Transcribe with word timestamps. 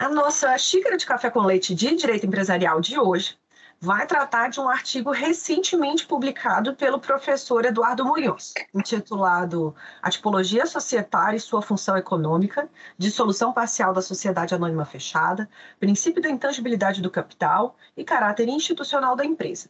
A 0.00 0.08
nossa 0.08 0.56
xícara 0.56 0.96
de 0.96 1.04
café 1.04 1.28
com 1.28 1.40
leite 1.40 1.74
de 1.74 1.94
direito 1.94 2.24
empresarial 2.24 2.80
de 2.80 2.98
hoje 2.98 3.38
vai 3.78 4.06
tratar 4.06 4.48
de 4.48 4.58
um 4.58 4.66
artigo 4.66 5.10
recentemente 5.10 6.06
publicado 6.06 6.74
pelo 6.74 6.98
professor 6.98 7.66
Eduardo 7.66 8.06
Munhoz, 8.06 8.54
intitulado 8.74 9.74
A 10.00 10.08
Tipologia 10.08 10.64
Societária 10.64 11.36
e 11.36 11.40
Sua 11.40 11.60
Função 11.60 11.98
Econômica, 11.98 12.66
Dissolução 12.96 13.52
Parcial 13.52 13.92
da 13.92 14.00
Sociedade 14.00 14.54
Anônima 14.54 14.86
Fechada, 14.86 15.46
Princípio 15.78 16.22
da 16.22 16.30
Intangibilidade 16.30 17.02
do 17.02 17.10
Capital 17.10 17.76
e 17.94 18.02
Caráter 18.02 18.48
Institucional 18.48 19.14
da 19.14 19.26
Empresa. 19.26 19.68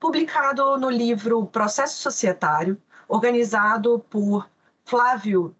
Publicado 0.00 0.78
no 0.78 0.88
livro 0.88 1.44
Processo 1.44 1.98
Societário, 1.98 2.80
organizado 3.06 3.98
por 4.08 4.48
Flávio 4.86 5.54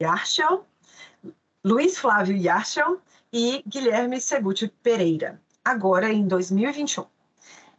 Yarchel, 0.00 0.64
Luiz 1.64 1.98
Flávio 1.98 2.36
Yarchel 2.36 3.00
e 3.32 3.62
Guilherme 3.66 4.20
Seguti 4.20 4.68
Pereira, 4.82 5.40
agora 5.64 6.12
em 6.12 6.26
2021. 6.26 7.04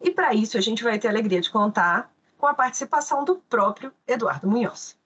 E 0.02 0.12
para 0.12 0.34
isso 0.34 0.58
a 0.58 0.62
gente 0.62 0.84
vai 0.84 1.00
ter 1.00 1.08
a 1.08 1.12
alegria 1.12 1.41
de 1.41 1.50
contar 1.50 2.12
com 2.38 2.46
a 2.46 2.53
participação 2.53 3.24
do 3.25 3.38
próprio 3.38 3.91
Eduardo 4.07 4.47
Munhoz. 4.47 4.97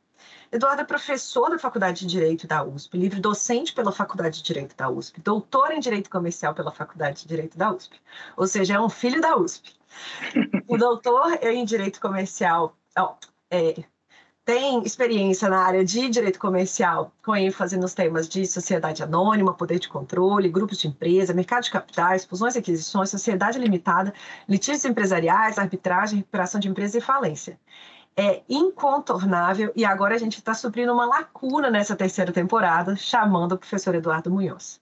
Eduardo 0.51 0.81
é 0.81 0.85
professor 0.85 1.49
da 1.49 1.57
Faculdade 1.57 2.01
de 2.01 2.07
Direito 2.07 2.45
da 2.45 2.61
USP, 2.61 2.97
livre 2.97 3.21
docente 3.21 3.73
pela 3.73 3.91
Faculdade 3.91 4.37
de 4.37 4.43
Direito 4.43 4.75
da 4.75 4.89
USP, 4.89 5.21
doutor 5.21 5.71
em 5.71 5.79
Direito 5.79 6.09
Comercial 6.09 6.53
pela 6.53 6.71
Faculdade 6.71 7.21
de 7.21 7.27
Direito 7.27 7.57
da 7.57 7.71
USP, 7.71 8.01
ou 8.35 8.45
seja, 8.45 8.75
é 8.75 8.79
um 8.79 8.89
filho 8.89 9.21
da 9.21 9.37
USP. 9.37 9.73
O 10.67 10.77
doutor 10.77 11.39
em 11.41 11.63
Direito 11.63 12.01
Comercial, 12.01 12.75
oh, 12.99 13.15
é, 13.49 13.75
tem 14.43 14.81
experiência 14.83 15.47
na 15.47 15.59
área 15.59 15.85
de 15.85 16.09
direito 16.09 16.39
comercial, 16.39 17.11
com 17.23 17.35
ênfase 17.35 17.77
nos 17.77 17.93
temas 17.93 18.27
de 18.27 18.45
sociedade 18.45 19.03
anônima, 19.03 19.53
poder 19.53 19.77
de 19.77 19.87
controle, 19.87 20.49
grupos 20.49 20.79
de 20.79 20.87
empresa, 20.87 21.33
mercado 21.33 21.63
de 21.63 21.71
capitais, 21.71 22.25
fusões 22.25 22.55
e 22.55 22.59
aquisições, 22.59 23.09
sociedade 23.09 23.59
limitada, 23.59 24.13
litígios 24.49 24.83
empresariais, 24.85 25.59
arbitragem, 25.59 26.19
recuperação 26.19 26.59
de 26.59 26.67
empresa 26.67 26.97
e 26.97 27.01
falência. 27.01 27.59
É 28.17 28.41
incontornável 28.49 29.71
e 29.75 29.85
agora 29.85 30.15
a 30.15 30.17
gente 30.17 30.37
está 30.39 30.53
suprindo 30.53 30.91
uma 30.91 31.05
lacuna 31.05 31.69
nessa 31.69 31.95
terceira 31.95 32.33
temporada, 32.33 32.95
chamando 32.95 33.53
o 33.53 33.57
professor 33.57 33.95
Eduardo 33.95 34.31
Munhoz. 34.31 34.81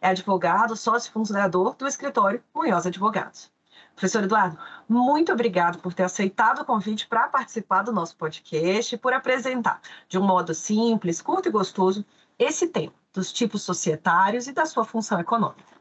É 0.00 0.08
advogado, 0.08 0.76
sócio 0.76 1.10
fundador 1.12 1.74
do 1.76 1.88
escritório 1.88 2.42
Munhoz 2.54 2.86
Advogados. 2.86 3.50
Professor 3.98 4.22
Eduardo, 4.22 4.56
muito 4.88 5.32
obrigado 5.32 5.82
por 5.82 5.92
ter 5.92 6.04
aceitado 6.04 6.60
o 6.60 6.64
convite 6.64 7.08
para 7.08 7.26
participar 7.26 7.82
do 7.82 7.92
nosso 7.92 8.16
podcast 8.16 8.94
e 8.94 8.98
por 8.98 9.12
apresentar, 9.12 9.80
de 10.08 10.16
um 10.16 10.24
modo 10.24 10.54
simples, 10.54 11.20
curto 11.20 11.48
e 11.48 11.50
gostoso, 11.52 12.06
esse 12.38 12.68
tema 12.68 12.94
dos 13.12 13.32
tipos 13.32 13.62
societários 13.62 14.46
e 14.46 14.52
da 14.52 14.66
sua 14.66 14.84
função 14.84 15.18
econômica. 15.18 15.76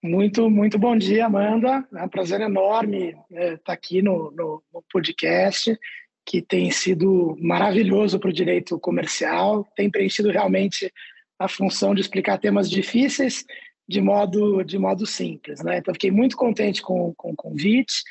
Muito, 0.00 0.48
muito 0.48 0.78
bom 0.78 0.96
dia, 0.96 1.26
Amanda. 1.26 1.84
É 1.92 2.04
um 2.04 2.08
prazer 2.08 2.40
enorme 2.42 3.08
estar 3.08 3.42
é, 3.42 3.56
tá 3.56 3.72
aqui 3.72 4.00
no, 4.00 4.30
no, 4.30 4.62
no 4.72 4.84
podcast, 4.92 5.76
que 6.24 6.40
tem 6.40 6.70
sido 6.70 7.36
maravilhoso 7.40 8.20
para 8.20 8.30
o 8.30 8.32
direito 8.32 8.78
comercial, 8.78 9.66
tem 9.74 9.90
preenchido 9.90 10.30
realmente 10.30 10.92
a 11.40 11.48
função 11.48 11.92
de 11.92 12.02
explicar 12.02 12.38
temas 12.38 12.70
difíceis 12.70 13.44
de 13.88 14.00
modo, 14.00 14.62
de 14.62 14.78
modo 14.78 15.06
simples. 15.06 15.62
Né? 15.62 15.78
Então, 15.78 15.94
fiquei 15.94 16.10
muito 16.10 16.36
contente 16.36 16.82
com, 16.82 17.14
com 17.14 17.30
o 17.30 17.36
convite 17.36 18.02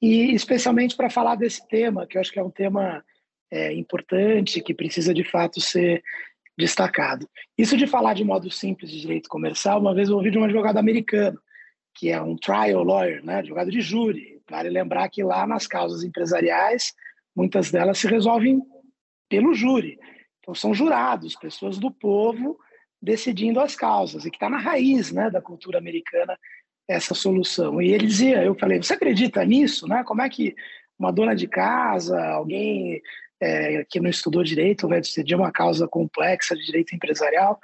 e 0.00 0.32
especialmente 0.32 0.94
para 0.94 1.10
falar 1.10 1.34
desse 1.34 1.66
tema, 1.66 2.06
que 2.06 2.16
eu 2.16 2.20
acho 2.20 2.30
que 2.30 2.38
é 2.38 2.44
um 2.44 2.50
tema 2.50 3.04
é, 3.50 3.72
importante, 3.72 4.60
que 4.60 4.74
precisa 4.74 5.12
de 5.12 5.24
fato 5.24 5.60
ser 5.60 6.02
destacado. 6.56 7.28
Isso 7.58 7.76
de 7.76 7.86
falar 7.86 8.14
de 8.14 8.24
modo 8.24 8.50
simples 8.50 8.90
de 8.90 9.00
direito 9.00 9.28
comercial, 9.28 9.80
uma 9.80 9.94
vez 9.94 10.08
eu 10.08 10.16
ouvi 10.16 10.30
de 10.30 10.38
um 10.38 10.44
advogado 10.44 10.78
americano, 10.78 11.40
que 11.94 12.10
é 12.10 12.20
um 12.20 12.36
trial 12.36 12.84
lawyer, 12.84 13.24
né, 13.24 13.36
advogado 13.36 13.70
de 13.70 13.80
júri. 13.80 14.40
Vale 14.48 14.70
lembrar 14.70 15.08
que 15.08 15.24
lá 15.24 15.46
nas 15.46 15.66
causas 15.66 16.04
empresariais, 16.04 16.94
muitas 17.34 17.70
delas 17.70 17.98
se 17.98 18.06
resolvem 18.06 18.62
pelo 19.28 19.54
júri. 19.54 19.98
Então, 20.40 20.54
são 20.54 20.72
jurados, 20.72 21.34
pessoas 21.34 21.78
do 21.78 21.90
povo 21.90 22.58
decidindo 23.06 23.60
as 23.60 23.76
causas, 23.76 24.26
e 24.26 24.30
que 24.30 24.36
está 24.36 24.50
na 24.50 24.58
raiz 24.58 25.12
né, 25.12 25.30
da 25.30 25.40
cultura 25.40 25.78
americana 25.78 26.36
essa 26.88 27.14
solução. 27.14 27.80
E 27.80 27.92
ele 27.92 28.04
dizia, 28.04 28.42
eu 28.42 28.56
falei, 28.56 28.82
você 28.82 28.94
acredita 28.94 29.44
nisso? 29.44 29.86
Né? 29.86 30.02
Como 30.04 30.22
é 30.22 30.28
que 30.28 30.56
uma 30.98 31.12
dona 31.12 31.32
de 31.32 31.46
casa, 31.46 32.20
alguém 32.30 33.00
é, 33.40 33.84
que 33.88 34.00
não 34.00 34.10
estudou 34.10 34.42
direito, 34.42 34.88
vai 34.88 35.00
decidir 35.00 35.36
uma 35.36 35.52
causa 35.52 35.86
complexa 35.86 36.56
de 36.56 36.66
direito 36.66 36.96
empresarial? 36.96 37.60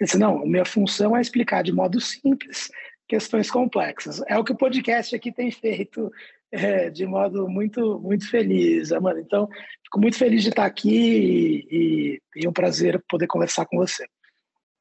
Ele 0.00 0.06
disse, 0.06 0.18
não, 0.18 0.46
minha 0.46 0.64
função 0.64 1.14
é 1.14 1.20
explicar 1.20 1.62
de 1.62 1.72
modo 1.72 2.00
simples 2.00 2.70
questões 3.06 3.50
complexas. 3.50 4.22
É 4.26 4.38
o 4.38 4.44
que 4.44 4.52
o 4.52 4.56
podcast 4.56 5.14
aqui 5.14 5.30
tem 5.30 5.50
feito 5.50 6.10
é, 6.50 6.88
de 6.88 7.04
modo 7.04 7.46
muito 7.48 8.00
muito 8.00 8.30
feliz, 8.30 8.92
Amanda. 8.92 9.20
Então, 9.20 9.46
fico 9.84 10.00
muito 10.00 10.16
feliz 10.16 10.42
de 10.42 10.48
estar 10.48 10.64
aqui 10.64 10.88
e, 10.90 11.66
e, 11.70 12.22
e 12.36 12.48
um 12.48 12.52
prazer 12.52 13.02
poder 13.08 13.26
conversar 13.26 13.66
com 13.66 13.76
você. 13.76 14.06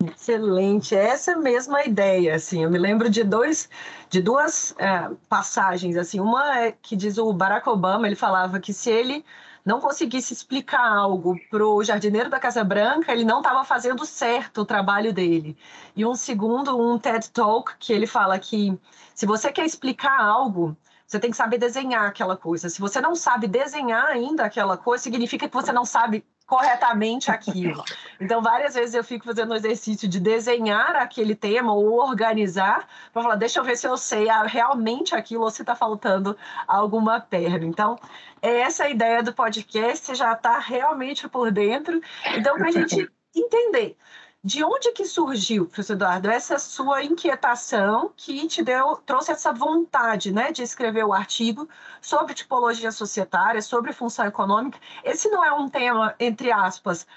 Excelente, 0.03 0.94
essa 0.94 1.31
é 1.31 1.36
mesma 1.36 1.86
ideia, 1.86 2.36
assim, 2.36 2.63
eu 2.63 2.69
me 2.69 2.77
lembro 2.77 3.09
de 3.09 3.24
dois, 3.24 3.69
de 4.09 4.21
duas 4.21 4.75
é, 4.77 5.09
passagens, 5.30 5.95
assim, 5.95 6.19
uma 6.19 6.59
é 6.59 6.71
que 6.74 6.97
diz 6.97 7.18
o 7.18 7.31
Barack 7.31 7.68
Obama, 7.69 8.06
ele 8.06 8.15
falava 8.15 8.59
que 8.59 8.74
se 8.74 8.89
ele 8.89 9.24
não 9.65 9.80
conseguisse 9.80 10.33
explicar 10.33 10.86
algo 10.86 11.39
para 11.50 11.65
o 11.65 11.81
jardineiro 11.81 12.30
da 12.30 12.39
Casa 12.42 12.62
Branca, 12.63 13.12
ele 13.13 13.24
não 13.24 13.38
estava 13.39 13.63
fazendo 13.63 14.06
certo 14.06 14.62
o 14.62 14.65
trabalho 14.65 15.13
dele. 15.13 15.57
E 15.95 16.06
um 16.06 16.13
segundo, 16.13 16.77
um 16.77 17.00
TED 17.00 17.31
Talk, 17.31 17.75
que 17.80 17.94
ele 17.94 18.06
fala 18.06 18.38
que 18.38 18.77
se 19.13 19.25
você 19.25 19.51
quer 19.51 19.65
explicar 19.65 20.19
algo, 20.19 20.77
você 21.07 21.19
tem 21.19 21.31
que 21.31 21.38
saber 21.38 21.57
desenhar 21.57 22.06
aquela 22.06 22.36
coisa. 22.38 22.69
Se 22.69 22.80
você 22.80 23.00
não 23.01 23.15
sabe 23.15 23.48
desenhar 23.48 24.06
ainda 24.07 24.45
aquela 24.45 24.77
coisa, 24.77 25.03
significa 25.03 25.48
que 25.48 25.53
você 25.53 25.71
não 25.71 25.86
sabe 25.86 26.24
corretamente 26.45 27.31
aquilo. 27.31 27.83
Então, 28.19 28.42
várias 28.42 28.75
vezes 28.75 28.94
eu 28.94 29.03
fico 29.03 29.25
fazendo 29.25 29.51
o 29.51 29.56
exercício 29.56 30.07
de 30.07 30.19
desenhar 30.19 30.95
aquele 30.95 31.36
tema 31.36 31.74
ou 31.74 32.00
organizar 32.00 32.88
para 33.12 33.24
falar, 33.24 33.36
deixa 33.36 33.59
eu 33.59 33.63
ver 33.63 33.75
se 33.75 33.88
eu 33.88 33.97
sei 33.97 34.27
realmente 34.45 35.15
aquilo 35.15 35.44
ou 35.44 35.50
se 35.50 35.63
está 35.63 35.75
faltando 35.75 36.38
alguma 36.68 37.19
perna. 37.19 37.65
Então, 37.65 37.97
é 38.42 38.59
essa 38.59 38.83
a 38.83 38.89
ideia 38.89 39.24
do 39.24 39.33
podcast, 39.33 40.06
você 40.06 40.15
já 40.15 40.33
está 40.33 40.59
realmente 40.59 41.27
por 41.27 41.51
dentro. 41.51 42.00
Então, 42.36 42.56
para 42.57 42.69
a 42.69 42.71
gente 42.71 43.09
entender 43.36 43.98
De 44.45 44.63
onde 44.63 44.92
que 44.92 45.06
surgiu, 45.06 45.65
professor 45.65 45.94
Eduardo, 45.94 46.30
essa 46.30 46.59
sua 46.59 47.03
inquietação 47.03 48.12
que 48.15 48.47
te 48.47 48.62
deu, 48.62 48.97
trouxe 48.97 49.31
essa 49.31 49.51
vontade 49.51 50.31
né, 50.31 50.51
de 50.51 50.62
escrever 50.62 51.03
o 51.03 51.12
artigo 51.12 51.68
sobre 52.00 52.36
tipologia 52.36 52.92
societária, 52.92 53.59
sobre 53.59 53.92
função 53.92 54.24
econômica? 54.27 54.77
Esse 55.03 55.30
não 55.30 55.44
é 55.44 55.51
um 55.51 55.68
tema, 55.68 56.13
entre 56.19 56.51
aspas, 56.51 57.07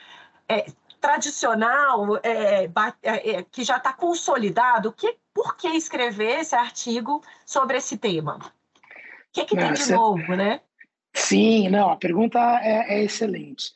é, 0.49 0.73
tradicional, 1.03 2.17
é, 2.23 2.65
é, 3.03 3.31
é 3.33 3.43
que 3.43 3.63
já 3.63 3.77
está 3.77 3.93
consolidado. 3.93 4.91
Que, 4.91 5.19
por 5.35 5.55
que 5.55 5.69
escrever 5.69 6.41
esse 6.41 6.55
artigo 6.55 7.23
sobre 7.45 7.77
esse 7.77 7.99
tema? 7.99 8.39
O 8.39 8.43
que, 9.35 9.45
que 9.45 9.55
tem 9.55 9.75
de 9.75 9.93
novo, 9.93 10.35
né? 10.35 10.63
Sim, 11.13 11.69
não, 11.69 11.91
a 11.91 11.97
pergunta 11.97 12.39
é, 12.63 13.01
é 13.01 13.05
excelente. 13.05 13.75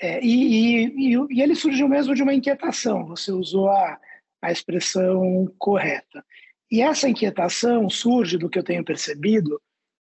É, 0.00 0.24
e, 0.24 0.86
e, 0.86 1.14
e, 1.30 1.42
ele 1.42 1.54
surgiu 1.54 1.86
mesmo 1.86 2.14
de 2.14 2.22
uma 2.22 2.32
inquietação, 2.32 3.04
você 3.04 3.30
usou 3.30 3.68
a, 3.68 4.00
a 4.40 4.50
expressão 4.50 5.52
correta. 5.58 6.24
E 6.70 6.80
essa 6.80 7.08
inquietação 7.08 7.90
surge 7.90 8.38
do 8.38 8.48
que 8.48 8.58
eu 8.58 8.64
tenho 8.64 8.84
percebido, 8.84 9.60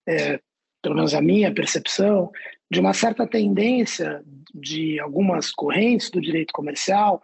é, 0.07 0.39
pelo 0.83 0.95
menos 0.95 1.15
a 1.15 1.21
minha 1.21 1.53
percepção, 1.53 2.31
de 2.69 2.79
uma 2.79 2.93
certa 2.93 3.25
tendência 3.25 4.23
de 4.53 4.99
algumas 4.99 5.51
correntes 5.51 6.11
do 6.11 6.21
direito 6.21 6.53
comercial 6.53 7.21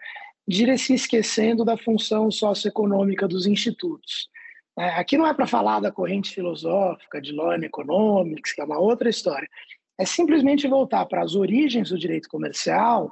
de 0.48 0.64
ir 0.64 0.78
se 0.80 0.94
esquecendo 0.94 1.64
da 1.64 1.78
função 1.78 2.32
socioeconômica 2.32 3.28
dos 3.28 3.46
institutos. 3.46 4.30
É, 4.78 4.90
aqui 4.96 5.18
não 5.18 5.28
é 5.28 5.34
para 5.34 5.46
falar 5.46 5.80
da 5.80 5.92
corrente 5.92 6.34
filosófica 6.34 7.22
de 7.22 7.32
Law 7.32 7.52
and 7.52 7.64
Economics, 7.64 8.54
que 8.54 8.62
é 8.62 8.64
uma 8.64 8.80
outra 8.80 9.10
história, 9.10 9.48
é 9.98 10.06
simplesmente 10.06 10.68
voltar 10.68 11.06
para 11.06 11.22
as 11.22 11.36
origens 11.36 11.90
do 11.90 11.98
direito 11.98 12.28
comercial, 12.30 13.12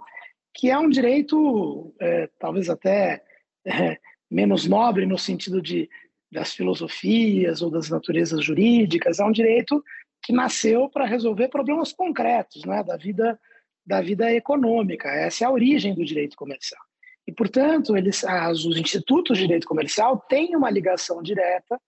que 0.53 0.69
é 0.69 0.77
um 0.77 0.89
direito 0.89 1.93
é, 1.99 2.29
talvez 2.39 2.69
até 2.69 3.23
é, 3.65 3.97
menos 4.29 4.67
nobre 4.67 5.05
no 5.05 5.17
sentido 5.17 5.61
de 5.61 5.89
das 6.31 6.53
filosofias 6.53 7.61
ou 7.61 7.69
das 7.69 7.89
naturezas 7.89 8.41
jurídicas, 8.41 9.19
é 9.19 9.25
um 9.25 9.33
direito 9.33 9.83
que 10.23 10.31
nasceu 10.31 10.87
para 10.87 11.05
resolver 11.05 11.49
problemas 11.49 11.91
concretos, 11.91 12.63
né, 12.63 12.81
da 12.83 12.95
vida 12.95 13.37
da 13.85 13.99
vida 13.99 14.31
econômica. 14.31 15.09
Essa 15.09 15.43
é 15.43 15.47
a 15.47 15.51
origem 15.51 15.93
do 15.93 16.05
direito 16.05 16.37
comercial. 16.37 16.81
E, 17.27 17.31
portanto, 17.31 17.97
eles, 17.97 18.23
as, 18.23 18.63
os 18.63 18.77
institutos 18.77 19.37
de 19.37 19.45
direito 19.45 19.67
comercial 19.67 20.19
têm 20.29 20.55
uma 20.55 20.69
ligação 20.69 21.21
direta 21.21 21.79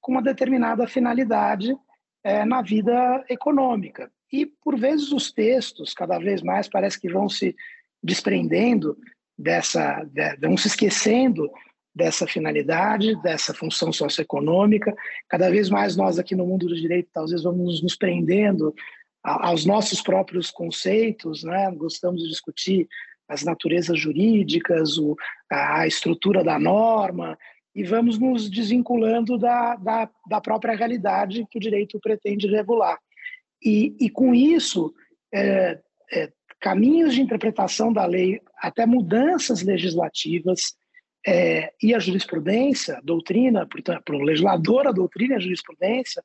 com 0.00 0.12
uma 0.12 0.22
determinada 0.22 0.86
finalidade 0.86 1.74
é, 2.22 2.44
na 2.44 2.62
vida 2.62 3.24
econômica. 3.28 4.10
E, 4.32 4.46
por 4.46 4.78
vezes, 4.78 5.12
os 5.12 5.32
textos, 5.32 5.94
cada 5.94 6.18
vez 6.18 6.42
mais, 6.42 6.68
parece 6.68 7.00
que 7.00 7.10
vão 7.10 7.28
se 7.28 7.54
desprendendo 8.02 8.96
dessa, 9.36 10.04
de, 10.04 10.36
vão 10.36 10.56
se 10.56 10.68
esquecendo 10.68 11.50
dessa 11.94 12.26
finalidade, 12.26 13.20
dessa 13.22 13.52
função 13.52 13.92
socioeconômica. 13.92 14.94
Cada 15.28 15.50
vez 15.50 15.68
mais 15.68 15.96
nós 15.96 16.18
aqui 16.18 16.34
no 16.34 16.46
mundo 16.46 16.68
do 16.68 16.76
direito, 16.76 17.08
talvez 17.12 17.42
vamos 17.42 17.82
nos 17.82 17.96
prendendo 17.96 18.74
aos 19.22 19.64
nossos 19.64 20.00
próprios 20.00 20.50
conceitos, 20.50 21.42
né? 21.42 21.70
Gostamos 21.74 22.22
de 22.22 22.28
discutir 22.28 22.88
as 23.28 23.42
naturezas 23.42 23.98
jurídicas, 23.98 24.96
o, 24.96 25.16
a 25.50 25.86
estrutura 25.86 26.42
da 26.42 26.58
norma, 26.58 27.36
e 27.74 27.84
vamos 27.84 28.18
nos 28.18 28.48
desvinculando 28.48 29.36
da, 29.36 29.76
da, 29.76 30.10
da 30.28 30.40
própria 30.40 30.74
realidade 30.74 31.46
que 31.50 31.58
o 31.58 31.60
direito 31.60 32.00
pretende 32.00 32.46
regular. 32.46 32.98
E, 33.62 33.96
e 34.00 34.10
com 34.10 34.34
isso, 34.34 34.92
é, 35.32 35.80
é, 36.12 36.32
caminhos 36.60 37.14
de 37.14 37.22
interpretação 37.22 37.92
da 37.92 38.06
lei, 38.06 38.40
até 38.58 38.86
mudanças 38.86 39.62
legislativas 39.62 40.76
é, 41.26 41.72
e 41.82 41.94
a 41.94 41.98
jurisprudência, 41.98 43.00
doutrina, 43.02 43.66
portanto, 43.66 44.02
para 44.04 44.16
o 44.16 44.22
legislador, 44.22 44.86
a 44.86 44.92
doutrina 44.92 45.34
e 45.34 45.36
a 45.36 45.40
jurisprudência 45.40 46.22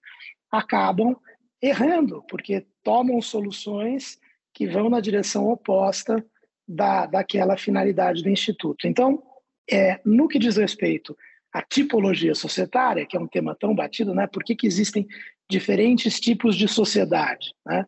acabam 0.51 1.15
errando, 1.61 2.23
porque 2.29 2.65
tomam 2.83 3.21
soluções 3.21 4.19
que 4.53 4.67
vão 4.67 4.89
na 4.89 4.99
direção 4.99 5.49
oposta 5.49 6.23
da, 6.67 7.05
daquela 7.05 7.57
finalidade 7.57 8.21
do 8.21 8.29
Instituto. 8.29 8.87
Então, 8.87 9.23
é, 9.69 9.99
no 10.05 10.27
que 10.27 10.37
diz 10.37 10.57
respeito 10.57 11.17
à 11.51 11.61
tipologia 11.61 12.35
societária, 12.35 13.05
que 13.05 13.17
é 13.17 13.19
um 13.19 13.27
tema 13.27 13.55
tão 13.55 13.73
batido, 13.73 14.13
né, 14.13 14.27
por 14.27 14.43
que, 14.43 14.55
que 14.55 14.67
existem 14.67 15.07
diferentes 15.49 16.19
tipos 16.19 16.55
de 16.55 16.67
sociedade. 16.67 17.53
Né? 17.65 17.85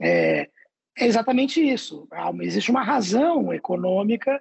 É, 0.00 0.48
é 0.96 1.06
exatamente 1.06 1.60
isso. 1.60 2.08
Existe 2.40 2.70
uma 2.70 2.82
razão 2.82 3.52
econômica 3.52 4.40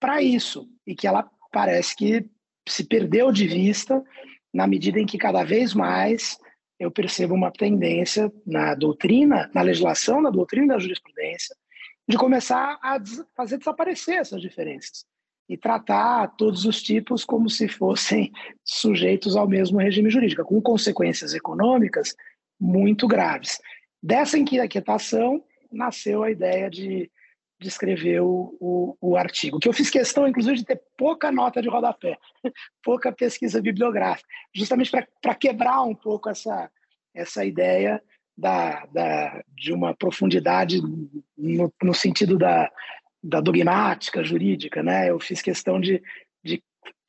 para 0.00 0.22
isso 0.22 0.68
e 0.86 0.94
que 0.94 1.06
ela 1.06 1.28
parece 1.52 1.96
que 1.96 2.24
se 2.68 2.84
perdeu 2.84 3.30
de 3.30 3.46
vista 3.46 4.02
na 4.52 4.66
medida 4.66 5.00
em 5.00 5.06
que 5.06 5.18
cada 5.18 5.44
vez 5.44 5.74
mais 5.74 6.38
eu 6.78 6.90
percebo 6.90 7.34
uma 7.34 7.50
tendência 7.50 8.32
na 8.46 8.74
doutrina, 8.74 9.50
na 9.54 9.62
legislação, 9.62 10.20
na 10.20 10.30
doutrina 10.30 10.74
da 10.74 10.78
jurisprudência, 10.78 11.56
de 12.08 12.18
começar 12.18 12.78
a 12.82 12.98
fazer 13.36 13.58
desaparecer 13.58 14.16
essas 14.16 14.40
diferenças 14.40 15.06
e 15.48 15.56
tratar 15.56 16.28
todos 16.36 16.64
os 16.64 16.82
tipos 16.82 17.24
como 17.24 17.50
se 17.50 17.68
fossem 17.68 18.32
sujeitos 18.64 19.36
ao 19.36 19.48
mesmo 19.48 19.78
regime 19.78 20.10
jurídico, 20.10 20.44
com 20.44 20.60
consequências 20.60 21.34
econômicas 21.34 22.14
muito 22.58 23.06
graves. 23.06 23.58
Dessa 24.02 24.38
inquietação 24.38 25.42
nasceu 25.70 26.22
a 26.22 26.30
ideia 26.30 26.70
de, 26.70 27.10
de 27.60 27.68
escrever 27.68 28.20
o, 28.20 28.56
o, 28.60 28.96
o, 29.00 29.16
artigo, 29.16 29.58
que 29.58 29.68
eu 29.68 29.72
fiz 29.72 29.90
questão, 29.90 30.26
inclusive, 30.26 30.56
de 30.56 30.64
ter 30.64 30.80
pouca 30.96 31.30
nota 31.30 31.60
de 31.60 31.68
rodapé, 31.68 32.16
pouca 32.82 33.12
pesquisa 33.12 33.60
bibliográfica, 33.60 34.28
justamente 34.54 34.90
para 35.20 35.34
quebrar 35.34 35.82
um 35.82 35.94
pouco 35.94 36.28
essa, 36.28 36.70
essa 37.14 37.44
ideia 37.44 38.02
da, 38.36 38.86
da, 38.86 39.42
de 39.54 39.72
uma 39.72 39.94
profundidade 39.94 40.80
no, 41.36 41.72
no 41.82 41.94
sentido 41.94 42.36
da, 42.36 42.70
da 43.24 43.40
dogmática 43.40 44.22
jurídica, 44.22 44.82
né? 44.82 45.10
Eu 45.10 45.18
fiz 45.18 45.40
questão 45.40 45.80
de, 45.80 46.02
de 46.44 46.62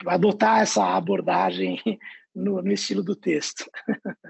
adotar 0.08 0.62
essa 0.62 0.96
abordagem 0.96 1.82
no, 2.34 2.62
no, 2.62 2.72
estilo 2.72 3.04
do 3.04 3.16
texto. 3.16 3.70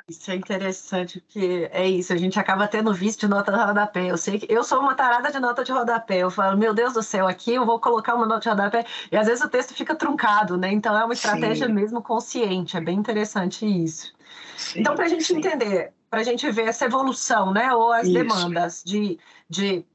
Isso 0.10 0.32
é 0.32 0.36
interessante, 0.36 1.22
porque 1.22 1.70
é 1.72 1.88
isso, 1.88 2.12
a 2.12 2.18
gente 2.18 2.40
acaba 2.40 2.68
tendo 2.68 2.92
visto 2.92 3.22
de 3.22 3.28
nota 3.28 3.52
de 3.52 3.58
rodapé. 3.60 4.10
Eu 4.10 4.18
sei 4.18 4.40
que 4.40 4.52
eu 4.52 4.64
sou 4.64 4.80
uma 4.80 4.96
tarada 4.96 5.32
de 5.32 5.40
nota 5.40 5.64
de 5.64 5.72
rodapé. 5.72 6.18
Eu 6.18 6.32
falo, 6.32 6.58
meu 6.58 6.74
Deus 6.74 6.94
do 6.94 7.04
céu, 7.04 7.28
aqui 7.28 7.54
eu 7.54 7.66
vou 7.66 7.80
colocar 7.80 8.16
uma 8.16 8.26
nota 8.26 8.42
de 8.42 8.50
rodapé, 8.50 8.84
e 9.12 9.16
às 9.16 9.28
vezes 9.28 9.44
o 9.44 9.50
texto 9.50 9.76
fica 9.76 9.96
truncado, 9.96 10.58
né? 10.58 10.72
Então 10.72 10.98
é 10.98 11.06
uma 11.06 11.14
estratégia 11.14 11.68
sim. 11.68 11.74
mesmo 11.74 12.02
consciente, 12.02 12.76
é 12.76 12.82
bem 12.82 12.98
interessante 12.98 13.64
isso. 13.66 14.12
Sim, 14.58 14.80
então, 14.80 14.96
para 14.96 15.06
a 15.06 15.10
gente 15.10 15.24
sim. 15.24 15.38
entender, 15.38 15.94
para 16.10 16.22
a 16.22 16.24
gente 16.24 16.50
ver 16.50 16.68
essa 16.68 16.86
evolução, 16.86 17.54
né? 17.54 17.72
Ou 17.74 17.92
as 17.92 18.08
isso. 18.08 18.14
demandas 18.14 18.84
de, 18.84 19.20
de 19.48 19.86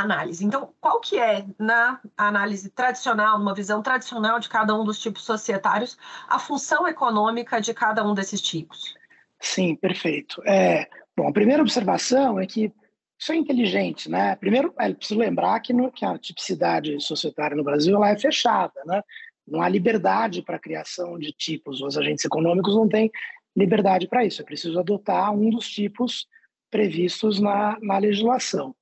análise. 0.00 0.44
Então, 0.44 0.72
qual 0.80 1.00
que 1.00 1.18
é, 1.18 1.44
na 1.58 2.00
análise 2.16 2.70
tradicional, 2.70 3.38
numa 3.38 3.54
visão 3.54 3.82
tradicional 3.82 4.38
de 4.38 4.48
cada 4.48 4.74
um 4.74 4.84
dos 4.84 4.98
tipos 5.00 5.24
societários, 5.24 5.96
a 6.28 6.38
função 6.38 6.86
econômica 6.88 7.60
de 7.60 7.72
cada 7.74 8.06
um 8.06 8.14
desses 8.14 8.40
tipos? 8.40 8.94
Sim, 9.40 9.76
perfeito. 9.76 10.42
É, 10.46 10.88
bom, 11.16 11.28
a 11.28 11.32
primeira 11.32 11.62
observação 11.62 12.40
é 12.40 12.46
que 12.46 12.72
isso 13.18 13.32
é 13.32 13.36
inteligente, 13.36 14.10
né? 14.10 14.36
Primeiro, 14.36 14.74
é 14.78 14.92
preciso 14.92 15.20
lembrar 15.20 15.60
que, 15.60 15.72
no, 15.72 15.90
que 15.90 16.04
a 16.04 16.18
tipicidade 16.18 17.00
societária 17.00 17.56
no 17.56 17.64
Brasil 17.64 17.94
ela 17.96 18.10
é 18.10 18.18
fechada, 18.18 18.82
né? 18.84 19.02
Não 19.46 19.60
há 19.60 19.68
liberdade 19.68 20.42
para 20.42 20.56
a 20.56 20.60
criação 20.60 21.18
de 21.18 21.32
tipos. 21.32 21.80
Os 21.80 21.98
agentes 21.98 22.24
econômicos 22.24 22.74
não 22.74 22.88
têm 22.88 23.10
liberdade 23.56 24.08
para 24.08 24.24
isso. 24.24 24.40
É 24.40 24.44
preciso 24.44 24.78
adotar 24.78 25.32
um 25.32 25.50
dos 25.50 25.68
tipos 25.68 26.26
previstos 26.70 27.38
na, 27.38 27.78
na 27.80 27.98
legislação. 27.98 28.74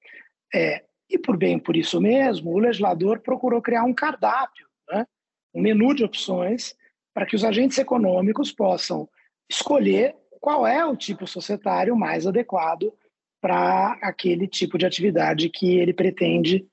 É, 0.55 0.85
e 1.13 1.19
por 1.19 1.37
bem 1.37 1.59
por 1.59 1.77
isso 1.77 2.01
mesmo, 2.01 2.51
o 2.51 2.59
legislador 2.59 3.21
procurou 3.21 3.61
criar 3.61 3.85
um 3.85 3.93
cardápio, 3.93 4.67
né? 4.91 5.07
um 5.55 5.61
menu 5.61 5.95
de 5.95 6.05
opções 6.05 6.75
para 7.13 7.27
que 7.27 7.37
os 7.37 7.45
agentes 7.45 7.77
econômicos 7.77 8.51
possam 8.51 9.07
escolher 9.49 10.17
qual 10.41 10.67
é 10.67 10.85
o 10.85 10.97
tipo 10.97 11.27
societário 11.27 11.95
mais 11.95 12.27
adequado 12.27 12.93
para 13.41 13.99
aquele 14.01 14.49
tipo 14.49 14.79
de 14.79 14.87
atividade 14.87 15.51
que 15.51 15.77
ele 15.77 15.93
pretende 15.93 16.67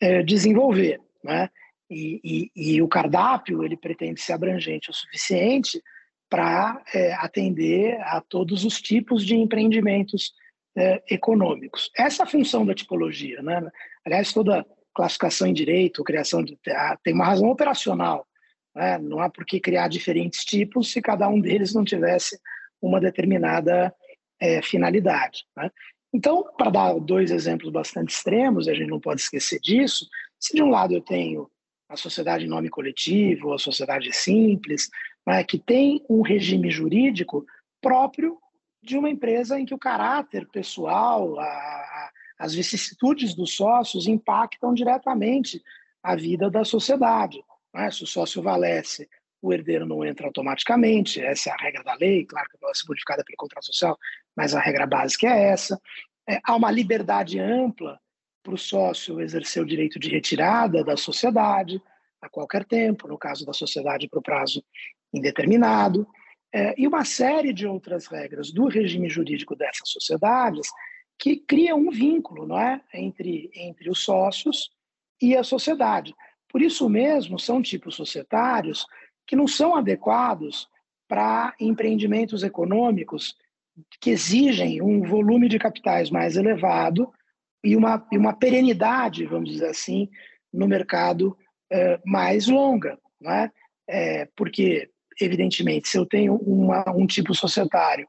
é, 0.00 0.22
desenvolver, 0.22 1.00
né? 1.24 1.48
E, 1.88 2.50
e, 2.56 2.74
e, 2.74 2.82
o 2.82 2.88
cardápio 2.88 3.62
ele 3.62 3.76
pretende 3.76 4.20
ser 4.20 4.32
abrangente 4.32 4.90
o 4.90 4.92
suficiente 4.92 5.80
para 6.28 6.82
é, 6.92 7.14
atender 7.14 7.96
a 8.00 8.20
todos 8.20 8.64
os 8.64 8.82
tipos 8.82 9.24
de 9.24 9.36
empreendimentos 9.36 10.32
é, 10.76 11.02
econômicos. 11.10 11.90
Essa 11.96 12.22
é 12.22 12.24
a 12.24 12.28
função 12.28 12.66
da 12.66 12.74
tipologia. 12.74 13.42
Né? 13.42 13.70
Aliás, 14.04 14.32
toda 14.32 14.66
classificação 14.94 15.46
em 15.46 15.52
direito, 15.52 16.04
criação 16.04 16.42
de 16.42 16.58
tem 17.02 17.14
uma 17.14 17.26
razão 17.26 17.48
operacional. 17.48 18.26
Né? 18.74 18.98
Não 18.98 19.20
há 19.20 19.30
por 19.30 19.44
que 19.44 19.60
criar 19.60 19.88
diferentes 19.88 20.44
tipos 20.44 20.92
se 20.92 21.00
cada 21.00 21.28
um 21.28 21.40
deles 21.40 21.74
não 21.74 21.84
tivesse 21.84 22.38
uma 22.80 23.00
determinada 23.00 23.94
é, 24.40 24.60
finalidade. 24.62 25.44
Né? 25.56 25.70
Então, 26.12 26.44
para 26.56 26.70
dar 26.70 26.94
dois 26.94 27.30
exemplos 27.30 27.72
bastante 27.72 28.10
extremos, 28.10 28.68
a 28.68 28.74
gente 28.74 28.88
não 28.88 29.00
pode 29.00 29.20
esquecer 29.20 29.58
disso, 29.60 30.06
se 30.38 30.54
de 30.54 30.62
um 30.62 30.70
lado 30.70 30.94
eu 30.94 31.00
tenho 31.00 31.50
a 31.88 31.96
sociedade 31.96 32.44
em 32.44 32.48
nome 32.48 32.68
coletivo, 32.68 33.52
a 33.52 33.58
sociedade 33.58 34.12
simples, 34.12 34.88
né, 35.26 35.42
que 35.44 35.58
tem 35.58 36.04
um 36.08 36.22
regime 36.22 36.70
jurídico 36.70 37.46
próprio 37.80 38.38
de 38.86 38.96
uma 38.96 39.10
empresa 39.10 39.58
em 39.58 39.66
que 39.66 39.74
o 39.74 39.78
caráter 39.78 40.46
pessoal, 40.48 41.38
a, 41.40 42.10
as 42.38 42.54
vicissitudes 42.54 43.34
dos 43.34 43.54
sócios 43.54 44.06
impactam 44.06 44.72
diretamente 44.72 45.62
a 46.02 46.14
vida 46.14 46.48
da 46.48 46.64
sociedade. 46.64 47.42
Né? 47.74 47.90
Se 47.90 48.04
o 48.04 48.06
sócio 48.06 48.40
valece, 48.40 49.08
o 49.42 49.52
herdeiro 49.52 49.84
não 49.84 50.04
entra 50.04 50.26
automaticamente, 50.26 51.20
essa 51.20 51.50
é 51.50 51.52
a 51.52 51.56
regra 51.56 51.82
da 51.82 51.94
lei, 51.94 52.24
claro 52.24 52.48
que 52.48 52.58
pode 52.58 52.78
ser 52.78 52.86
modificada 52.88 53.24
pelo 53.24 53.36
contrato 53.36 53.66
social, 53.66 53.98
mas 54.36 54.54
a 54.54 54.60
regra 54.60 54.86
básica 54.86 55.26
é 55.26 55.48
essa. 55.48 55.80
É, 56.28 56.40
há 56.44 56.54
uma 56.54 56.70
liberdade 56.70 57.40
ampla 57.40 57.98
para 58.42 58.54
o 58.54 58.58
sócio 58.58 59.20
exercer 59.20 59.60
o 59.62 59.66
direito 59.66 59.98
de 59.98 60.08
retirada 60.08 60.84
da 60.84 60.96
sociedade 60.96 61.82
a 62.22 62.28
qualquer 62.28 62.64
tempo, 62.64 63.08
no 63.08 63.18
caso 63.18 63.44
da 63.44 63.52
sociedade 63.52 64.08
para 64.08 64.20
o 64.20 64.22
prazo 64.22 64.64
indeterminado, 65.12 66.06
é, 66.52 66.74
e 66.78 66.86
uma 66.86 67.04
série 67.04 67.52
de 67.52 67.66
outras 67.66 68.06
regras 68.06 68.52
do 68.52 68.66
regime 68.66 69.08
jurídico 69.08 69.54
dessas 69.54 69.88
sociedades 69.88 70.68
que 71.18 71.36
criam 71.36 71.78
um 71.78 71.90
vínculo 71.90 72.46
não 72.46 72.58
é, 72.58 72.80
entre, 72.94 73.50
entre 73.54 73.90
os 73.90 74.02
sócios 74.02 74.70
e 75.20 75.36
a 75.36 75.42
sociedade. 75.42 76.14
Por 76.48 76.62
isso 76.62 76.88
mesmo, 76.88 77.38
são 77.38 77.62
tipos 77.62 77.94
societários 77.94 78.86
que 79.26 79.36
não 79.36 79.46
são 79.46 79.74
adequados 79.74 80.68
para 81.08 81.54
empreendimentos 81.60 82.42
econômicos 82.42 83.36
que 84.00 84.10
exigem 84.10 84.80
um 84.80 85.02
volume 85.02 85.48
de 85.48 85.58
capitais 85.58 86.10
mais 86.10 86.36
elevado 86.36 87.12
e 87.62 87.76
uma, 87.76 88.06
e 88.10 88.16
uma 88.16 88.32
perenidade, 88.32 89.26
vamos 89.26 89.50
dizer 89.50 89.68
assim, 89.68 90.08
no 90.52 90.66
mercado 90.66 91.36
é, 91.70 92.00
mais 92.04 92.46
longa. 92.46 92.98
Não 93.20 93.30
é? 93.30 93.52
é? 93.88 94.28
porque, 94.36 94.90
evidentemente, 95.20 95.88
se 95.88 95.98
eu 95.98 96.06
tenho 96.06 96.36
uma, 96.36 96.84
um 96.90 97.06
tipo 97.06 97.34
societário 97.34 98.06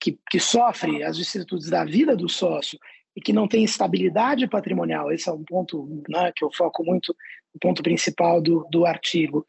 que, 0.00 0.18
que 0.30 0.38
sofre 0.38 1.02
as 1.02 1.18
vicissitudes 1.18 1.68
da 1.68 1.84
vida 1.84 2.16
do 2.16 2.28
sócio 2.28 2.78
e 3.16 3.20
que 3.20 3.32
não 3.32 3.48
tem 3.48 3.64
estabilidade 3.64 4.46
patrimonial, 4.46 5.10
esse 5.10 5.28
é 5.28 5.32
um 5.32 5.44
ponto 5.44 6.02
né, 6.08 6.32
que 6.34 6.44
eu 6.44 6.50
foco 6.52 6.84
muito, 6.84 7.14
o 7.54 7.58
ponto 7.58 7.82
principal 7.82 8.40
do, 8.40 8.66
do 8.70 8.86
artigo, 8.86 9.44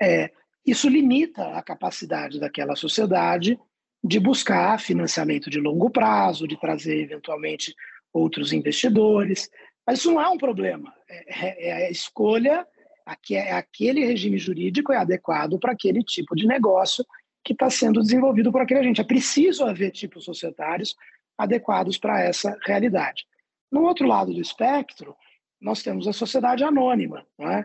é, 0.00 0.30
isso 0.66 0.88
limita 0.88 1.56
a 1.56 1.62
capacidade 1.62 2.40
daquela 2.40 2.76
sociedade 2.76 3.58
de 4.02 4.18
buscar 4.18 4.80
financiamento 4.80 5.48
de 5.48 5.60
longo 5.60 5.90
prazo, 5.90 6.48
de 6.48 6.58
trazer 6.58 6.98
eventualmente 6.98 7.74
outros 8.12 8.52
investidores. 8.52 9.48
Mas 9.86 10.00
isso 10.00 10.12
não 10.12 10.20
é 10.20 10.28
um 10.28 10.38
problema. 10.38 10.92
É, 11.08 11.46
é, 11.46 11.68
é 11.68 11.86
a 11.86 11.90
escolha, 11.90 12.66
aquele 13.06 14.04
regime 14.04 14.38
jurídico 14.38 14.92
é 14.92 14.96
adequado 14.96 15.58
para 15.58 15.72
aquele 15.72 16.02
tipo 16.02 16.34
de 16.34 16.46
negócio 16.46 17.04
que 17.44 17.52
está 17.52 17.68
sendo 17.68 18.00
desenvolvido 18.00 18.52
por 18.52 18.60
aquele 18.60 18.80
agente. 18.80 19.00
É 19.00 19.04
preciso 19.04 19.64
haver 19.64 19.90
tipos 19.90 20.24
societários 20.24 20.94
adequados 21.36 21.98
para 21.98 22.20
essa 22.20 22.56
realidade. 22.64 23.24
No 23.70 23.82
outro 23.82 24.06
lado 24.06 24.32
do 24.32 24.40
espectro, 24.40 25.16
nós 25.60 25.82
temos 25.82 26.06
a 26.06 26.12
sociedade 26.12 26.62
anônima, 26.62 27.26
não 27.38 27.50
é? 27.50 27.64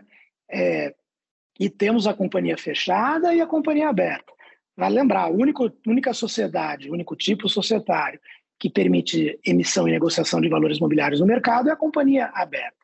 é 0.50 0.94
e 1.60 1.68
temos 1.68 2.06
a 2.06 2.14
companhia 2.14 2.56
fechada 2.56 3.34
e 3.34 3.40
a 3.40 3.46
companhia 3.46 3.88
aberta. 3.88 4.32
Vale 4.76 4.94
lembrar, 4.94 5.24
a 5.24 5.28
única, 5.28 5.72
única 5.84 6.14
sociedade, 6.14 6.88
o 6.88 6.92
único 6.92 7.16
tipo 7.16 7.48
societário 7.48 8.20
que 8.58 8.70
permite 8.70 9.38
emissão 9.44 9.88
e 9.88 9.90
negociação 9.90 10.40
de 10.40 10.48
valores 10.48 10.78
imobiliários 10.78 11.20
no 11.20 11.26
mercado 11.26 11.68
é 11.68 11.72
a 11.72 11.76
companhia 11.76 12.30
aberta. 12.32 12.77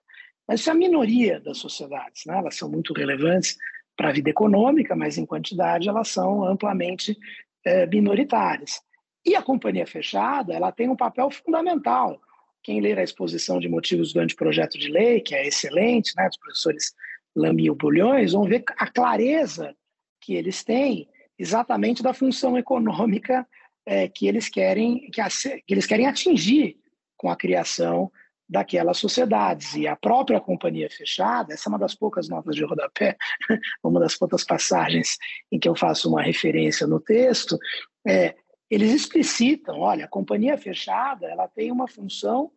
Mas 0.47 0.61
isso 0.61 0.71
é 0.71 0.73
a 0.73 0.77
minoria 0.77 1.41
das 1.41 1.59
sociedades, 1.59 2.23
né? 2.27 2.39
elas 2.39 2.57
são 2.57 2.69
muito 2.69 2.93
relevantes 2.93 3.57
para 3.97 4.09
a 4.09 4.13
vida 4.13 4.31
econômica, 4.31 4.95
mas 4.95 5.17
em 5.17 5.25
quantidade 5.25 5.89
elas 5.89 6.09
são 6.09 6.45
amplamente 6.45 7.17
é, 7.65 7.87
minoritárias. 7.87 8.81
E 9.25 9.35
a 9.35 9.43
companhia 9.43 9.87
fechada 9.87 10.53
ela 10.53 10.71
tem 10.71 10.89
um 10.89 10.97
papel 10.97 11.31
fundamental. 11.31 12.21
Quem 12.63 12.81
ler 12.81 12.99
a 12.99 13.03
exposição 13.03 13.59
de 13.59 13.69
motivos 13.69 14.13
do 14.13 14.21
anteprojeto 14.21 14.79
de 14.79 14.89
lei, 14.89 15.21
que 15.21 15.35
é 15.35 15.47
excelente, 15.47 16.13
né, 16.17 16.27
dos 16.29 16.39
professores 16.39 16.95
Lamy 17.35 17.67
e 17.67 17.71
Bulhões, 17.75 18.33
vão 18.33 18.45
ver 18.45 18.65
a 18.77 18.87
clareza 18.87 19.75
que 20.21 20.35
eles 20.35 20.63
têm 20.63 21.09
exatamente 21.39 22.03
da 22.03 22.15
função 22.15 22.57
econômica 22.57 23.47
é, 23.87 24.09
que 24.09 24.27
eles 24.27 24.49
querem 24.49 25.11
que, 25.11 25.21
que 25.67 25.75
eles 25.75 25.87
querem 25.87 26.07
atingir 26.07 26.77
com 27.17 27.29
a 27.29 27.37
criação 27.37 28.11
daquelas 28.49 28.99
sociedades. 28.99 29.75
E 29.75 29.87
a 29.87 29.97
própria 29.97 30.41
companhia 30.41 30.89
fechada, 30.91 31.55
essa 31.55 31.69
é 31.69 31.71
uma 31.71 31.79
das 31.79 31.95
poucas 31.95 32.29
notas 32.29 32.55
de 32.55 32.65
rodapé, 32.65 33.17
uma 33.83 34.01
das 34.01 34.17
poucas 34.17 34.45
passagens 34.45 35.17
em 35.51 35.59
que 35.59 35.69
eu 35.69 35.75
faço 35.75 36.09
uma 36.09 36.23
referência 36.23 36.87
no 36.87 37.01
texto, 37.01 37.59
é, 38.07 38.35
eles 38.71 38.93
explicitam, 38.93 39.81
olha, 39.81 40.05
a 40.05 40.09
companhia 40.09 40.59
fechada 40.59 41.27
ela 41.27 41.49
tem 41.49 41.71
uma 41.71 41.87
função 41.87 42.51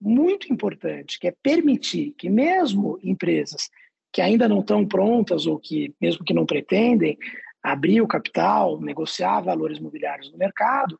muito 0.00 0.52
importante, 0.52 1.18
que 1.18 1.28
é 1.28 1.34
permitir 1.42 2.14
que 2.18 2.28
mesmo 2.28 2.98
empresas 3.02 3.70
que 4.12 4.20
ainda 4.20 4.48
não 4.48 4.60
estão 4.60 4.86
prontas 4.86 5.46
ou 5.46 5.58
que 5.58 5.94
mesmo 6.00 6.24
que 6.24 6.34
não 6.34 6.46
pretendem, 6.46 7.18
abrir 7.62 8.00
o 8.00 8.06
capital, 8.06 8.80
negociar 8.80 9.40
valores 9.40 9.78
mobiliários 9.80 10.30
no 10.30 10.38
mercado, 10.38 10.98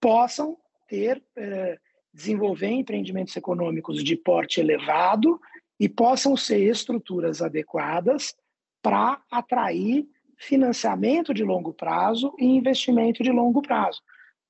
possam 0.00 0.56
ter, 0.88 1.22
eh, 1.36 1.78
desenvolver 2.12 2.68
empreendimentos 2.68 3.36
econômicos 3.36 4.02
de 4.02 4.16
porte 4.16 4.60
elevado 4.60 5.40
e 5.78 5.88
possam 5.88 6.36
ser 6.36 6.60
estruturas 6.60 7.40
adequadas 7.40 8.34
para 8.82 9.20
atrair 9.30 10.06
financiamento 10.36 11.34
de 11.34 11.44
longo 11.44 11.72
prazo 11.72 12.34
e 12.38 12.44
investimento 12.44 13.22
de 13.22 13.30
longo 13.30 13.60
prazo. 13.60 14.00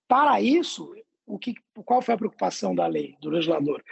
Para 0.06 0.40
isso, 0.40 0.94
o 1.26 1.38
que, 1.38 1.54
qual 1.84 2.00
foi 2.00 2.14
a 2.14 2.18
preocupação 2.18 2.74
da 2.74 2.86
lei, 2.86 3.16
do 3.20 3.30
legislador? 3.30 3.82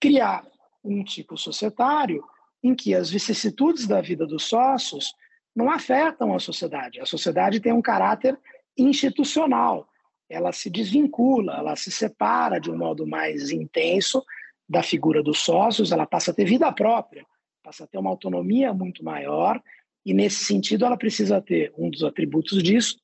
Criar 0.00 0.44
um 0.82 1.02
tipo 1.04 1.36
societário 1.36 2.24
em 2.62 2.74
que 2.74 2.94
as 2.94 3.10
vicissitudes 3.10 3.86
da 3.86 4.00
vida 4.00 4.26
dos 4.26 4.44
sócios 4.44 5.14
não 5.54 5.70
afetam 5.70 6.34
a 6.34 6.38
sociedade. 6.38 7.00
A 7.00 7.06
sociedade 7.06 7.60
tem 7.60 7.72
um 7.72 7.82
caráter 7.82 8.38
institucional, 8.76 9.88
ela 10.34 10.52
se 10.52 10.68
desvincula, 10.68 11.56
ela 11.56 11.76
se 11.76 11.90
separa 11.90 12.58
de 12.58 12.70
um 12.70 12.76
modo 12.76 13.06
mais 13.06 13.50
intenso 13.50 14.22
da 14.68 14.82
figura 14.82 15.22
dos 15.22 15.40
sócios, 15.40 15.92
ela 15.92 16.06
passa 16.06 16.30
a 16.30 16.34
ter 16.34 16.44
vida 16.44 16.70
própria, 16.72 17.24
passa 17.62 17.84
a 17.84 17.86
ter 17.86 17.98
uma 17.98 18.10
autonomia 18.10 18.72
muito 18.72 19.04
maior, 19.04 19.60
e 20.04 20.12
nesse 20.12 20.44
sentido 20.44 20.84
ela 20.84 20.96
precisa 20.96 21.40
ter 21.40 21.72
um 21.76 21.90
dos 21.90 22.02
atributos 22.02 22.62
disso, 22.62 22.98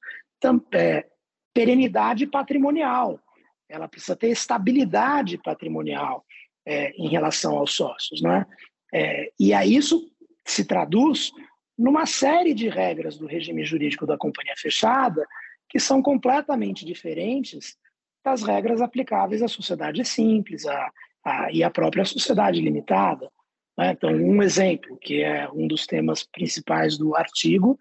é, 0.72 1.06
perenidade 1.54 2.26
patrimonial, 2.26 3.20
ela 3.68 3.88
precisa 3.88 4.16
ter 4.16 4.28
estabilidade 4.28 5.38
patrimonial 5.38 6.24
é, 6.66 6.90
em 6.90 7.08
relação 7.08 7.56
aos 7.56 7.74
sócios. 7.74 8.20
Né? 8.20 8.44
É, 8.92 9.30
e 9.38 9.52
aí 9.52 9.76
isso 9.76 10.10
se 10.44 10.64
traduz 10.64 11.30
numa 11.78 12.04
série 12.04 12.52
de 12.52 12.68
regras 12.68 13.16
do 13.16 13.26
regime 13.26 13.64
jurídico 13.64 14.06
da 14.06 14.18
companhia 14.18 14.54
fechada 14.56 15.26
que 15.70 15.78
são 15.78 16.02
completamente 16.02 16.84
diferentes 16.84 17.78
das 18.24 18.42
regras 18.42 18.82
aplicáveis 18.82 19.40
à 19.40 19.48
sociedade 19.48 20.04
simples 20.04 20.66
a, 20.66 20.90
a, 21.24 21.52
e 21.52 21.62
à 21.62 21.70
própria 21.70 22.04
sociedade 22.04 22.60
limitada. 22.60 23.30
Né? 23.78 23.92
Então, 23.92 24.10
um 24.10 24.42
exemplo, 24.42 24.98
que 24.98 25.22
é 25.22 25.48
um 25.50 25.66
dos 25.66 25.86
temas 25.86 26.24
principais 26.24 26.98
do 26.98 27.16
artigo, 27.16 27.78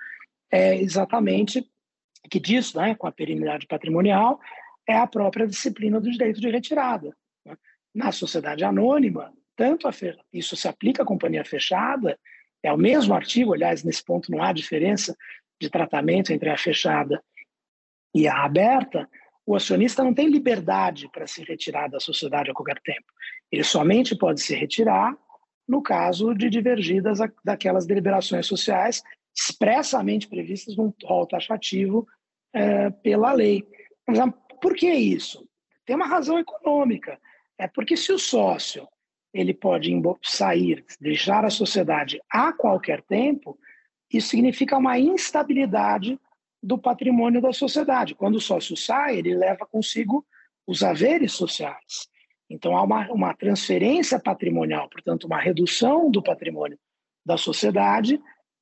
é 0.51 0.77
exatamente 0.77 1.67
que 2.29 2.39
diz, 2.39 2.73
né, 2.73 2.95
com 2.95 3.07
a 3.07 3.11
perenidade 3.11 3.65
patrimonial, 3.65 4.39
é 4.87 4.95
a 4.95 5.07
própria 5.07 5.47
disciplina 5.47 5.99
do 5.99 6.11
direito 6.11 6.39
de 6.39 6.49
retirada. 6.49 7.15
Né? 7.45 7.57
Na 7.93 8.11
sociedade 8.11 8.63
anônima, 8.63 9.33
tanto 9.55 9.87
a, 9.87 9.91
isso 10.31 10.55
se 10.55 10.67
aplica 10.67 11.03
à 11.03 11.05
companhia 11.05 11.43
fechada 11.43 12.17
é 12.61 12.71
o 12.71 12.77
mesmo 12.77 13.13
artigo, 13.13 13.53
aliás, 13.53 13.83
nesse 13.83 14.03
ponto 14.03 14.29
não 14.29 14.43
há 14.43 14.51
diferença 14.51 15.15
de 15.61 15.69
tratamento 15.69 16.31
entre 16.31 16.49
a 16.49 16.57
fechada 16.57 17.23
e 18.13 18.27
a 18.27 18.43
aberta. 18.43 19.09
O 19.45 19.55
acionista 19.55 20.03
não 20.03 20.13
tem 20.13 20.29
liberdade 20.29 21.09
para 21.11 21.25
se 21.25 21.43
retirar 21.43 21.87
da 21.87 21.99
sociedade 21.99 22.51
a 22.51 22.53
qualquer 22.53 22.79
tempo. 22.81 23.05
Ele 23.51 23.63
somente 23.63 24.15
pode 24.15 24.41
se 24.41 24.55
retirar 24.55 25.15
no 25.67 25.81
caso 25.81 26.33
de 26.33 26.49
divergidas 26.49 27.19
daquelas 27.43 27.85
deliberações 27.85 28.47
sociais 28.47 29.03
expressamente 29.35 30.27
previstas 30.27 30.75
num 30.75 30.93
rol 31.03 31.27
taxativo 31.27 32.07
é, 32.53 32.89
pela 32.89 33.31
lei. 33.31 33.63
Mas, 34.07 34.19
por 34.61 34.75
que 34.75 34.91
isso? 34.91 35.47
Tem 35.85 35.95
uma 35.95 36.07
razão 36.07 36.39
econômica. 36.39 37.19
É 37.57 37.67
porque 37.67 37.95
se 37.95 38.11
o 38.11 38.19
sócio 38.19 38.87
ele 39.33 39.53
pode 39.53 39.91
sair, 40.23 40.83
deixar 40.99 41.45
a 41.45 41.49
sociedade 41.49 42.19
a 42.31 42.51
qualquer 42.51 43.01
tempo, 43.03 43.57
isso 44.11 44.29
significa 44.29 44.77
uma 44.77 44.97
instabilidade 44.97 46.19
do 46.61 46.77
patrimônio 46.77 47.41
da 47.41 47.53
sociedade. 47.53 48.15
Quando 48.15 48.35
o 48.35 48.41
sócio 48.41 48.75
sai, 48.75 49.17
ele 49.17 49.35
leva 49.35 49.65
consigo 49.65 50.25
os 50.67 50.83
haveres 50.83 51.33
sociais. 51.33 52.09
Então, 52.49 52.75
há 52.75 52.83
uma, 52.83 53.11
uma 53.11 53.33
transferência 53.33 54.19
patrimonial, 54.19 54.89
portanto, 54.89 55.25
uma 55.25 55.39
redução 55.39 56.09
do 56.09 56.21
patrimônio 56.21 56.77
da 57.25 57.37
sociedade 57.37 58.19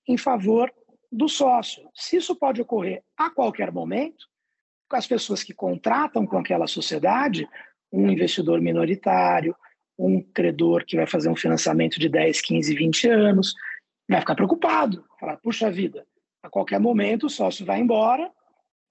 em 0.08 0.18
favor 0.18 0.72
do 1.12 1.28
sócio. 1.28 1.90
Se 1.94 2.18
isso 2.18 2.36
pode 2.36 2.62
ocorrer 2.62 3.04
a 3.16 3.30
qualquer 3.30 3.72
momento, 3.72 4.28
as 4.92 5.08
pessoas 5.08 5.44
que 5.44 5.54
contratam 5.54 6.26
com 6.26 6.38
aquela 6.38 6.68
sociedade, 6.68 7.48
um 7.92 8.10
investidor 8.10 8.62
minoritário, 8.62 9.56
um 9.98 10.22
credor 10.22 10.86
que 10.86 10.96
vai 10.96 11.08
fazer 11.08 11.30
um 11.30 11.36
financiamento 11.36 12.00
de 12.00 12.08
10, 12.08 12.42
15, 12.42 12.76
20 12.76 13.10
anos, 13.10 13.54
vai 14.08 14.20
ficar 14.20 14.36
preocupado, 14.36 15.04
falar, 15.20 15.38
puxa 15.38 15.72
vida, 15.72 16.06
a 16.48 16.50
qualquer 16.50 16.80
momento 16.80 17.28
o 17.28 17.30
sócio 17.30 17.66
vai 17.66 17.80
embora 17.80 18.32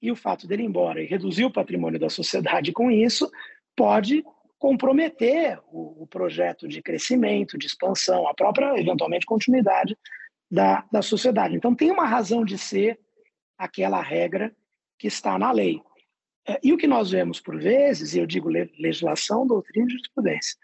e 0.00 0.10
o 0.12 0.16
fato 0.16 0.46
dele 0.46 0.62
ir 0.62 0.66
embora 0.66 1.02
e 1.02 1.06
reduzir 1.06 1.44
o 1.44 1.52
patrimônio 1.52 1.98
da 1.98 2.10
sociedade 2.10 2.70
com 2.70 2.90
isso 2.90 3.30
pode 3.74 4.22
comprometer 4.58 5.58
o, 5.70 6.02
o 6.02 6.06
projeto 6.06 6.68
de 6.68 6.82
crescimento, 6.82 7.58
de 7.58 7.66
expansão, 7.66 8.28
a 8.28 8.34
própria, 8.34 8.78
eventualmente, 8.78 9.26
continuidade 9.26 9.96
da, 10.50 10.84
da 10.92 11.02
sociedade. 11.02 11.56
Então, 11.56 11.74
tem 11.74 11.90
uma 11.90 12.06
razão 12.06 12.44
de 12.44 12.56
ser 12.56 12.98
aquela 13.58 14.00
regra 14.00 14.54
que 14.98 15.06
está 15.06 15.38
na 15.38 15.50
lei. 15.50 15.80
É, 16.46 16.58
e 16.62 16.72
o 16.72 16.78
que 16.78 16.86
nós 16.86 17.10
vemos 17.10 17.40
por 17.40 17.58
vezes, 17.58 18.14
e 18.14 18.18
eu 18.18 18.26
digo 18.26 18.48
legislação, 18.48 19.46
doutrina 19.46 19.86
e 19.86 19.90
jurisprudência, 19.90 20.56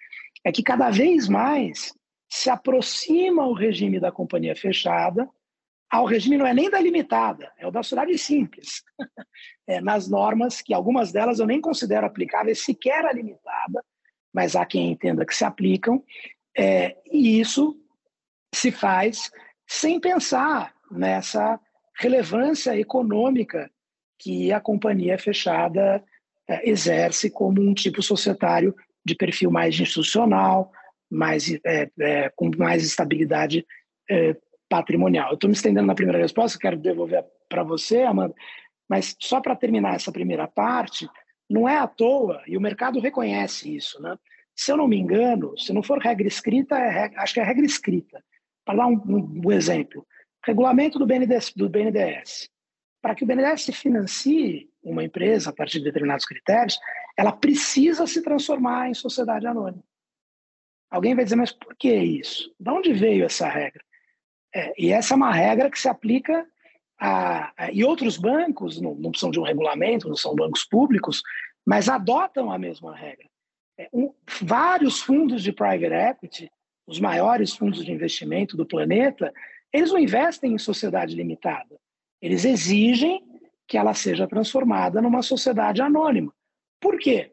é 0.45 0.53
que 0.53 0.63
cada 0.63 0.91
vez 0.91 1.29
mais 1.29 1.93
se 2.31 2.49
aproxima 2.49 3.47
o 3.47 3.53
regime 3.53 4.01
da 4.01 4.13
companhia 4.13 4.57
fechada 4.57 5.29
ao 5.93 6.07
regime 6.07 6.39
não 6.39 6.47
é 6.47 6.55
nem 6.55 6.71
da 6.71 6.81
limitada, 6.81 7.53
é 7.59 7.67
o 7.67 7.71
da 7.71 7.83
sociedade 7.83 8.17
simples. 8.19 8.83
É, 9.65 9.81
nas 9.81 10.09
normas, 10.09 10.61
que 10.61 10.75
algumas 10.75 11.13
delas 11.13 11.39
eu 11.39 11.47
nem 11.47 11.61
considero 11.61 12.05
aplicáveis 12.05 12.65
sequer 12.65 13.07
a 13.07 13.13
limitada, 13.13 13.81
mas 14.35 14.57
há 14.57 14.67
quem 14.67 14.91
entenda 14.91 15.25
que 15.25 15.35
se 15.35 15.45
aplicam, 15.45 16.03
é, 16.59 16.97
e 17.07 17.41
isso 17.41 17.81
se 18.53 18.73
faz 18.73 19.31
sem 19.65 20.01
pensar 20.01 20.75
nessa 20.91 21.61
relevância 21.95 22.77
econômica 22.77 23.71
que 24.19 24.53
a 24.53 24.61
companhia 24.61 25.17
fechada 25.17 26.03
é, 26.49 26.69
exerce 26.69 27.31
como 27.31 27.63
um 27.63 27.73
tipo 27.73 28.03
societário 28.03 28.75
de 29.07 29.15
perfil 29.15 29.51
mais 29.51 29.79
institucional, 29.79 30.73
mais, 31.09 31.49
é, 31.65 31.89
é, 32.01 32.29
com 32.35 32.51
mais 32.59 32.85
estabilidade 32.85 33.65
é, 34.11 34.37
patrimonial. 34.73 35.29
Eu 35.29 35.35
estou 35.35 35.50
me 35.50 35.55
estendendo 35.55 35.87
na 35.87 35.95
primeira 35.95 36.19
resposta, 36.19 36.59
quero 36.59 36.79
devolver 36.79 37.23
para 37.47 37.62
você, 37.62 38.05
Amanda, 38.05 38.35
mas 38.88 39.14
só 39.21 39.38
para 39.38 39.55
terminar 39.55 39.95
essa 39.95 40.11
primeira 40.11 40.49
parte, 40.49 41.07
não 41.49 41.69
é 41.69 41.76
à 41.76 41.87
toa, 41.87 42.43
e 42.47 42.57
o 42.57 42.61
mercado 42.61 42.99
reconhece 42.99 43.76
isso, 43.76 44.00
né? 44.00 44.17
Se 44.57 44.73
eu 44.73 44.79
não 44.79 44.88
me 44.88 44.97
engano, 44.97 45.59
se 45.59 45.75
não 45.75 45.83
for 45.83 45.99
regra 45.99 46.26
escrita, 46.26 46.79
é 46.79 46.88
regra, 46.88 47.21
acho 47.21 47.35
que 47.35 47.41
é 47.41 47.43
regra 47.43 47.67
escrita. 47.67 48.25
Para 48.64 48.79
dar 48.79 48.87
um, 48.87 48.95
um, 48.95 49.43
um, 49.45 49.52
exemplo, 49.52 50.07
regulamento 50.43 50.99
do 50.99 51.07
BNDES, 51.07 51.52
do 51.55 51.69
BNDES. 51.69 52.49
Para 53.02 53.14
que 53.14 53.25
o 53.25 53.26
BNDES 53.26 53.67
financie 53.75 54.71
uma 54.83 55.05
empresa 55.05 55.50
a 55.50 55.52
partir 55.52 55.81
de 55.81 55.85
determinados 55.85 56.25
critérios, 56.25 56.79
ela 57.14 57.33
precisa 57.33 58.07
se 58.07 58.23
transformar 58.23 58.88
em 58.88 58.95
sociedade 58.95 59.47
anônima. 59.47 59.85
Alguém 60.91 61.14
vai 61.14 61.25
dizer, 61.25 61.37
mas 61.37 61.52
por 61.52 61.76
que 61.76 61.95
isso? 61.95 62.55
De 62.59 62.71
onde 62.71 62.93
veio 62.95 63.26
essa 63.26 63.49
regra? 63.49 63.83
É, 64.55 64.73
e 64.79 64.93
essa 64.93 65.15
é 65.15 65.17
uma 65.17 65.33
regra 65.33 65.71
que 65.71 65.79
se 65.79 65.89
aplica 65.89 66.47
a, 66.99 67.53
a, 67.57 67.73
e 67.73 67.85
outros 67.85 68.17
bancos 68.17 68.81
não, 68.81 68.95
não 68.95 69.11
precisam 69.11 69.31
de 69.31 69.41
um 69.41 69.45
regulamento, 69.45 70.09
não 70.09 70.17
são 70.17 70.35
bancos 70.35 70.65
públicos, 70.65 71.23
mas 71.67 71.89
adotam 71.89 72.51
a 72.51 72.59
mesma 72.59 72.95
regra. 72.95 73.27
É, 73.79 73.89
um, 73.93 74.13
vários 74.41 75.01
fundos 75.01 75.43
de 75.43 75.53
private 75.53 75.95
equity, 75.95 76.51
os 76.87 77.01
maiores 77.01 77.55
fundos 77.55 77.85
de 77.85 77.93
investimento 77.93 78.57
do 78.57 78.67
planeta, 78.67 79.33
eles 79.73 79.91
não 79.91 79.99
investem 79.99 80.53
em 80.53 80.59
sociedade 80.59 81.15
limitada. 81.15 81.79
Eles 82.21 82.45
exigem 82.45 83.23
que 83.67 83.79
ela 83.79 83.95
seja 83.95 84.29
transformada 84.29 85.01
numa 85.01 85.23
sociedade 85.23 85.81
anônima. 85.81 86.33
Por 86.81 86.99
quê? 86.99 87.33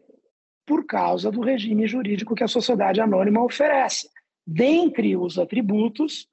Por 0.65 0.85
causa 0.85 1.31
do 1.31 1.41
regime 1.41 1.87
jurídico 1.87 2.33
que 2.33 2.43
a 2.43 2.47
sociedade 2.47 3.01
anônima 3.01 3.43
oferece. 3.43 4.09
Dentre 4.45 5.17
os 5.17 5.37
atributos, 5.37 6.27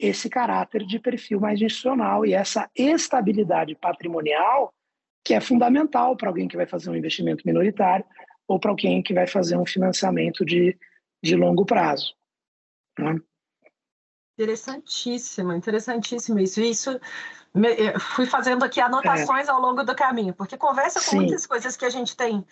esse 0.00 0.30
caráter 0.30 0.84
de 0.86 0.98
perfil 0.98 1.38
mais 1.38 1.60
institucional 1.60 2.24
e 2.24 2.32
essa 2.32 2.68
estabilidade 2.74 3.74
patrimonial 3.74 4.72
que 5.22 5.34
é 5.34 5.40
fundamental 5.40 6.16
para 6.16 6.28
alguém 6.28 6.48
que 6.48 6.56
vai 6.56 6.66
fazer 6.66 6.90
um 6.90 6.96
investimento 6.96 7.42
minoritário 7.46 8.04
ou 8.48 8.58
para 8.58 8.70
alguém 8.70 9.02
que 9.02 9.12
vai 9.12 9.26
fazer 9.26 9.56
um 9.56 9.66
financiamento 9.66 10.44
de, 10.44 10.76
de 11.22 11.36
longo 11.36 11.66
prazo. 11.66 12.14
Né? 12.98 13.20
Interessantíssimo, 14.38 15.52
interessantíssimo 15.52 16.38
isso. 16.38 16.60
Isso 16.60 17.00
fui 18.14 18.26
fazendo 18.26 18.64
aqui 18.64 18.80
anotações 18.80 19.48
é. 19.48 19.50
ao 19.50 19.60
longo 19.60 19.84
do 19.84 19.94
caminho, 19.94 20.32
porque 20.32 20.56
conversa 20.56 21.00
com 21.00 21.10
Sim. 21.10 21.16
muitas 21.16 21.46
coisas 21.46 21.76
que 21.76 21.84
a 21.84 21.90
gente 21.90 22.16
tem 22.16 22.44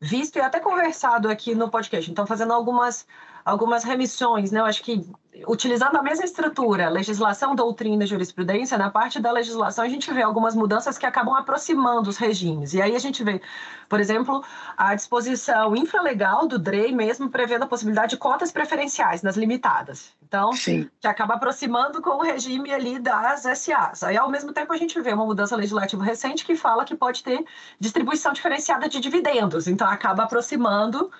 visto 0.00 0.36
e 0.36 0.40
até 0.40 0.60
conversado 0.60 1.28
aqui 1.28 1.54
no 1.54 1.70
podcast. 1.70 2.10
Então, 2.10 2.26
fazendo 2.26 2.52
algumas, 2.52 3.06
algumas 3.44 3.84
remissões, 3.84 4.50
né? 4.50 4.60
Eu 4.60 4.64
acho 4.64 4.82
que 4.82 5.04
utilizando 5.46 5.96
a 5.96 6.02
mesma 6.02 6.24
estrutura, 6.24 6.88
legislação, 6.88 7.54
doutrina 7.54 8.04
e 8.04 8.06
jurisprudência, 8.06 8.76
na 8.76 8.90
parte 8.90 9.18
da 9.18 9.32
legislação 9.32 9.84
a 9.84 9.88
gente 9.88 10.12
vê 10.12 10.22
algumas 10.22 10.54
mudanças 10.54 10.98
que 10.98 11.06
acabam 11.06 11.34
aproximando 11.34 12.10
os 12.10 12.16
regimes. 12.16 12.74
E 12.74 12.82
aí 12.82 12.94
a 12.94 12.98
gente 12.98 13.24
vê, 13.24 13.40
por 13.88 13.98
exemplo, 13.98 14.44
a 14.76 14.94
disposição 14.94 15.74
infralegal 15.74 16.46
do 16.46 16.58
DREI 16.58 16.92
mesmo 16.92 17.30
prevendo 17.30 17.62
a 17.62 17.66
possibilidade 17.66 18.10
de 18.10 18.16
cotas 18.18 18.52
preferenciais 18.52 19.22
nas 19.22 19.36
limitadas. 19.36 20.12
Então, 20.22 20.52
Sim. 20.52 20.88
que 21.00 21.06
acaba 21.06 21.34
aproximando 21.34 22.00
com 22.00 22.10
o 22.10 22.22
regime 22.22 22.72
ali 22.72 22.98
das 22.98 23.42
SAs. 23.58 24.02
Aí, 24.02 24.16
ao 24.16 24.30
mesmo 24.30 24.52
tempo, 24.52 24.72
a 24.72 24.76
gente 24.76 24.98
vê 25.00 25.12
uma 25.12 25.26
mudança 25.26 25.54
legislativa 25.56 26.02
recente 26.02 26.44
que 26.44 26.56
fala 26.56 26.84
que 26.84 26.94
pode 26.94 27.22
ter 27.22 27.44
distribuição 27.78 28.32
diferenciada 28.32 28.88
de 28.88 28.98
dividendos. 28.98 29.66
Então, 29.68 29.86
acaba 29.86 30.24
aproximando 30.24 31.10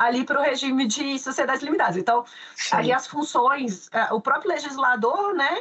ali 0.00 0.24
para 0.24 0.40
o 0.40 0.42
regime 0.42 0.86
de 0.86 1.18
sociedades 1.18 1.62
limitadas. 1.62 1.98
Então, 1.98 2.24
Sim. 2.54 2.76
ali 2.76 2.90
as 2.90 3.06
funções, 3.06 3.86
é, 3.92 4.14
o 4.14 4.20
próprio 4.20 4.50
legislador, 4.50 5.34
né, 5.34 5.58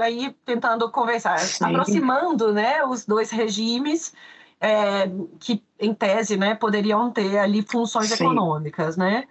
aí 0.00 0.34
tentando 0.44 0.90
conversar, 0.90 1.38
Sim. 1.38 1.66
aproximando, 1.66 2.52
né, 2.52 2.84
os 2.84 3.06
dois 3.06 3.30
regimes 3.30 4.12
é, 4.60 5.08
que, 5.38 5.62
em 5.78 5.94
tese, 5.94 6.36
né, 6.36 6.56
poderiam 6.56 7.12
ter 7.12 7.38
ali 7.38 7.62
funções 7.62 8.10
Sim. 8.10 8.24
econômicas, 8.24 8.96
né? 8.96 9.22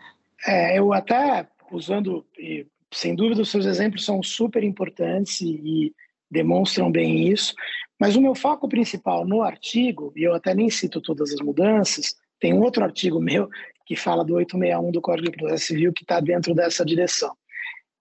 É, 0.48 0.80
eu 0.80 0.94
até, 0.94 1.46
usando, 1.70 2.26
sem 2.94 3.14
dúvida, 3.14 3.42
os 3.42 3.52
seus 3.52 3.66
exemplos 3.66 4.06
são 4.06 4.24
super 4.24 4.64
importantes 4.64 5.42
e, 5.42 5.50
e 5.50 5.94
demonstram 6.32 6.90
bem 6.90 7.28
isso, 7.28 7.54
mas 8.00 8.16
o 8.16 8.22
meu 8.22 8.34
foco 8.34 8.70
principal 8.70 9.26
no 9.26 9.42
artigo, 9.42 10.14
e 10.16 10.24
eu 10.24 10.34
até 10.34 10.56
nem 10.56 10.70
cito 10.70 11.02
todas 11.02 11.34
as 11.34 11.42
mudanças, 11.42 12.16
tem 12.40 12.54
um 12.54 12.62
outro 12.62 12.86
artigo 12.86 13.20
meu 13.20 13.50
que 13.86 13.96
fala 13.96 14.24
do 14.24 14.36
861 14.36 14.92
do 14.92 15.02
Código 15.02 15.32
de 15.32 15.38
Processo 15.38 15.66
Civil, 15.66 15.94
que 15.94 16.04
está 16.04 16.20
dentro 16.20 16.54
dessa 16.56 16.84
direção. 16.84 17.36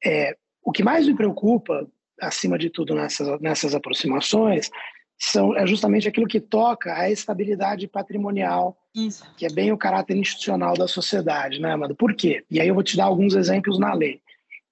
É, 0.04 0.36
o 0.62 0.72
que 0.72 0.82
mais 0.82 1.06
me 1.06 1.14
preocupa, 1.14 1.86
acima 2.20 2.58
de 2.58 2.70
tudo, 2.70 2.94
nessas, 2.94 3.40
nessas 3.40 3.74
aproximações, 3.74 4.70
são, 5.18 5.56
é 5.56 5.66
justamente 5.66 6.08
aquilo 6.08 6.26
que 6.26 6.40
toca 6.40 6.94
a 6.94 7.10
estabilidade 7.10 7.86
patrimonial, 7.86 8.76
Isso. 8.94 9.24
que 9.36 9.46
é 9.46 9.52
bem 9.52 9.72
o 9.72 9.78
caráter 9.78 10.16
institucional 10.16 10.74
da 10.74 10.88
sociedade, 10.88 11.60
né, 11.60 11.72
Amado? 11.72 11.94
Por 11.94 12.14
quê? 12.14 12.44
E 12.50 12.60
aí 12.60 12.68
eu 12.68 12.74
vou 12.74 12.82
te 12.82 12.96
dar 12.96 13.04
alguns 13.04 13.34
exemplos 13.34 13.78
na 13.78 13.94
lei. 13.94 14.20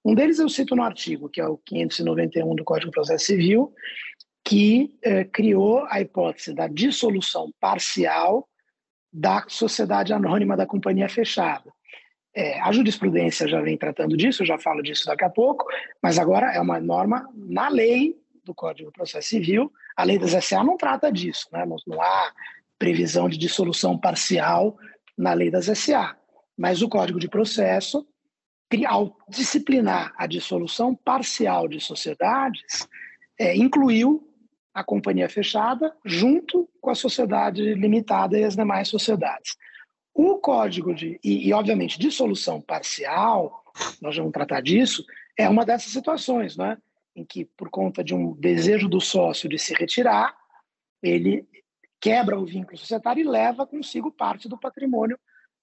Um 0.03 0.13
deles 0.13 0.39
eu 0.39 0.49
cito 0.49 0.75
no 0.75 0.83
artigo, 0.83 1.29
que 1.29 1.39
é 1.39 1.47
o 1.47 1.57
591 1.57 2.55
do 2.55 2.63
Código 2.63 2.91
de 2.91 2.95
Processo 2.95 3.25
Civil, 3.25 3.73
que 4.43 4.93
eh, 5.01 5.23
criou 5.23 5.85
a 5.89 6.01
hipótese 6.01 6.53
da 6.53 6.67
dissolução 6.67 7.49
parcial 7.59 8.47
da 9.13 9.45
sociedade 9.47 10.11
anônima 10.11 10.57
da 10.57 10.65
companhia 10.65 11.07
fechada. 11.07 11.71
É, 12.35 12.59
a 12.61 12.71
jurisprudência 12.71 13.47
já 13.47 13.61
vem 13.61 13.77
tratando 13.77 14.17
disso, 14.17 14.41
eu 14.41 14.47
já 14.47 14.57
falo 14.57 14.81
disso 14.81 15.05
daqui 15.05 15.23
a 15.23 15.29
pouco, 15.29 15.65
mas 16.01 16.17
agora 16.17 16.51
é 16.51 16.59
uma 16.59 16.79
norma 16.79 17.29
na 17.35 17.69
lei 17.69 18.15
do 18.43 18.55
Código 18.55 18.89
de 18.89 18.93
Processo 18.93 19.29
Civil. 19.29 19.71
A 19.95 20.03
lei 20.03 20.17
das 20.17 20.31
SA 20.43 20.63
não 20.63 20.75
trata 20.75 21.11
disso, 21.11 21.47
né? 21.51 21.63
não, 21.63 21.75
não 21.85 22.01
há 22.01 22.33
previsão 22.79 23.29
de 23.29 23.37
dissolução 23.37 23.97
parcial 23.97 24.75
na 25.15 25.33
lei 25.33 25.51
das 25.51 25.65
SA. 25.77 26.17
Mas 26.57 26.81
o 26.81 26.89
Código 26.89 27.19
de 27.19 27.27
Processo, 27.27 28.05
ao 28.87 29.15
disciplinar 29.29 30.11
a 30.17 30.25
dissolução 30.25 30.95
parcial 30.95 31.67
de 31.67 31.79
sociedades, 31.79 32.87
é, 33.39 33.55
incluiu 33.55 34.27
a 34.73 34.83
companhia 34.83 35.29
fechada 35.29 35.95
junto 36.03 36.67
com 36.81 36.89
a 36.89 36.95
sociedade 36.95 37.73
limitada 37.75 38.37
e 38.37 38.43
as 38.43 38.55
demais 38.55 38.87
sociedades. 38.87 39.55
O 40.13 40.37
código 40.37 40.93
de, 40.93 41.19
e, 41.23 41.47
e 41.47 41.53
obviamente, 41.53 41.99
dissolução 41.99 42.61
parcial, 42.61 43.63
nós 44.01 44.15
vamos 44.15 44.31
tratar 44.31 44.61
disso, 44.61 45.03
é 45.37 45.47
uma 45.49 45.65
dessas 45.65 45.91
situações, 45.91 46.55
né? 46.57 46.77
em 47.15 47.23
que, 47.23 47.45
por 47.45 47.69
conta 47.69 48.03
de 48.03 48.13
um 48.13 48.33
desejo 48.33 48.87
do 48.87 48.99
sócio 48.99 49.47
de 49.47 49.57
se 49.59 49.73
retirar, 49.73 50.35
ele 51.01 51.47
quebra 52.01 52.39
o 52.39 52.45
vínculo 52.45 52.77
societário 52.77 53.21
e 53.21 53.27
leva 53.27 53.67
consigo 53.67 54.11
parte 54.11 54.49
do 54.49 54.57
patrimônio 54.57 55.17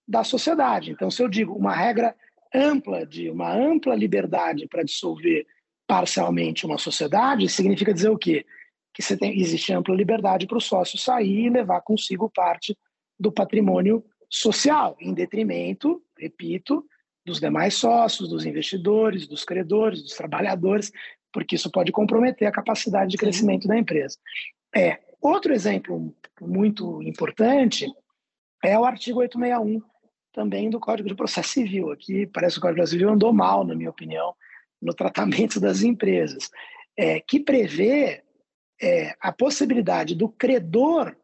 da 0.07 0.25
sociedade. 0.25 0.91
Então, 0.91 1.11
se 1.11 1.23
eu 1.23 1.29
digo 1.29 1.55
uma 1.55 1.75
regra 1.75 2.15
ampla, 2.55 3.07
de 3.07 3.31
uma 3.31 3.53
ampla 3.53 3.95
liberdade 3.95 4.67
para 4.69 4.83
dissolver 4.83 5.47
parcialmente 5.87 6.65
uma 6.65 6.79
sociedade, 6.79 7.49
significa 7.49 7.93
dizer 7.93 8.11
o 8.11 8.19
quê? 8.19 8.47
Que 8.93 9.03
você 9.03 9.17
tem, 9.17 9.39
existe 9.39 9.73
ampla 9.73 9.95
liberdade 9.95 10.47
para 10.47 10.59
o 10.59 10.61
sócio 10.61 10.99
sair 10.99 11.47
e 11.47 11.51
levar 11.51 11.81
consigo 11.83 12.31
parte 12.31 12.77
do 13.19 13.31
patrimônio 13.31 14.05
social, 14.29 14.97
em 15.01 15.13
detrimento, 15.13 16.03
repito, 16.19 16.85
dos 17.25 17.41
demais 17.41 17.75
sócios, 17.75 18.29
dos 18.29 18.47
investidores, 18.47 19.27
dos 19.27 19.45
credores, 19.45 20.03
dos 20.03 20.15
trabalhadores, 20.15 20.91
porque 21.33 21.57
isso 21.57 21.71
pode 21.71 21.93
comprometer 21.93 22.49
a 22.49 22.53
capacidade 22.53 23.11
de 23.11 23.17
crescimento 23.17 23.69
da 23.69 23.77
empresa. 23.77 24.17
É, 24.75 24.99
outro 25.21 25.53
exemplo 25.53 26.15
muito 26.41 27.03
importante 27.03 27.87
é 28.65 28.79
o 28.79 28.85
artigo 28.85 29.21
861 29.21 29.83
também 30.33 30.71
do 30.71 30.81
Código 30.81 31.09
de 31.09 31.15
Processo 31.15 31.51
Civil. 31.51 31.91
Aqui 31.91 32.27
parece 32.27 32.55
que 32.55 32.61
o 32.61 32.63
Código 32.63 32.87
Civil 32.87 33.11
andou 33.11 33.33
mal, 33.33 33.65
na 33.65 33.75
minha 33.75 33.91
opinião, 33.91 34.35
no 34.81 34.95
tratamento 34.95 35.59
das 35.61 35.83
empresas, 35.83 36.51
é, 36.97 37.21
que 37.21 37.41
prevê 37.41 38.23
é, 38.81 39.15
a 39.21 39.33
possibilidade 39.33 40.15
do 40.15 40.29
credor 40.29 41.17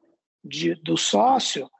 de, 0.45 0.75
do 0.77 0.97
sócio 0.97 1.71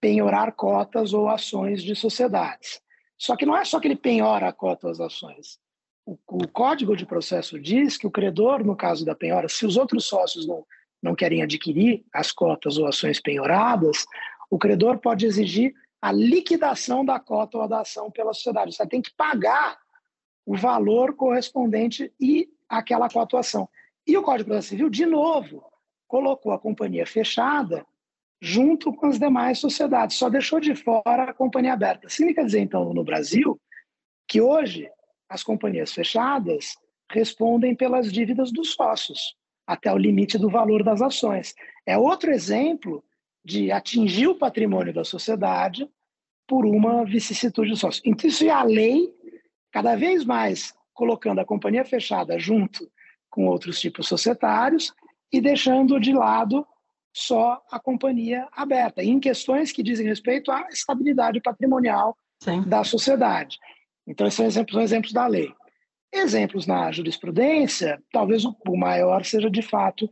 penhorar 0.00 0.52
cotas 0.52 1.12
ou 1.12 1.28
ações 1.28 1.82
de 1.82 1.96
sociedades. 1.96 2.80
Só 3.18 3.34
que 3.34 3.46
não 3.46 3.56
é 3.56 3.64
só 3.64 3.80
que 3.80 3.88
ele 3.88 3.96
penhora 3.96 4.48
a 4.48 4.52
cota 4.52 4.86
ou 4.86 4.92
as 4.92 5.00
ações. 5.00 5.58
O, 6.04 6.16
o, 6.28 6.46
Código 6.48 6.96
de 6.96 7.06
Processo 7.06 7.58
diz 7.58 7.96
que 7.96 8.06
o 8.06 8.10
credor, 8.10 8.64
no 8.64 8.76
caso 8.76 9.04
da 9.04 9.14
penhora, 9.14 9.48
se 9.48 9.66
os 9.66 9.76
outros 9.76 10.06
sócios 10.06 10.46
não, 10.46 10.64
não 11.02 11.14
querem 11.14 11.42
adquirir 11.42 12.04
as 12.12 12.30
cotas 12.30 12.78
ou 12.78 12.86
ações 12.86 13.20
penhoradas, 13.20 14.04
o 14.50 14.58
credor 14.58 14.98
pode 14.98 15.26
exigir 15.26 15.74
a 16.00 16.12
liquidação 16.12 17.04
da 17.04 17.18
cota 17.18 17.58
ou 17.58 17.66
da 17.66 17.80
ação 17.80 18.10
pela 18.10 18.32
sociedade. 18.32 18.76
Você 18.76 18.86
tem 18.86 19.02
que 19.02 19.10
pagar 19.16 19.78
o 20.44 20.56
valor 20.56 21.16
correspondente 21.16 22.12
e 22.20 22.48
aquela 22.68 23.08
coatuação. 23.08 23.68
E 24.06 24.16
o 24.16 24.22
Código 24.22 24.44
de 24.44 24.50
Processo 24.50 24.68
Civil, 24.68 24.88
de 24.88 25.04
novo, 25.04 25.64
colocou 26.06 26.52
a 26.52 26.58
companhia 26.58 27.06
fechada 27.06 27.84
junto 28.40 28.92
com 28.92 29.06
as 29.06 29.18
demais 29.18 29.58
sociedades, 29.58 30.16
só 30.16 30.28
deixou 30.28 30.60
de 30.60 30.74
fora 30.74 31.24
a 31.24 31.34
companhia 31.34 31.72
aberta. 31.72 32.08
Significa 32.08 32.44
dizer, 32.44 32.60
então, 32.60 32.92
no 32.92 33.02
Brasil, 33.02 33.60
que 34.28 34.40
hoje 34.40 34.88
as 35.28 35.42
companhias 35.42 35.92
fechadas 35.92 36.76
respondem 37.10 37.74
pelas 37.74 38.12
dívidas 38.12 38.52
dos 38.52 38.74
sócios, 38.74 39.34
até 39.66 39.92
o 39.92 39.98
limite 39.98 40.38
do 40.38 40.50
valor 40.50 40.84
das 40.84 41.02
ações. 41.02 41.54
É 41.84 41.96
outro 41.98 42.30
exemplo 42.30 43.02
de 43.44 43.72
atingir 43.72 44.28
o 44.28 44.38
patrimônio 44.38 44.92
da 44.92 45.04
sociedade 45.04 45.88
por 46.46 46.64
uma 46.64 47.04
vicissitude 47.04 47.70
do 47.70 47.76
sócio. 47.76 48.02
Então, 48.04 48.28
isso 48.28 48.44
é 48.44 48.50
a 48.50 48.62
lei 48.62 49.12
cada 49.72 49.96
vez 49.96 50.24
mais 50.24 50.74
colocando 50.92 51.40
a 51.40 51.44
companhia 51.44 51.84
fechada 51.84 52.38
junto 52.38 52.88
com 53.36 53.46
outros 53.48 53.78
tipos 53.78 54.08
societários 54.08 54.94
e 55.30 55.42
deixando 55.42 56.00
de 56.00 56.10
lado 56.10 56.66
só 57.12 57.62
a 57.70 57.78
companhia 57.78 58.48
aberta, 58.50 59.04
em 59.04 59.20
questões 59.20 59.72
que 59.72 59.82
dizem 59.82 60.06
respeito 60.06 60.50
à 60.50 60.66
estabilidade 60.70 61.38
patrimonial 61.42 62.16
Sim. 62.42 62.62
da 62.62 62.82
sociedade. 62.82 63.58
Então, 64.06 64.26
esses 64.26 64.38
são 64.38 64.46
exemplos, 64.46 64.74
são 64.74 64.82
exemplos 64.82 65.12
da 65.12 65.26
lei. 65.26 65.52
Exemplos 66.10 66.66
na 66.66 66.90
jurisprudência, 66.90 68.02
talvez 68.10 68.42
o 68.46 68.76
maior 68.76 69.22
seja, 69.22 69.50
de 69.50 69.60
fato, 69.60 70.08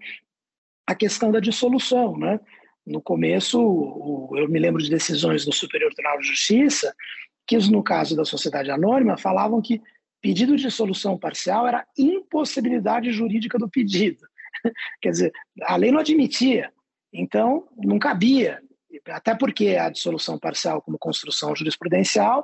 a 0.87 0.95
questão 0.95 1.33
da 1.33 1.41
dissolução. 1.41 2.19
Né? 2.19 2.39
No 2.87 3.01
começo, 3.01 3.59
eu 4.37 4.49
me 4.51 4.59
lembro 4.59 4.83
de 4.83 4.91
decisões 4.91 5.47
do 5.47 5.53
Superior 5.53 5.95
Tribunal 5.95 6.19
de 6.19 6.27
Justiça 6.27 6.95
que, 7.47 7.57
no 7.71 7.83
caso 7.83 8.15
da 8.15 8.25
sociedade 8.25 8.71
anônima, 8.71 9.17
falavam 9.17 9.63
que 9.63 9.81
pedido 10.25 10.57
de 10.57 10.71
solução 10.71 11.19
parcial 11.19 11.69
era 11.69 11.87
impossibilidade 11.99 13.13
jurídica 13.13 13.59
do 13.59 13.69
pedido. 13.69 14.27
Quer 15.03 15.11
dizer, 15.11 15.33
a 15.65 15.77
lei 15.77 15.93
não 15.93 15.99
admitia, 15.99 16.73
então 17.13 17.69
não 17.77 17.99
cabia. 17.99 18.63
Até 19.07 19.35
porque 19.35 19.77
a 19.77 19.91
dissolução 19.91 20.39
parcial, 20.39 20.81
como 20.81 20.97
construção 20.99 21.55
jurisprudencial, 21.55 22.43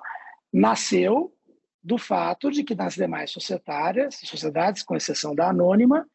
nasceu 0.53 1.35
do 1.83 1.97
fato 1.97 2.51
de 2.51 2.63
que 2.63 2.75
nas 2.75 2.97
demais 2.97 3.31
societárias, 3.31 4.17
sociedades, 4.25 4.83
com 4.83 4.95
exceção 4.95 5.35
da 5.35 5.49
anônima, 5.49 6.07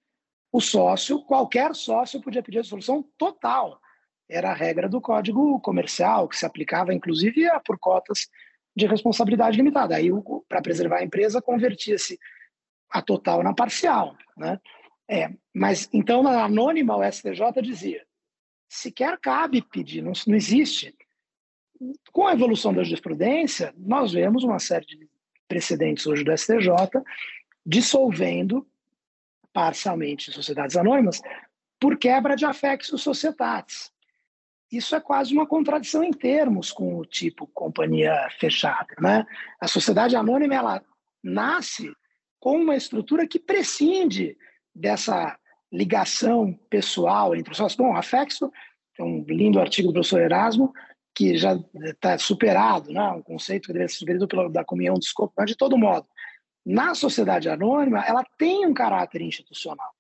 o 0.52 0.62
sócio, 0.62 1.26
qualquer 1.26 1.74
sócio, 1.74 2.22
podia 2.22 2.44
pedir 2.44 2.60
a 2.60 2.62
dissolução 2.62 3.04
total. 3.18 3.80
Era 4.30 4.52
a 4.52 4.54
regra 4.54 4.88
do 4.88 5.02
Código 5.02 5.60
Comercial, 5.62 6.28
que 6.28 6.38
se 6.38 6.46
aplicava 6.46 6.94
inclusive 6.94 7.42
por 7.66 7.80
cotas 7.80 8.30
de 8.76 8.86
responsabilidade 8.86 9.58
limitada. 9.58 9.96
Aí, 9.96 10.10
para 10.50 10.62
preservar 10.62 10.98
a 10.98 11.04
empresa, 11.04 11.42
convertia-se 11.42 12.20
a 12.90 13.02
total 13.02 13.42
na 13.42 13.54
parcial. 13.54 14.16
Né? 14.36 14.60
É, 15.10 15.32
mas 15.54 15.88
então, 15.94 16.22
na 16.22 16.44
anônima, 16.44 16.96
o 16.96 17.04
STJ 17.04 17.62
dizia: 17.62 18.06
sequer 18.68 19.18
cabe 19.20 19.62
pedir, 19.62 20.02
não, 20.02 20.12
não 20.28 20.36
existe. 20.36 20.96
Com 22.12 22.28
a 22.28 22.34
evolução 22.34 22.74
da 22.74 22.84
jurisprudência, 22.84 23.74
nós 23.78 24.14
vemos 24.14 24.44
uma 24.44 24.60
série 24.60 24.86
de 24.86 25.10
precedentes 25.48 26.08
hoje 26.08 26.24
do 26.24 26.36
STJ 26.36 26.70
dissolvendo 27.66 28.66
parcialmente 29.52 30.32
sociedades 30.32 30.78
anônimas 30.78 31.22
por 31.80 31.98
quebra 31.98 32.36
de 32.36 32.46
afexos 32.46 33.02
societatis 33.02 33.92
isso 34.72 34.96
é 34.96 35.00
quase 35.00 35.34
uma 35.34 35.48
contradição 35.48 36.04
em 36.04 36.12
termos 36.12 36.72
com 36.72 36.98
o 36.98 37.06
tipo 37.06 37.48
companhia 37.48 38.28
fechada. 38.40 38.94
Né? 39.00 39.26
A 39.60 39.68
sociedade 39.68 40.16
anônima 40.16 40.56
ela 40.56 40.84
nasce 41.24 41.92
com 42.40 42.58
uma 42.58 42.76
estrutura 42.76 43.28
que 43.28 43.40
prescinde 43.40 44.38
dessa 44.74 45.38
ligação 45.72 46.54
pessoal 46.70 47.36
entre 47.36 47.52
os 47.52 47.58
sócios. 47.58 47.78
Bom, 47.78 47.96
a 47.96 48.02
Fexo 48.02 48.52
é 48.98 49.04
um 49.04 49.24
lindo 49.28 49.60
artigo 49.60 49.90
do 49.90 49.94
professor 49.96 50.22
Erasmo, 50.22 50.74
que 51.14 51.38
já 51.38 51.58
está 51.84 52.18
superado, 52.18 52.92
né? 52.92 53.10
um 53.12 53.22
conceito 53.22 53.68
que 53.68 53.74
deve 53.74 53.88
ser 53.88 54.00
sugerido 54.00 54.28
pela 54.28 54.50
da 54.50 54.66
comunhão 54.66 54.96
do 54.96 55.04
escopo, 55.04 55.34
mas 55.38 55.50
de 55.50 55.56
todo 55.56 55.78
modo, 55.78 56.08
na 56.66 56.94
sociedade 56.94 57.48
anônima, 57.48 58.04
ela 58.06 58.24
tem 58.38 58.66
um 58.66 58.74
caráter 58.74 59.22
institucional 59.22 59.94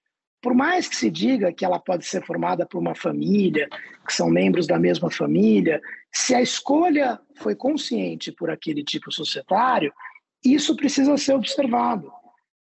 por 0.46 0.54
mais 0.54 0.88
que 0.88 0.96
se 0.96 1.10
diga 1.10 1.52
que 1.52 1.66
ela 1.66 1.80
pode 1.80 2.06
ser 2.06 2.24
formada 2.24 2.68
por 2.68 2.78
uma 2.78 2.94
família, 2.94 3.68
que 4.06 4.14
são 4.14 4.30
membros 4.30 4.68
da 4.68 4.78
mesma 4.78 5.10
família, 5.10 5.82
se 6.14 6.36
a 6.36 6.42
escolha 6.42 7.20
foi 7.38 7.56
consciente 7.56 8.32
por 8.32 8.52
aquele 8.52 8.84
tipo 8.84 9.12
societário, 9.12 9.92
isso 10.44 10.76
precisa 10.76 11.18
ser 11.18 11.34
observado. 11.34 12.12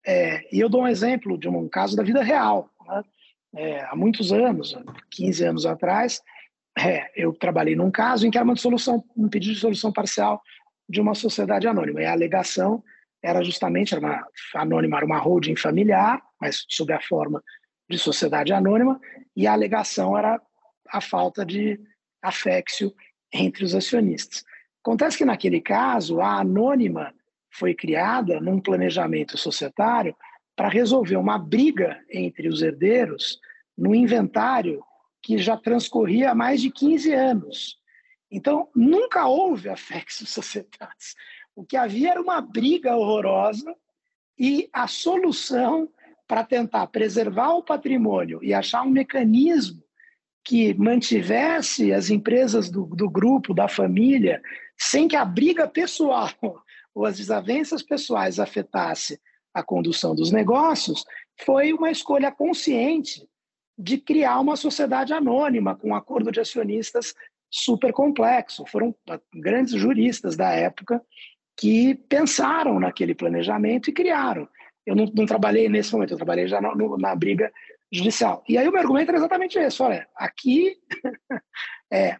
É, 0.07 0.47
e 0.49 0.61
eu 0.61 0.69
dou 0.69 0.83
um 0.83 0.87
exemplo 0.87 1.37
de 1.37 1.49
um 1.49 1.67
caso 1.67 1.93
da 1.97 2.03
vida 2.03 2.23
real. 2.23 2.69
Né? 2.87 3.03
É, 3.57 3.81
há 3.81 3.97
muitos 3.97 4.31
anos, 4.31 4.73
15 5.11 5.43
anos 5.43 5.65
atrás, 5.65 6.21
é, 6.79 7.11
eu 7.21 7.33
trabalhei 7.33 7.75
num 7.75 7.91
caso 7.91 8.25
em 8.25 8.31
que 8.31 8.37
era 8.37 8.45
uma 8.45 8.55
dissolução, 8.55 9.03
um 9.17 9.27
pedido 9.27 9.55
de 9.55 9.59
solução 9.59 9.91
parcial 9.91 10.41
de 10.87 11.01
uma 11.01 11.13
sociedade 11.13 11.67
anônima. 11.67 12.01
E 12.01 12.05
a 12.05 12.13
alegação 12.13 12.81
era 13.21 13.43
justamente, 13.43 13.93
era 13.93 13.99
uma, 13.99 14.25
anônima 14.55 14.95
era 14.95 15.05
uma 15.05 15.19
holding 15.19 15.57
familiar, 15.57 16.21
mas 16.39 16.63
sob 16.69 16.93
a 16.93 17.01
forma 17.01 17.43
de 17.93 17.99
sociedade 17.99 18.51
anônima, 18.51 18.99
e 19.35 19.45
a 19.45 19.53
alegação 19.53 20.17
era 20.17 20.41
a 20.89 20.99
falta 20.99 21.45
de 21.45 21.79
afexio 22.21 22.93
entre 23.31 23.63
os 23.63 23.75
acionistas. 23.75 24.43
Acontece 24.83 25.17
que, 25.17 25.25
naquele 25.25 25.61
caso, 25.61 26.19
a 26.19 26.39
anônima 26.39 27.13
foi 27.51 27.73
criada 27.73 28.39
num 28.41 28.59
planejamento 28.59 29.37
societário 29.37 30.15
para 30.55 30.69
resolver 30.69 31.17
uma 31.17 31.37
briga 31.37 31.99
entre 32.09 32.47
os 32.47 32.61
herdeiros 32.61 33.39
no 33.77 33.93
inventário 33.93 34.83
que 35.21 35.37
já 35.37 35.55
transcorria 35.55 36.31
há 36.31 36.35
mais 36.35 36.61
de 36.61 36.69
15 36.69 37.13
anos. 37.13 37.77
Então, 38.29 38.69
nunca 38.75 39.27
houve 39.27 39.69
afexo 39.69 40.25
societários. 40.27 41.15
O 41.55 41.63
que 41.63 41.77
havia 41.77 42.11
era 42.11 42.21
uma 42.21 42.41
briga 42.41 42.95
horrorosa 42.95 43.73
e 44.37 44.67
a 44.73 44.87
solução 44.87 45.87
para 46.27 46.43
tentar 46.43 46.87
preservar 46.87 47.53
o 47.53 47.63
patrimônio 47.63 48.39
e 48.43 48.53
achar 48.53 48.83
um 48.83 48.89
mecanismo 48.89 49.83
que 50.43 50.73
mantivesse 50.73 51.93
as 51.93 52.09
empresas 52.09 52.69
do, 52.69 52.85
do 52.85 53.09
grupo, 53.09 53.53
da 53.53 53.67
família, 53.67 54.41
sem 54.77 55.07
que 55.07 55.15
a 55.15 55.23
briga 55.23 55.67
pessoal 55.67 56.29
ou 56.93 57.05
as 57.05 57.17
desavenças 57.17 57.81
pessoais 57.81 58.39
afetasse 58.39 59.19
a 59.53 59.63
condução 59.63 60.15
dos 60.15 60.31
negócios, 60.31 61.05
foi 61.41 61.73
uma 61.73 61.91
escolha 61.91 62.31
consciente 62.31 63.27
de 63.77 63.97
criar 63.97 64.39
uma 64.39 64.55
sociedade 64.55 65.13
anônima 65.13 65.75
com 65.75 65.89
um 65.89 65.95
acordo 65.95 66.31
de 66.31 66.39
acionistas 66.39 67.13
super 67.49 67.91
complexo. 67.91 68.65
Foram 68.67 68.95
grandes 69.33 69.73
juristas 69.73 70.35
da 70.35 70.51
época 70.51 71.01
que 71.57 71.95
pensaram 72.09 72.79
naquele 72.79 73.13
planejamento 73.15 73.89
e 73.89 73.93
criaram. 73.93 74.47
Eu 74.85 74.95
não, 74.95 75.05
não 75.15 75.25
trabalhei 75.25 75.69
nesse 75.69 75.93
momento, 75.93 76.11
eu 76.11 76.17
trabalhei 76.17 76.47
já 76.47 76.59
na, 76.59 76.73
na 76.75 77.15
briga 77.15 77.51
judicial. 77.91 78.43
E 78.47 78.57
aí 78.57 78.67
o 78.67 78.71
meu 78.71 78.81
argumento 78.81 79.09
era 79.09 79.17
exatamente 79.17 79.57
esse: 79.57 79.81
olha, 79.81 80.07
aqui 80.15 80.75
é, 81.91 82.17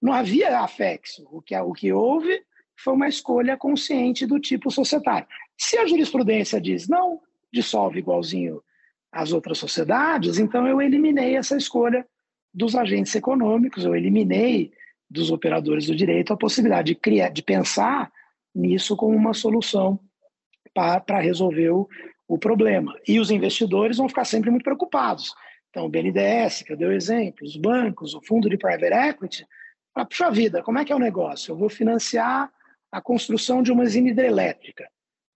não 0.00 0.12
havia 0.12 0.60
afexo. 0.60 1.26
O 1.30 1.42
que, 1.42 1.56
o 1.56 1.72
que 1.72 1.92
houve 1.92 2.42
foi 2.76 2.94
uma 2.94 3.08
escolha 3.08 3.56
consciente 3.56 4.24
do 4.24 4.38
tipo 4.38 4.70
societário. 4.70 5.26
Se 5.58 5.76
a 5.76 5.86
jurisprudência 5.86 6.60
diz, 6.60 6.88
não, 6.88 7.20
dissolve 7.52 7.98
igualzinho 7.98 8.62
as 9.10 9.32
outras 9.32 9.58
sociedades, 9.58 10.38
então 10.38 10.66
eu 10.66 10.80
eliminei 10.80 11.36
essa 11.36 11.56
escolha 11.56 12.06
dos 12.54 12.76
agentes 12.76 13.14
econômicos, 13.14 13.84
eu 13.84 13.96
eliminei 13.96 14.72
dos 15.10 15.30
operadores 15.30 15.86
do 15.86 15.96
direito 15.96 16.32
a 16.32 16.36
possibilidade 16.36 16.88
de 16.88 16.94
criar, 16.94 17.30
de 17.30 17.42
pensar 17.42 18.12
nisso 18.54 18.96
como 18.96 19.16
uma 19.16 19.32
solução 19.32 19.98
para 20.72 21.20
resolver 21.20 21.70
o, 21.70 21.88
o 22.26 22.38
problema. 22.38 22.94
E 23.06 23.18
os 23.18 23.30
investidores 23.30 23.96
vão 23.96 24.08
ficar 24.08 24.24
sempre 24.24 24.50
muito 24.50 24.64
preocupados. 24.64 25.34
Então, 25.70 25.86
o 25.86 25.88
BNDES, 25.88 26.62
que 26.62 26.72
eu 26.72 26.76
dei 26.76 26.88
o 26.88 26.92
exemplo, 26.92 27.46
os 27.46 27.56
bancos, 27.56 28.14
o 28.14 28.22
fundo 28.22 28.48
de 28.48 28.56
private 28.56 28.94
equity, 28.94 29.46
para 29.92 30.04
puxa 30.04 30.30
vida, 30.30 30.62
como 30.62 30.78
é 30.78 30.84
que 30.84 30.92
é 30.92 30.96
o 30.96 31.00
negócio? 31.00 31.52
Eu 31.52 31.56
vou 31.56 31.68
financiar 31.68 32.50
a 32.90 33.00
construção 33.00 33.62
de 33.62 33.70
uma 33.70 33.82
usina 33.82 34.08
hidrelétrica. 34.08 34.88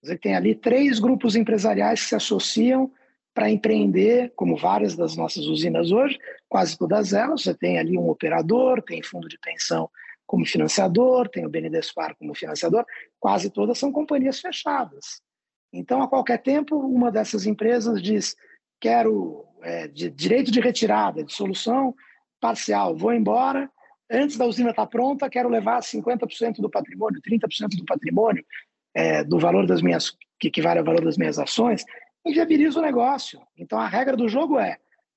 Você 0.02 0.16
tem 0.16 0.34
ali 0.34 0.54
três 0.54 0.98
grupos 0.98 1.36
empresariais 1.36 2.02
que 2.02 2.08
se 2.08 2.14
associam 2.14 2.90
para 3.34 3.50
empreender, 3.50 4.32
como 4.34 4.56
várias 4.56 4.96
das 4.96 5.16
nossas 5.16 5.46
usinas 5.46 5.90
hoje, 5.90 6.18
quase 6.48 6.76
todas 6.76 7.12
elas. 7.12 7.42
Você 7.42 7.54
tem 7.54 7.78
ali 7.78 7.96
um 7.96 8.08
operador, 8.08 8.82
tem 8.82 9.02
fundo 9.02 9.28
de 9.28 9.38
pensão 9.38 9.88
como 10.26 10.46
financiador, 10.46 11.28
tem 11.28 11.44
o 11.44 11.48
BNDESPAR 11.48 12.16
como 12.16 12.34
financiador, 12.34 12.84
quase 13.20 13.50
todas 13.50 13.78
são 13.78 13.92
companhias 13.92 14.40
fechadas. 14.40 15.20
Então, 15.72 16.02
a 16.02 16.08
qualquer 16.08 16.38
tempo, 16.38 16.76
uma 16.76 17.10
dessas 17.10 17.46
empresas 17.46 18.02
diz: 18.02 18.36
quero 18.80 19.44
é, 19.62 19.88
de 19.88 20.10
direito 20.10 20.50
de 20.50 20.60
retirada, 20.60 21.24
de 21.24 21.32
solução 21.32 21.94
parcial, 22.40 22.96
vou 22.96 23.12
embora. 23.12 23.70
Antes 24.10 24.36
da 24.36 24.44
usina 24.44 24.70
estar 24.70 24.82
tá 24.82 24.88
pronta, 24.88 25.30
quero 25.30 25.48
levar 25.48 25.80
50% 25.80 26.56
do 26.60 26.68
patrimônio, 26.68 27.22
30% 27.22 27.76
do 27.76 27.84
patrimônio, 27.84 28.44
é, 28.94 29.24
do 29.24 29.38
valor 29.38 29.66
das 29.66 29.80
minhas, 29.80 30.14
que 30.38 30.48
equivale 30.48 30.80
ao 30.80 30.84
valor 30.84 31.02
das 31.02 31.16
minhas 31.16 31.38
ações, 31.38 31.82
inviabiliza 32.26 32.78
o 32.78 32.82
negócio. 32.82 33.40
Então, 33.56 33.78
a 33.78 33.88
regra 33.88 34.16
do 34.16 34.28
jogo 34.28 34.58
é: 34.58 34.76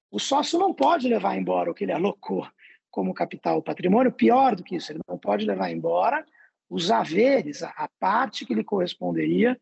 o 0.10 0.20
sócio 0.20 0.58
não 0.58 0.74
pode 0.74 1.10
levar 1.10 1.36
embora 1.36 1.70
o 1.70 1.74
que 1.74 1.84
ele 1.84 1.92
alocou 1.92 2.48
como 2.96 3.14
capital 3.14 3.62
patrimônio, 3.62 4.10
pior 4.10 4.56
do 4.56 4.64
que 4.64 4.78
isso, 4.78 4.94
ele 4.94 5.02
não 5.06 5.18
pode 5.18 5.46
levar 5.46 5.70
embora 5.70 6.26
os 6.70 6.90
haveres, 6.90 7.62
a 7.62 7.90
parte 8.00 8.46
que 8.46 8.54
lhe 8.54 8.64
corresponderia 8.64 9.60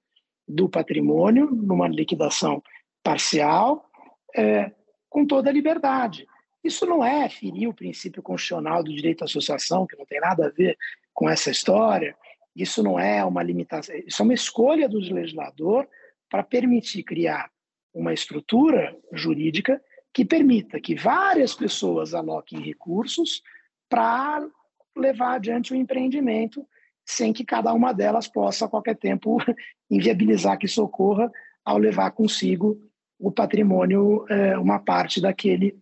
do 0.47 0.69
patrimônio 0.69 1.49
numa 1.49 1.87
liquidação 1.87 2.61
parcial, 3.01 3.89
é, 4.35 4.71
com 5.09 5.25
toda 5.25 5.49
a 5.49 5.53
liberdade. 5.53 6.27
Isso 6.63 6.85
não 6.85 7.03
é 7.03 7.27
ferir 7.27 7.67
o 7.67 7.73
princípio 7.73 8.21
constitucional 8.21 8.83
do 8.83 8.93
direito 8.93 9.23
à 9.23 9.25
associação, 9.25 9.87
que 9.87 9.97
não 9.97 10.05
tem 10.05 10.19
nada 10.19 10.45
a 10.45 10.51
ver 10.51 10.77
com 11.11 11.27
essa 11.27 11.49
história. 11.49 12.15
Isso 12.55 12.83
não 12.83 12.99
é 12.99 13.25
uma 13.25 13.41
limitação, 13.41 13.95
isso 14.05 14.21
é 14.21 14.25
uma 14.25 14.33
escolha 14.35 14.87
do 14.87 14.99
legislador 14.99 15.87
para 16.29 16.43
permitir 16.43 17.01
criar 17.01 17.49
uma 17.91 18.13
estrutura 18.13 18.95
jurídica 19.11 19.81
que 20.13 20.23
permita 20.23 20.79
que 20.79 20.95
várias 20.95 21.55
pessoas 21.55 22.13
aloquem 22.13 22.61
recursos 22.61 23.41
para 23.89 24.47
levar 24.95 25.35
adiante 25.35 25.73
o 25.73 25.75
empreendimento, 25.75 26.65
sem 27.05 27.33
que 27.33 27.43
cada 27.43 27.73
uma 27.73 27.91
delas 27.91 28.27
possa, 28.27 28.65
a 28.65 28.69
qualquer 28.69 28.95
tempo, 28.95 29.37
inviabilizar 29.89 30.57
que 30.57 30.67
isso 30.67 30.83
ocorra 30.83 31.31
ao 31.65 31.77
levar 31.77 32.11
consigo 32.11 32.79
o 33.19 33.31
patrimônio, 33.31 34.25
é, 34.29 34.57
uma 34.57 34.79
parte 34.79 35.21
daquele 35.21 35.77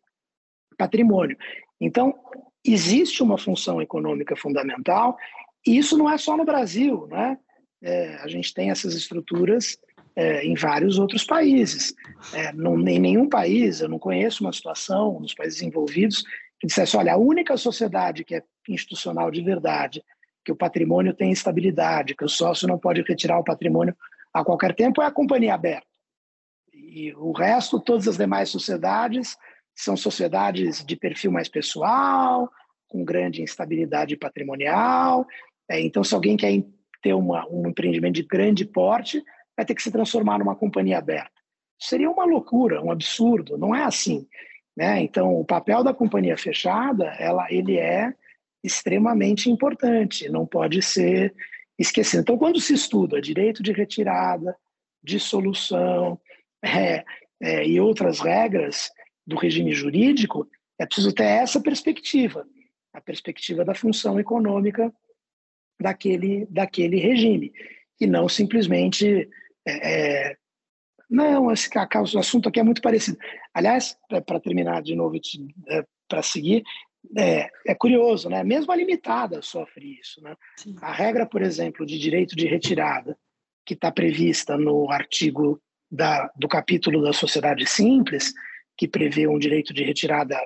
patrimônio. 0.78 1.38
Então, 1.80 2.14
existe 2.64 3.24
uma 3.24 3.38
função 3.38 3.82
econômica 3.82 4.36
fundamental, 4.36 5.18
e 5.66 5.78
isso 5.78 5.98
não 5.98 6.10
é 6.10 6.18
só 6.18 6.38
no 6.38 6.46
Brasil, 6.46 7.08
né? 7.08 7.38
É, 7.84 8.16
a 8.18 8.28
gente 8.28 8.54
tem 8.54 8.70
essas 8.70 8.94
estruturas 8.94 9.78
é, 10.16 10.46
em 10.46 10.54
vários 10.56 11.00
outros 11.00 11.24
países. 11.24 11.94
É, 12.34 12.52
não, 12.54 12.80
em 12.88 13.00
nenhum 13.00 13.28
país, 13.28 13.82
eu 13.82 13.90
não 13.90 14.00
conheço 14.00 14.44
uma 14.44 14.54
situação 14.54 15.20
nos 15.20 15.34
países 15.34 15.62
envolvidos 15.62 16.24
que 16.60 16.68
dissesse: 16.68 16.96
olha, 16.98 17.14
a 17.14 17.18
única 17.18 17.58
sociedade 17.58 18.24
que 18.24 18.36
é 18.36 18.44
institucional 18.68 19.32
de 19.32 19.42
verdade, 19.42 20.04
que 20.44 20.52
o 20.52 20.56
patrimônio 20.56 21.14
tem 21.14 21.32
estabilidade, 21.32 22.16
que 22.16 22.26
o 22.26 22.30
sócio 22.30 22.68
não 22.68 22.78
pode 22.78 23.02
retirar 23.02 23.40
o 23.40 23.44
patrimônio 23.44 23.96
a 24.34 24.44
qualquer 24.44 24.74
tempo, 24.74 25.02
é 25.02 25.06
a 25.06 25.12
companhia 25.12 25.54
aberta. 25.54 25.88
E 26.74 27.14
o 27.14 27.32
resto, 27.32 27.80
todas 27.80 28.08
as 28.08 28.18
demais 28.18 28.50
sociedades, 28.50 29.38
são 29.76 29.96
sociedades 29.96 30.84
de 30.86 30.96
perfil 30.96 31.32
mais 31.32 31.48
pessoal, 31.48 32.50
com 32.88 33.04
grande 33.04 33.42
instabilidade 33.42 34.16
patrimonial. 34.18 35.26
É, 35.70 35.80
então, 35.80 36.04
se 36.04 36.14
alguém 36.14 36.36
quer 36.36 36.64
ter 37.02 37.14
uma, 37.14 37.48
um 37.50 37.68
empreendimento 37.68 38.16
de 38.16 38.24
grande 38.24 38.66
porte, 38.66 39.24
vai 39.62 39.66
ter 39.66 39.76
que 39.76 39.84
se 39.84 39.92
transformar 39.92 40.40
numa 40.40 40.56
companhia 40.56 40.98
aberta. 40.98 41.32
Seria 41.80 42.10
uma 42.10 42.26
loucura, 42.26 42.82
um 42.82 42.92
absurdo, 42.92 43.60
não 43.60 43.76
é 43.76 43.84
assim. 43.84 44.28
Né? 44.76 45.02
Então, 45.04 45.40
o 45.40 45.46
papel 45.46 45.84
da 45.84 45.94
companhia 45.94 46.36
fechada, 46.36 47.06
ela, 47.20 47.46
ele 47.52 47.78
é 47.78 48.12
extremamente 48.64 49.52
importante, 49.52 50.30
não 50.30 50.48
pode 50.48 50.82
ser 50.82 51.34
esquecido. 51.78 52.22
Então, 52.22 52.38
quando 52.38 52.60
se 52.60 52.74
estuda 52.74 53.22
direito 53.22 53.62
de 53.62 53.72
retirada, 53.72 54.56
dissolução 55.04 56.20
é, 56.66 57.04
é, 57.40 57.68
e 57.68 57.80
outras 57.80 58.20
regras 58.20 58.90
do 59.28 59.36
regime 59.36 59.74
jurídico, 59.74 60.50
é 60.80 60.88
preciso 60.88 61.14
ter 61.14 61.26
essa 61.26 61.62
perspectiva, 61.62 62.48
a 62.94 63.00
perspectiva 63.00 63.64
da 63.64 63.76
função 63.76 64.20
econômica 64.20 64.92
daquele, 65.80 66.48
daquele 66.50 66.98
regime, 66.98 67.54
e 68.00 68.08
não 68.08 68.28
simplesmente 68.28 69.30
é, 69.68 70.38
não, 71.10 71.52
esse 71.52 71.70
o 72.16 72.20
assunto 72.20 72.48
aqui 72.48 72.60
é 72.60 72.64
muito 72.64 72.82
parecido. 72.82 73.18
Aliás, 73.54 73.98
para 74.26 74.40
terminar 74.40 74.82
de 74.82 74.96
novo, 74.96 75.18
é, 75.68 75.84
para 76.08 76.24
seguir, 76.24 76.64
é, 77.18 77.50
é, 77.68 77.76
curioso, 77.76 78.30
né? 78.30 78.44
Mesmo 78.44 78.72
a 78.72 78.76
limitada 78.76 79.42
sofre 79.42 80.00
isso, 80.00 80.22
né? 80.22 80.36
A 80.82 80.94
regra, 80.94 81.26
por 81.26 81.42
exemplo, 81.42 81.86
de 81.86 82.00
direito 82.00 82.36
de 82.36 82.48
retirada, 82.48 83.18
que 83.66 83.74
está 83.74 83.92
prevista 83.92 84.58
no 84.58 84.90
artigo 84.90 85.62
da, 85.92 86.32
do 86.36 86.48
capítulo 86.48 87.04
da 87.04 87.12
sociedade 87.12 87.66
simples, 87.66 88.34
que 88.78 88.88
prevê 88.88 89.28
um 89.28 89.38
direito 89.38 89.74
de 89.74 89.84
retirada 89.84 90.40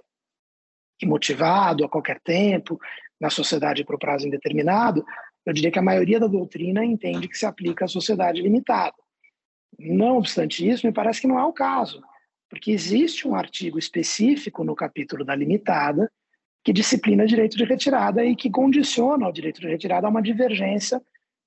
imotivado 1.01 1.85
a 1.85 1.89
qualquer 1.89 2.19
tempo, 2.21 2.79
na 3.19 3.29
sociedade 3.29 3.85
por 3.85 3.99
prazo 3.99 4.27
indeterminado, 4.27 5.05
eu 5.45 5.53
diria 5.53 5.71
que 5.71 5.79
a 5.79 5.83
maioria 5.83 6.19
da 6.19 6.27
doutrina 6.27 6.83
entende 6.83 7.27
que 7.27 7.37
se 7.37 7.45
aplica 7.45 7.85
à 7.85 7.87
sociedade 7.87 8.41
limitada. 8.41 8.95
Não 9.77 10.17
obstante 10.17 10.67
isso, 10.67 10.85
me 10.85 10.93
parece 10.93 11.21
que 11.21 11.27
não 11.27 11.39
é 11.39 11.43
o 11.43 11.53
caso, 11.53 12.01
porque 12.49 12.71
existe 12.71 13.27
um 13.27 13.35
artigo 13.35 13.77
específico 13.77 14.63
no 14.63 14.75
capítulo 14.75 15.25
da 15.25 15.35
limitada 15.35 16.11
que 16.63 16.73
disciplina 16.73 17.27
direito 17.27 17.57
de 17.57 17.63
retirada 17.63 18.25
e 18.25 18.35
que 18.35 18.49
condiciona 18.49 19.27
o 19.27 19.31
direito 19.31 19.61
de 19.61 19.67
retirada 19.67 20.07
a 20.07 20.09
uma 20.09 20.21
divergência 20.21 21.01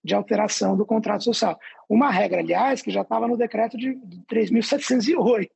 de 0.05 0.15
alteração 0.15 0.77
do 0.77 0.87
contrato 0.87 1.25
social. 1.25 1.59
Uma 1.89 2.11
regra, 2.11 2.41
aliás, 2.41 2.83
que 2.83 2.91
já 2.91 3.03
estava 3.03 3.27
no 3.27 3.37
decreto 3.37 3.77
de 3.77 3.95
3.708, 4.31 5.49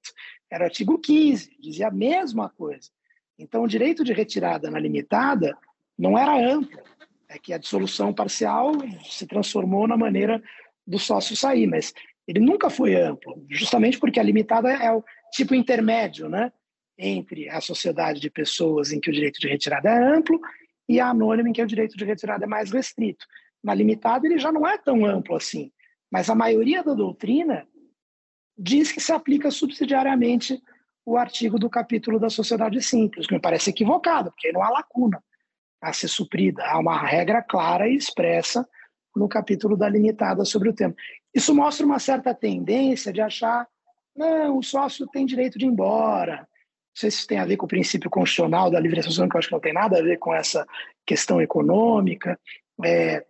era 0.51 0.65
o 0.65 0.67
artigo 0.67 0.99
15, 0.99 1.57
dizia 1.61 1.89
a 1.89 1.93
mesma 1.93 2.51
coisa. 2.51 2.91
Então, 3.39 3.63
o 3.63 3.69
direito 3.69 4.05
de 4.05 4.13
retirada 4.13 4.71
na 4.71 4.79
limitada 4.79 5.57
não 5.97 6.19
era 6.19 6.35
amplo, 6.35 6.81
é 7.29 7.39
que 7.39 7.53
a 7.53 7.59
dissolução 7.59 8.13
parcial 8.13 8.73
se 9.05 9.27
transformou 9.27 9.87
na 9.87 9.97
maneira 9.97 10.43
do 10.87 10.99
sócio 10.99 11.37
sair, 11.37 11.67
mas 11.67 11.95
ele 12.27 12.41
nunca 12.41 12.71
foi 12.71 12.95
amplo, 12.95 13.45
justamente 13.51 13.99
porque 13.99 14.21
a 14.21 14.23
limitada 14.23 14.73
é 14.73 14.93
o 14.93 15.03
tipo 15.33 15.55
intermédio, 15.55 16.29
né, 16.29 16.53
entre 16.97 17.49
a 17.49 17.61
sociedade 17.61 18.21
de 18.21 18.31
pessoas 18.31 18.93
em 18.93 19.01
que 19.01 19.11
o 19.11 19.13
direito 19.13 19.41
de 19.41 19.49
retirada 19.49 19.89
é 19.89 20.15
amplo 20.15 20.41
e 20.89 21.01
a 21.01 21.09
anônima 21.09 21.49
em 21.49 21.53
que 21.53 21.63
o 21.63 21.67
direito 21.67 21.97
de 21.97 22.05
retirada 22.05 22.45
é 22.45 22.49
mais 22.49 22.71
restrito. 22.71 23.27
Na 23.63 23.75
limitada 23.75 24.27
ele 24.27 24.39
já 24.39 24.53
não 24.53 24.67
é 24.67 24.79
tão 24.79 25.05
amplo 25.05 25.37
assim, 25.37 25.73
mas 26.11 26.29
a 26.29 26.35
maioria 26.35 26.83
da 26.83 26.95
doutrina 26.95 27.67
diz 28.57 28.93
que 28.93 29.01
se 29.01 29.13
aplica 29.13 29.51
subsidiariamente 29.51 30.61
o 31.05 31.17
artigo 31.17 31.59
do 31.59 31.69
capítulo 31.69 32.21
da 32.21 32.31
sociedade 32.31 32.81
simples, 32.81 33.27
que 33.27 33.35
me 33.35 33.41
parece 33.41 33.71
equivocado, 33.71 34.31
porque 34.31 34.53
não 34.53 34.63
há 34.63 34.71
lacuna 34.71 35.23
a 35.81 35.93
ser 35.93 36.09
suprida, 36.09 36.65
há 36.65 36.79
uma 36.79 36.97
regra 36.97 37.43
clara 37.43 37.89
e 37.89 37.97
expressa 37.97 38.69
no 39.17 39.29
capítulo 39.29 39.77
da 39.77 39.89
limitada 39.89 40.45
sobre 40.45 40.69
o 40.69 40.73
tema. 40.73 40.95
Isso 41.35 41.55
mostra 41.55 41.87
uma 41.87 41.99
certa 41.99 42.35
tendência 42.35 43.13
de 43.13 43.21
achar, 43.21 43.67
não, 44.15 44.59
o 44.59 44.63
sócio 44.63 45.07
tem 45.09 45.25
direito 45.25 45.59
de 45.59 45.65
ir 45.65 45.69
embora. 45.69 46.39
Não 46.39 46.97
sei 46.97 47.11
se 47.11 47.19
isso 47.19 47.27
tem 47.27 47.39
a 47.39 47.47
ver 47.47 47.57
com 47.57 47.65
o 47.65 47.69
princípio 47.69 48.11
constitucional 48.11 48.71
da 48.71 48.79
livre 48.79 49.01
associação, 49.01 49.29
que 49.29 49.37
eu 49.37 49.39
acho 49.39 49.49
que 49.49 49.55
não 49.55 49.61
tem 49.61 49.73
nada 49.73 49.99
a 49.99 50.03
ver 50.03 50.19
com 50.19 50.35
essa 50.35 50.67
questão 51.07 51.41
econômica, 51.41 52.39
é, 52.85 53.25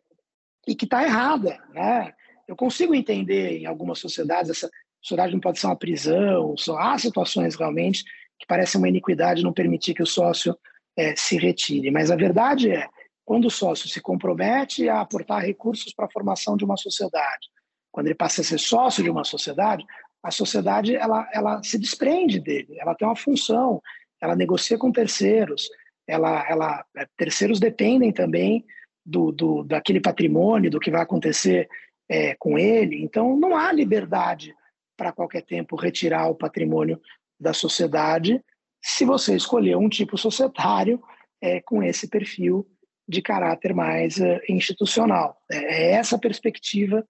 e 0.67 0.75
que 0.75 0.85
está 0.85 1.05
errada. 1.05 1.63
Né? 1.73 2.13
Eu 2.49 2.57
consigo 2.57 2.95
entender 2.95 3.59
em 3.59 3.67
algumas 3.67 3.99
sociedades, 3.99 4.51
essa 4.51 4.69
sociedade 5.01 5.33
não 5.33 5.41
pode 5.41 5.61
ser 5.61 5.67
uma 5.67 5.77
prisão, 5.77 6.57
só 6.57 6.77
há 6.79 6.99
situações 6.99 7.55
realmente 7.55 8.05
que 8.39 8.47
parecem 8.47 8.81
uma 8.81 8.89
iniquidade 8.89 9.45
não 9.45 9.53
permitir 9.53 9.95
que 9.95 10.03
o 10.03 10.07
sócio 10.07 10.57
é, 10.97 11.15
se 11.15 11.37
retire. 11.37 11.91
Mas 11.93 12.11
a 12.11 12.17
verdade 12.17 12.71
é, 12.71 12.89
quando 13.25 13.47
o 13.47 13.51
sócio 13.51 13.89
se 13.89 14.01
compromete 14.01 14.89
a 14.89 15.01
aportar 15.01 15.43
recursos 15.43 15.95
para 15.95 16.07
a 16.07 16.11
formação 16.11 16.57
de 16.57 16.65
uma 16.65 16.77
sociedade, 16.77 17.49
quando 17.93 18.07
ele 18.07 18.15
passa 18.15 18.41
a 18.41 18.45
ser 18.45 18.59
sócio 18.59 19.05
de 19.05 19.11
uma 19.11 19.23
sociedade, 19.23 19.85
a 20.23 20.31
sociedade 20.31 20.97
ela, 20.97 21.29
ela 21.33 21.63
se 21.63 21.79
desprende 21.79 22.41
dele, 22.41 22.79
ela 22.79 22.95
tem 22.95 23.07
uma 23.07 23.15
função, 23.15 23.81
ela 24.21 24.35
negocia 24.35 24.79
com 24.79 24.91
terceiros, 24.91 25.69
ela, 26.07 26.49
ela 26.49 26.85
é, 26.97 27.07
terceiros 27.17 27.61
dependem 27.61 28.13
também 28.13 28.65
do, 29.05 29.31
do 29.31 29.63
daquele 29.63 30.01
patrimônio, 30.01 30.71
do 30.71 30.81
que 30.81 30.91
vai 30.91 31.03
acontecer 31.03 31.69
é, 32.09 32.35
com 32.37 32.59
ele. 32.59 33.03
Então, 33.03 33.37
não 33.37 33.57
há 33.57 33.73
liberdade 33.73 34.55
para 34.97 35.13
qualquer 35.13 35.43
tempo 35.43 35.77
retirar 35.77 36.29
o 36.29 36.35
patrimônio 36.35 37.01
da 37.39 37.53
sociedade 37.53 38.41
se 38.81 39.05
você 39.05 39.35
escolher 39.35 39.77
um 39.77 39.89
tipo 39.89 40.17
societário 40.17 41.01
é, 41.41 41.61
com 41.61 41.83
esse 41.83 42.09
perfil 42.09 42.67
de 43.09 43.21
caráter 43.21 43.75
mais 43.75 44.21
é, 44.21 44.41
institucional. 44.49 45.37
É, 45.51 45.57
é 45.57 45.91
essa 45.93 46.19
perspectiva 46.19 47.05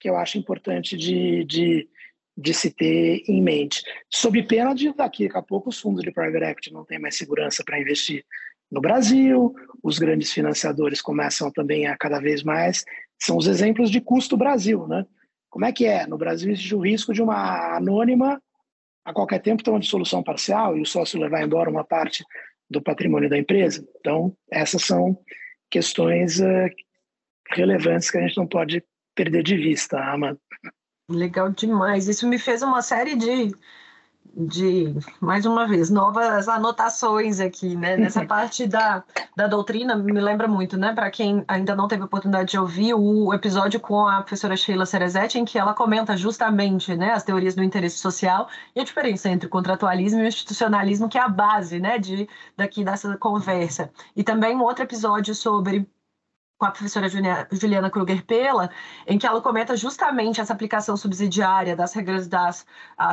que 0.00 0.08
eu 0.08 0.16
acho 0.16 0.38
importante 0.38 0.96
de, 0.96 1.44
de, 1.44 1.88
de 2.36 2.54
se 2.54 2.70
ter 2.70 3.22
em 3.28 3.42
mente. 3.42 3.82
Sob 4.08 4.42
pena 4.44 4.74
de 4.74 4.92
daqui 4.94 5.28
a 5.32 5.42
pouco 5.42 5.68
os 5.68 5.78
fundos 5.78 6.02
de 6.02 6.10
private 6.10 6.44
equity 6.44 6.72
não 6.72 6.84
têm 6.84 6.98
mais 6.98 7.16
segurança 7.16 7.62
para 7.62 7.78
investir 7.78 8.24
no 8.70 8.80
Brasil, 8.80 9.52
os 9.82 9.98
grandes 9.98 10.32
financiadores 10.32 11.02
começam 11.02 11.50
também 11.50 11.86
a 11.86 11.96
cada 11.96 12.20
vez 12.20 12.42
mais, 12.42 12.84
são 13.20 13.36
os 13.36 13.46
exemplos 13.46 13.90
de 13.90 14.00
custo 14.00 14.36
Brasil, 14.36 14.86
né? 14.86 15.04
Como 15.50 15.64
é 15.64 15.72
que 15.72 15.84
é? 15.84 16.06
No 16.06 16.16
Brasil 16.16 16.52
existe 16.52 16.74
o 16.74 16.80
risco 16.80 17.12
de 17.12 17.20
uma 17.20 17.76
anônima 17.76 18.40
a 19.04 19.12
qualquer 19.12 19.40
tempo 19.40 19.62
ter 19.64 19.70
uma 19.70 19.80
dissolução 19.80 20.22
parcial 20.22 20.76
e 20.76 20.80
o 20.80 20.86
sócio 20.86 21.20
levar 21.20 21.42
embora 21.42 21.68
uma 21.68 21.84
parte 21.84 22.24
do 22.70 22.80
patrimônio 22.80 23.28
da 23.28 23.36
empresa. 23.36 23.84
Então, 23.98 24.32
essas 24.48 24.82
são 24.84 25.18
questões 25.68 26.38
uh, 26.38 26.70
relevantes 27.50 28.10
que 28.10 28.18
a 28.18 28.20
gente 28.20 28.36
não 28.36 28.46
pode 28.46 28.84
perder 29.20 29.42
de 29.42 29.54
vista, 29.54 29.98
Amanda. 29.98 30.40
Legal 31.10 31.50
demais. 31.50 32.08
Isso 32.08 32.26
me 32.26 32.38
fez 32.38 32.62
uma 32.62 32.80
série 32.80 33.14
de, 33.14 33.54
de 34.34 34.94
mais 35.20 35.44
uma 35.44 35.66
vez, 35.68 35.90
novas 35.90 36.48
anotações 36.48 37.38
aqui, 37.38 37.76
né? 37.76 37.98
Nessa 37.98 38.24
parte 38.24 38.66
da, 38.66 39.04
da 39.36 39.46
doutrina, 39.46 39.94
me 39.94 40.18
lembra 40.18 40.48
muito, 40.48 40.78
né? 40.78 40.94
Para 40.94 41.10
quem 41.10 41.44
ainda 41.46 41.74
não 41.76 41.86
teve 41.86 42.02
oportunidade 42.04 42.52
de 42.52 42.58
ouvir 42.58 42.94
o 42.94 43.34
episódio 43.34 43.78
com 43.78 44.06
a 44.06 44.22
professora 44.22 44.56
Sheila 44.56 44.86
Cerezetti, 44.86 45.38
em 45.38 45.44
que 45.44 45.58
ela 45.58 45.74
comenta 45.74 46.16
justamente 46.16 46.96
né, 46.96 47.12
as 47.12 47.22
teorias 47.22 47.54
do 47.54 47.62
interesse 47.62 47.98
social 47.98 48.48
e 48.74 48.80
a 48.80 48.84
diferença 48.84 49.28
entre 49.28 49.48
o 49.48 49.50
contratualismo 49.50 50.20
e 50.20 50.22
o 50.22 50.28
institucionalismo, 50.28 51.10
que 51.10 51.18
é 51.18 51.20
a 51.20 51.28
base 51.28 51.78
né, 51.78 51.98
de, 51.98 52.26
daqui 52.56 52.82
dessa 52.82 53.14
conversa. 53.18 53.92
E 54.16 54.24
também 54.24 54.56
um 54.56 54.62
outro 54.62 54.82
episódio 54.82 55.34
sobre 55.34 55.86
com 56.60 56.66
a 56.66 56.70
professora 56.70 57.08
Juliana 57.50 57.88
Kruger 57.88 58.22
Pela, 58.22 58.68
em 59.06 59.18
que 59.18 59.26
ela 59.26 59.40
comenta 59.40 59.74
justamente 59.74 60.42
essa 60.42 60.52
aplicação 60.52 60.94
subsidiária 60.94 61.74
das 61.74 61.94
regras 61.94 62.28
das 62.28 62.66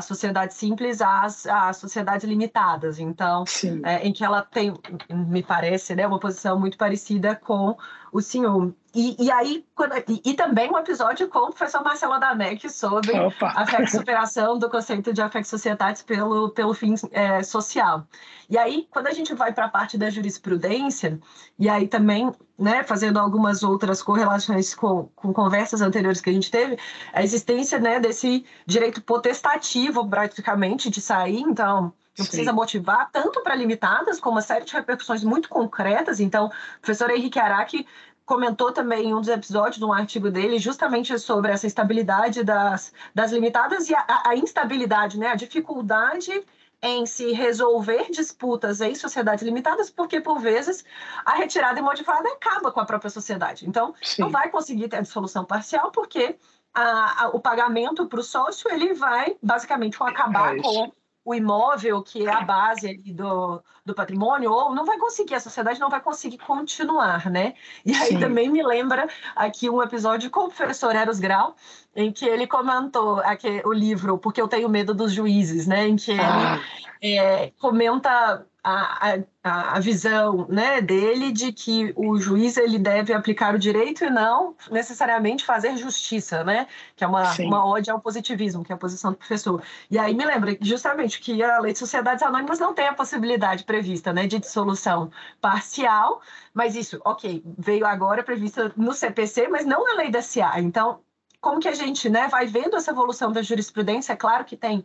sociedades 0.04 0.58
simples 0.58 1.02
às, 1.02 1.48
às 1.48 1.78
sociedades 1.78 2.28
limitadas. 2.28 3.00
Então, 3.00 3.46
é, 3.86 4.06
em 4.06 4.12
que 4.12 4.26
ela 4.26 4.42
tem, 4.42 4.74
me 5.10 5.42
parece, 5.42 5.96
né, 5.96 6.06
uma 6.06 6.20
posição 6.20 6.60
muito 6.60 6.78
parecida 6.78 7.38
com 7.38 7.78
o 8.12 8.22
senhor. 8.22 8.74
E, 8.96 9.16
e 9.26 9.32
aí, 9.32 9.64
quando, 9.76 9.96
e, 10.08 10.22
e, 10.26 10.34
também 10.34 10.72
um 10.72 10.78
episódio 10.78 11.28
com 11.28 11.40
o 11.40 11.54
professor 11.54 11.84
Marcelo 11.84 12.14
Adamek 12.14 12.68
sobre 12.70 13.12
Opa. 13.20 13.54
a 13.56 13.88
superação 13.88 14.58
do 14.58 14.70
conceito 14.70 15.14
de 15.14 15.22
afecto 15.22 15.48
societatis 15.48 16.02
pelo, 16.02 16.50
pelo 16.50 16.74
fim 16.74 16.96
é, 17.12 17.44
social. 17.44 18.08
E 18.50 18.58
aí, 18.58 18.88
quando 18.90 19.08
a 19.08 19.12
gente 19.12 19.34
vai 19.36 19.54
para 19.54 19.66
a 19.66 19.70
parte 19.70 19.98
da 19.98 20.10
jurisprudência, 20.10 21.20
e 21.60 21.70
aí 21.70 21.88
também, 21.88 22.32
né, 22.58 22.84
fazendo 22.84 23.20
algumas 23.20 23.62
outras 23.62 24.02
correlações 24.02 24.74
com, 24.74 25.10
com 25.16 25.32
conversas 25.32 25.82
anteriores 25.82 26.22
que 26.22 26.30
a 26.30 26.34
gente 26.34 26.50
teve, 26.50 26.80
a 27.14 27.22
existência 27.22 27.78
né, 27.78 28.00
desse 28.00 28.46
direito 28.66 29.02
potestativo, 29.02 30.08
praticamente, 30.10 30.90
de 30.90 31.02
sair, 31.02 31.42
então 31.42 31.94
não 32.18 32.26
Sim. 32.26 32.32
precisa 32.32 32.52
motivar 32.54 33.10
tanto 33.12 33.42
para 33.42 33.56
limitadas, 33.56 34.20
como 34.20 34.36
uma 34.36 34.42
série 34.42 34.66
de 34.66 34.74
repercussões 34.74 35.24
muito 35.24 35.50
concretas. 35.50 36.20
Então, 36.20 36.48
o 36.48 36.82
professor 36.82 37.10
Henrique 37.12 37.40
Araque 37.40 37.86
comentou 38.26 38.72
também 38.72 39.10
em 39.10 39.14
um 39.14 39.22
dos 39.22 39.30
episódios 39.30 39.78
de 39.78 39.86
um 39.86 39.94
artigo 39.94 40.30
dele 40.30 40.60
justamente 40.60 41.18
sobre 41.20 41.52
essa 41.52 41.68
estabilidade 41.68 42.44
das, 42.44 42.92
das 43.16 43.32
limitadas 43.32 43.90
e 43.90 43.96
a, 43.96 44.24
a 44.26 44.36
instabilidade, 44.36 45.18
né? 45.18 45.28
a 45.28 45.36
dificuldade 45.36 46.44
em 46.82 47.06
se 47.06 47.32
resolver 47.32 48.12
disputas 48.12 48.82
em 48.82 48.94
sociedades 48.94 49.44
limitadas, 49.44 49.90
porque, 49.90 50.20
por 50.20 50.40
vezes, 50.40 50.84
a 51.26 51.36
retirada 51.36 51.80
imotivada 51.80 52.30
acaba 52.34 52.72
com 52.72 52.80
a 52.80 52.86
própria 52.86 53.10
sociedade. 53.10 53.68
Então, 53.68 53.96
Sim. 54.02 54.24
não 54.24 54.30
vai 54.30 54.50
conseguir 54.50 54.88
ter 54.88 54.98
a 54.98 55.02
dissolução 55.02 55.44
parcial, 55.44 55.92
porque 55.92 56.36
a, 56.74 57.24
a, 57.24 57.28
o 57.30 57.40
pagamento 57.40 58.06
para 58.08 58.20
o 58.20 58.24
sócio 58.24 58.70
ele 58.72 58.94
vai, 58.94 59.36
basicamente, 59.42 59.98
acabar 60.00 60.56
é 60.56 60.62
com 60.62 60.92
o 61.28 61.36
imóvel, 61.36 62.02
que 62.02 62.26
é 62.26 62.34
a 62.34 62.40
base 62.40 62.94
do, 63.14 63.62
do 63.86 63.94
patrimônio, 63.94 64.50
ou 64.50 64.74
não 64.74 64.86
vai 64.86 64.98
conseguir, 64.98 65.36
a 65.36 65.42
sociedade 65.42 65.78
não 65.78 65.90
vai 65.90 66.00
conseguir 66.00 66.38
continuar, 66.38 67.30
né? 67.30 67.54
E 67.86 67.94
aí 67.94 68.12
Sim. 68.12 68.20
também 68.22 68.48
me 68.50 68.64
lembra 68.64 69.10
aqui 69.36 69.70
um 69.70 69.84
episódio 69.84 70.30
com 70.30 70.46
o 70.46 70.50
professor 70.50 70.96
Eros 70.96 71.20
Grau, 71.20 71.54
em 71.94 72.14
que 72.14 72.26
ele 72.26 72.48
comentou 72.48 73.20
aqui, 73.20 73.62
o 73.66 73.74
livro 73.74 74.18
Porque 74.18 74.42
Eu 74.42 74.48
Tenho 74.48 74.70
Medo 74.70 74.94
dos 74.94 75.12
Juízes, 75.12 75.68
né? 75.68 75.86
Em 75.90 75.98
que 75.98 76.12
ele 76.12 76.22
ah. 76.22 76.62
é, 77.02 77.52
comenta 77.60 78.46
a, 78.70 79.20
a, 79.44 79.78
a, 79.78 79.80
visão 79.80 80.46
né, 80.50 80.82
dele 80.82 81.32
de 81.32 81.54
que 81.54 81.94
o 81.96 82.20
juiz 82.20 82.58
ele 82.58 82.78
deve 82.78 83.14
aplicar 83.14 83.56
o 83.56 83.60
direito 83.60 84.04
e 84.04 84.10
não 84.10 84.58
necessariamente 84.70 85.46
fazer 85.46 85.78
justiça, 85.78 86.44
né? 86.44 86.68
Que 86.94 87.06
é 87.06 87.08
uma, 87.08 87.34
uma 87.40 87.66
ode 87.66 87.90
ao 87.90 88.02
positivismo, 88.02 88.66
que 88.66 88.72
é 88.74 88.76
a 88.76 88.78
posição 88.78 89.12
do 89.12 89.18
professor. 89.18 89.64
E 89.90 89.98
aí 89.98 90.14
me 90.14 90.26
lembra 90.26 90.58
justamente 90.60 91.22
que 91.22 91.42
a 91.42 91.60
lei 91.60 91.72
de 91.72 91.80
sociedades 91.80 92.22
anônimas 92.22 92.60
não 92.60 92.74
tem 92.74 92.88
a 92.88 92.94
possibilidade 92.94 93.64
prevista 93.64 94.12
né, 94.12 94.28
de 94.28 94.38
dissolução 94.38 95.10
parcial, 95.40 96.22
mas 96.54 96.76
isso, 96.76 97.00
ok, 97.06 97.42
veio 97.58 97.86
agora 97.86 98.22
prevista 98.22 98.74
no 98.76 98.92
CPC, 98.92 99.48
mas 99.48 99.66
não 99.66 99.86
na 99.86 99.94
lei 99.94 100.12
da 100.12 100.20
CA. 100.22 100.60
Então, 100.60 101.00
como 101.40 101.62
que 101.62 101.70
a 101.70 101.74
gente 101.74 102.10
né, 102.10 102.28
vai 102.28 102.46
vendo 102.46 102.76
essa 102.76 102.92
evolução 102.92 103.32
da 103.32 103.42
jurisprudência? 103.42 104.12
É 104.12 104.16
claro 104.18 104.44
que 104.44 104.58
tem 104.58 104.84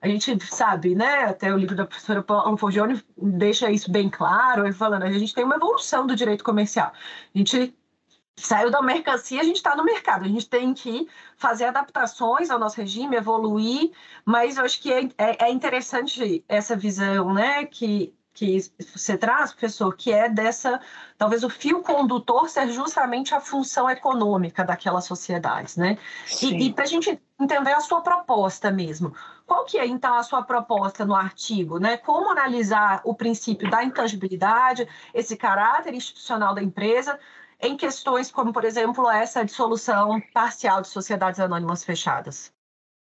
a 0.00 0.08
gente 0.08 0.38
sabe, 0.46 0.94
né? 0.94 1.24
Até 1.24 1.52
o 1.52 1.56
livro 1.56 1.76
da 1.76 1.84
professora 1.84 2.24
Anforgione 2.46 3.02
deixa 3.16 3.70
isso 3.70 3.90
bem 3.90 4.08
claro, 4.08 4.72
falando, 4.72 5.02
a 5.02 5.12
gente 5.12 5.34
tem 5.34 5.44
uma 5.44 5.56
evolução 5.56 6.06
do 6.06 6.16
direito 6.16 6.42
comercial. 6.42 6.92
A 7.34 7.38
gente 7.38 7.76
saiu 8.36 8.70
da 8.70 8.80
mercancia, 8.80 9.40
a 9.40 9.44
gente 9.44 9.56
está 9.56 9.76
no 9.76 9.84
mercado. 9.84 10.24
A 10.24 10.28
gente 10.28 10.48
tem 10.48 10.72
que 10.72 11.06
fazer 11.36 11.66
adaptações 11.66 12.50
ao 12.50 12.58
nosso 12.58 12.78
regime, 12.78 13.16
evoluir, 13.16 13.90
mas 14.24 14.56
eu 14.56 14.64
acho 14.64 14.80
que 14.80 14.92
é, 14.92 15.04
é, 15.18 15.46
é 15.46 15.50
interessante 15.50 16.42
essa 16.48 16.74
visão, 16.74 17.34
né? 17.34 17.66
Que 17.66 18.14
que 18.32 18.58
você 18.94 19.18
traz, 19.18 19.52
professor, 19.52 19.94
que 19.94 20.12
é 20.12 20.28
dessa, 20.28 20.80
talvez 21.18 21.42
o 21.44 21.50
fio 21.50 21.82
condutor 21.82 22.48
ser 22.48 22.68
justamente 22.70 23.34
a 23.34 23.40
função 23.40 23.90
econômica 23.90 24.64
daquelas 24.64 25.04
sociedades, 25.04 25.76
né? 25.76 25.98
Sim. 26.26 26.56
E, 26.56 26.68
e 26.68 26.72
para 26.72 26.84
a 26.84 26.86
gente 26.86 27.20
entender 27.38 27.72
a 27.72 27.80
sua 27.80 28.00
proposta 28.00 28.70
mesmo, 28.70 29.12
qual 29.50 29.64
que 29.64 29.78
é 29.78 29.84
então 29.84 30.14
a 30.14 30.22
sua 30.22 30.44
proposta 30.44 31.04
no 31.04 31.12
artigo, 31.12 31.80
né? 31.80 31.96
Como 31.96 32.30
analisar 32.30 33.00
o 33.04 33.12
princípio 33.12 33.68
da 33.68 33.82
intangibilidade, 33.82 34.86
esse 35.12 35.36
caráter 35.36 35.92
institucional 35.92 36.54
da 36.54 36.62
empresa, 36.62 37.18
em 37.60 37.76
questões 37.76 38.30
como, 38.30 38.52
por 38.52 38.64
exemplo, 38.64 39.10
essa 39.10 39.44
dissolução 39.44 40.20
parcial 40.32 40.80
de 40.80 40.86
sociedades 40.86 41.40
anônimas 41.40 41.82
fechadas? 41.82 42.52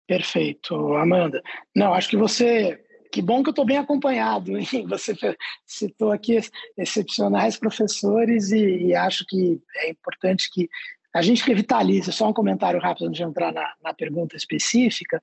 Perfeito, 0.07 0.95
Amanda. 0.95 1.43
Não, 1.75 1.93
acho 1.93 2.07
que 2.07 2.15
você 2.15 2.85
que 3.11 3.21
bom 3.21 3.43
que 3.43 3.49
eu 3.49 3.51
estou 3.51 3.65
bem 3.65 3.77
acompanhado. 3.77 4.57
Hein? 4.57 4.65
Você 4.87 5.17
citou 5.65 6.11
aqui 6.11 6.39
excepcionais 6.77 7.57
professores 7.57 8.51
e, 8.51 8.85
e, 8.85 8.95
acho 8.95 9.25
que 9.27 9.59
é 9.77 9.89
importante 9.89 10.49
que 10.53 10.69
a 11.13 11.21
gente 11.21 11.43
revitalize. 11.43 12.13
Só 12.13 12.29
um 12.29 12.33
comentário 12.33 12.79
rápido 12.79 13.07
antes 13.07 13.17
de 13.17 13.23
entrar 13.23 13.51
na, 13.51 13.73
na 13.83 13.93
pergunta 13.95 14.37
específica. 14.37 15.19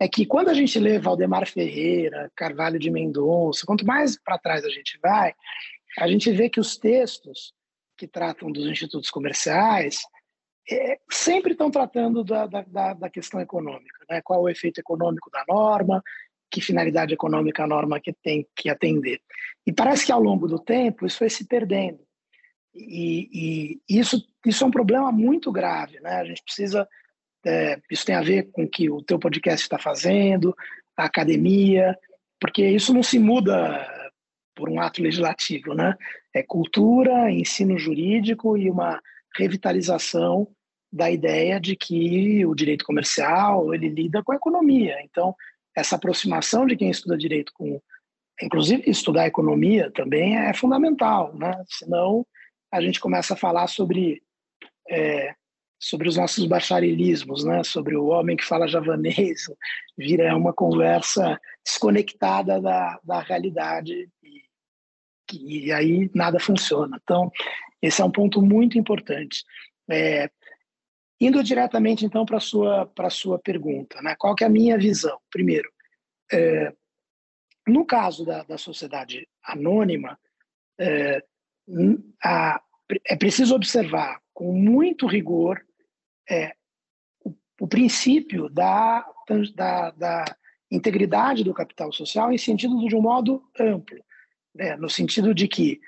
É 0.00 0.08
que 0.08 0.24
quando 0.24 0.48
a 0.48 0.54
gente 0.54 0.78
lê 0.78 0.98
Valdemar 0.98 1.46
Ferreira, 1.46 2.32
Carvalho 2.34 2.78
de 2.78 2.90
Mendonça, 2.90 3.66
quanto 3.66 3.86
mais 3.86 4.18
para 4.20 4.38
trás 4.38 4.64
a 4.64 4.70
gente 4.70 4.98
vai, 5.02 5.34
a 5.98 6.08
gente 6.08 6.32
vê 6.32 6.48
que 6.48 6.58
os 6.58 6.78
textos 6.78 7.52
que 7.96 8.08
tratam 8.08 8.50
dos 8.50 8.66
institutos 8.66 9.10
comerciais 9.10 10.00
é, 10.70 10.98
sempre 11.10 11.52
estão 11.52 11.70
tratando 11.70 12.24
da, 12.24 12.46
da, 12.46 12.94
da, 12.94 13.10
questão 13.10 13.40
econômica, 13.40 14.04
né? 14.08 14.22
qual 14.22 14.42
o 14.42 14.48
efeito 14.48 14.80
econômico 14.80 15.30
da 15.30 15.44
norma, 15.48 16.02
que 16.50 16.60
finalidade 16.60 17.12
econômica 17.12 17.64
a 17.64 17.66
norma 17.66 18.00
que 18.00 18.12
tem 18.12 18.46
que 18.56 18.70
atender. 18.70 19.20
E 19.66 19.72
parece 19.72 20.06
que 20.06 20.12
ao 20.12 20.22
longo 20.22 20.48
do 20.48 20.58
tempo 20.58 21.06
isso 21.06 21.18
foi 21.18 21.28
se 21.28 21.46
perdendo. 21.46 22.00
E, 22.74 23.80
e 23.88 23.98
isso, 23.98 24.24
isso 24.46 24.64
é 24.64 24.66
um 24.66 24.70
problema 24.70 25.12
muito 25.12 25.52
grave. 25.52 26.00
Né? 26.00 26.10
A 26.16 26.24
gente 26.24 26.42
precisa. 26.42 26.88
É, 27.44 27.80
isso 27.90 28.04
tem 28.04 28.14
a 28.14 28.22
ver 28.22 28.50
com 28.52 28.64
o 28.64 28.68
que 28.68 28.90
o 28.90 29.02
teu 29.02 29.18
podcast 29.18 29.62
está 29.62 29.78
fazendo, 29.78 30.54
a 30.96 31.04
academia, 31.04 31.96
porque 32.40 32.66
isso 32.66 32.92
não 32.92 33.02
se 33.02 33.18
muda 33.18 33.86
por 34.54 34.68
um 34.68 34.80
ato 34.80 35.02
legislativo. 35.02 35.74
Né? 35.74 35.94
É 36.34 36.42
cultura, 36.42 37.30
ensino 37.30 37.78
jurídico 37.78 38.56
e 38.56 38.70
uma 38.70 39.00
revitalização 39.36 40.48
da 40.92 41.10
ideia 41.10 41.60
de 41.60 41.76
que 41.76 42.44
o 42.44 42.54
direito 42.54 42.84
comercial 42.84 43.72
ele 43.72 43.88
lida 43.88 44.22
com 44.22 44.32
a 44.32 44.36
economia. 44.36 44.96
Então, 45.02 45.34
essa 45.76 45.96
aproximação 45.96 46.66
de 46.66 46.76
quem 46.76 46.90
estuda 46.90 47.16
direito 47.16 47.52
com, 47.54 47.80
inclusive 48.42 48.90
estudar 48.90 49.26
economia 49.26 49.90
também 49.92 50.36
é 50.36 50.52
fundamental, 50.52 51.34
né? 51.36 51.62
Senão 51.68 52.26
a 52.72 52.80
gente 52.80 53.00
começa 53.00 53.34
a 53.34 53.36
falar 53.36 53.68
sobre 53.68 54.20
é, 54.88 55.34
sobre 55.80 56.08
os 56.08 56.16
nossos 56.16 56.44
bacharelismos, 56.44 57.44
né? 57.44 57.64
Sobre 57.64 57.96
o 57.96 58.08
homem 58.08 58.36
que 58.36 58.44
fala 58.44 58.68
javanês, 58.68 59.46
vira 59.96 60.36
uma 60.36 60.52
conversa 60.52 61.40
desconectada 61.64 62.60
da, 62.60 63.00
da 63.02 63.20
realidade 63.20 64.08
e, 64.22 65.66
e 65.66 65.72
aí 65.72 66.10
nada 66.14 66.38
funciona. 66.38 67.00
Então, 67.02 67.32
esse 67.80 68.02
é 68.02 68.04
um 68.04 68.10
ponto 68.10 68.42
muito 68.42 68.78
importante. 68.78 69.42
É, 69.90 70.30
Indo 71.20 71.44
diretamente, 71.44 72.06
então, 72.06 72.24
para 72.24 72.38
a 72.38 72.40
sua, 72.40 72.90
sua 73.10 73.38
pergunta, 73.38 74.00
né? 74.00 74.16
qual 74.18 74.34
que 74.34 74.42
é 74.42 74.46
a 74.46 74.50
minha 74.50 74.78
visão? 74.78 75.18
Primeiro, 75.30 75.70
é, 76.32 76.72
no 77.68 77.84
caso 77.84 78.24
da, 78.24 78.42
da 78.42 78.56
sociedade 78.56 79.28
anônima, 79.44 80.18
é, 80.78 81.22
a, 82.24 82.62
é 83.06 83.16
preciso 83.16 83.54
observar 83.54 84.18
com 84.32 84.54
muito 84.54 85.06
rigor 85.06 85.62
é, 86.30 86.54
o, 87.24 87.34
o 87.60 87.68
princípio 87.68 88.48
da, 88.48 89.04
da, 89.54 89.90
da, 89.90 90.24
integridade 90.70 91.42
do 91.42 91.52
capital 91.52 91.92
social 91.92 92.32
em 92.32 92.38
sentido 92.38 92.78
de 92.86 92.94
um 92.94 93.02
modo 93.02 93.42
amplo, 93.58 93.98
né? 94.54 94.76
no 94.76 94.88
sentido 94.88 95.34
de 95.34 95.48
que 95.48 95.80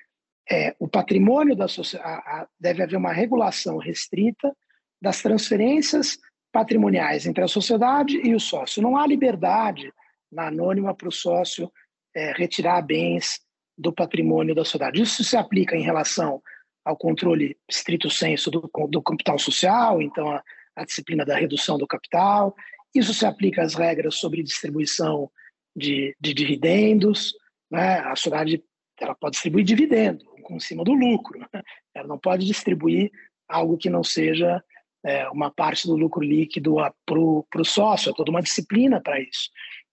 é, 0.50 0.74
o 0.76 0.88
patrimônio 0.88 1.54
da 1.54 1.68
sociedade 1.68 2.48
deve 2.58 2.82
haver 2.82 2.96
uma 2.96 3.12
regulação 3.12 3.78
restrita 3.78 4.52
das 5.00 5.22
transferências 5.22 6.18
patrimoniais 6.52 7.26
entre 7.26 7.44
a 7.44 7.48
sociedade 7.48 8.20
e 8.24 8.34
o 8.34 8.40
sócio. 8.40 8.82
Não 8.82 8.96
há 8.96 9.06
liberdade 9.06 9.92
na 10.30 10.48
anônima 10.48 10.94
para 10.94 11.08
o 11.08 11.12
sócio 11.12 11.72
é, 12.14 12.32
retirar 12.32 12.82
bens 12.82 13.40
do 13.78 13.92
patrimônio 13.92 14.54
da 14.54 14.64
sociedade. 14.64 15.00
Isso 15.00 15.22
se 15.22 15.36
aplica 15.36 15.76
em 15.76 15.82
relação 15.82 16.42
ao 16.84 16.96
controle 16.96 17.56
estrito 17.68 18.10
senso 18.10 18.50
do, 18.50 18.70
do 18.88 19.02
capital 19.02 19.38
social, 19.38 20.02
então 20.02 20.30
a, 20.30 20.42
a, 20.76 20.84
disciplina 20.84 21.24
da 21.24 21.36
redução 21.36 21.78
do 21.78 21.86
capital. 21.86 22.54
Isso 22.94 23.14
se 23.14 23.24
aplica 23.24 23.62
às 23.62 23.74
regras 23.74 24.16
sobre 24.16 24.42
distribuição 24.42 25.30
de, 25.74 26.14
de 26.20 26.34
dividendos. 26.34 27.34
Né? 27.70 27.98
A 28.00 28.14
sociedade 28.16 28.62
ela 29.00 29.14
pode 29.14 29.32
distribuir 29.32 29.64
dividendo 29.64 30.24
em 30.50 30.60
cima 30.60 30.84
do 30.84 30.92
lucro. 30.92 31.38
Né? 31.38 31.62
Ela 31.94 32.08
não 32.08 32.18
pode 32.18 32.46
distribuir 32.46 33.10
algo 33.48 33.76
que 33.76 33.90
não 33.90 34.02
seja 34.02 34.62
é, 35.04 35.28
uma 35.30 35.50
parte 35.50 35.86
do 35.86 35.96
lucro 35.96 36.22
líquido 36.22 36.76
para 37.06 37.18
o 37.18 37.64
sócio, 37.64 38.10
é 38.10 38.14
toda 38.14 38.30
uma 38.30 38.42
disciplina 38.42 39.00
para 39.00 39.20
isso. 39.20 39.50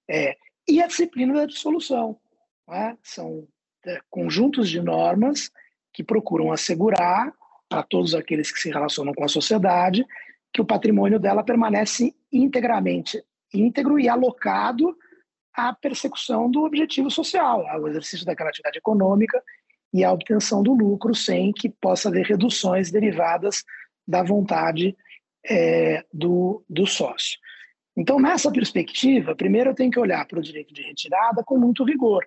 É, 0.10 0.36
e 0.68 0.82
a 0.82 0.88
disciplina 0.88 1.34
da 1.34 1.46
dissolução. 1.46 2.20
É? 2.70 2.96
São 3.02 3.48
é, 3.86 4.00
conjuntos 4.10 4.70
de 4.70 4.82
normas 4.82 5.52
que 5.94 6.04
procuram 6.04 6.52
assegurar 6.52 7.34
para 7.68 7.84
todos 7.84 8.16
aqueles 8.16 8.52
que 8.52 8.60
se 8.60 8.70
relacionam 8.70 9.14
com 9.14 9.24
a 9.24 9.28
sociedade 9.28 10.06
que 10.52 10.62
o 10.62 10.66
patrimônio 10.66 11.20
dela 11.20 11.44
permanece 11.44 12.16
integramente 12.32 13.24
íntegro 13.54 14.00
e 14.00 14.08
alocado 14.10 14.96
à 15.54 15.74
persecução 15.74 16.50
do 16.50 16.64
objetivo 16.64 17.10
social, 17.10 17.68
ao 17.68 17.88
exercício 17.88 18.26
daquela 18.26 18.50
atividade 18.50 18.78
econômica 18.78 19.42
e 19.94 20.04
à 20.04 20.12
obtenção 20.12 20.62
do 20.62 20.74
lucro, 20.74 21.14
sem 21.16 21.52
que 21.52 21.70
possa 21.70 22.10
haver 22.10 22.26
reduções 22.26 22.92
derivadas 22.92 23.64
da 24.08 24.24
vontade 24.24 24.96
é, 25.46 26.04
do, 26.14 26.64
do 26.70 26.86
sócio. 26.86 27.38
Então, 27.98 28.20
nessa 28.20 28.52
perspectiva, 28.52 29.36
primeiro 29.36 29.72
eu 29.72 29.76
tenho 29.76 29.92
que 29.92 30.00
olhar 30.00 30.26
para 30.26 30.40
o 30.40 30.44
direito 30.44 30.74
de 30.74 30.82
retirada 30.82 31.44
com 31.44 31.58
muito 31.58 31.84
rigor. 31.84 32.26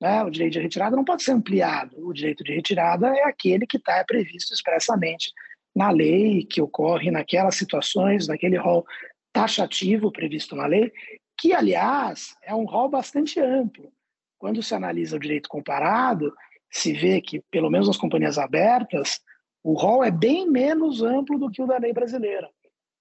Né? 0.00 0.22
O 0.22 0.30
direito 0.30 0.54
de 0.54 0.60
retirada 0.60 0.96
não 0.96 1.04
pode 1.04 1.22
ser 1.22 1.32
ampliado. 1.32 2.06
O 2.06 2.12
direito 2.12 2.42
de 2.44 2.54
retirada 2.54 3.08
é 3.08 3.24
aquele 3.24 3.66
que 3.66 3.76
está 3.76 4.04
previsto 4.04 4.52
expressamente 4.52 5.32
na 5.74 5.90
lei, 5.90 6.44
que 6.44 6.60
ocorre 6.60 7.10
naquelas 7.10 7.56
situações, 7.56 8.28
naquele 8.28 8.56
rol 8.56 8.86
taxativo 9.32 10.12
previsto 10.12 10.54
na 10.54 10.66
lei, 10.66 10.92
que, 11.36 11.52
aliás, 11.52 12.36
é 12.42 12.54
um 12.54 12.64
rol 12.64 12.88
bastante 12.88 13.40
amplo. 13.40 13.92
Quando 14.38 14.62
se 14.62 14.74
analisa 14.74 15.16
o 15.16 15.18
direito 15.18 15.48
comparado, 15.48 16.32
se 16.70 16.92
vê 16.92 17.20
que, 17.20 17.40
pelo 17.50 17.70
menos 17.70 17.88
nas 17.88 17.96
companhias 17.96 18.38
abertas, 18.38 19.20
o 19.62 19.72
rol 19.72 20.04
é 20.04 20.10
bem 20.10 20.48
menos 20.48 21.02
amplo 21.02 21.38
do 21.38 21.50
que 21.50 21.62
o 21.62 21.66
da 21.66 21.78
lei 21.78 21.92
brasileira. 21.92 22.48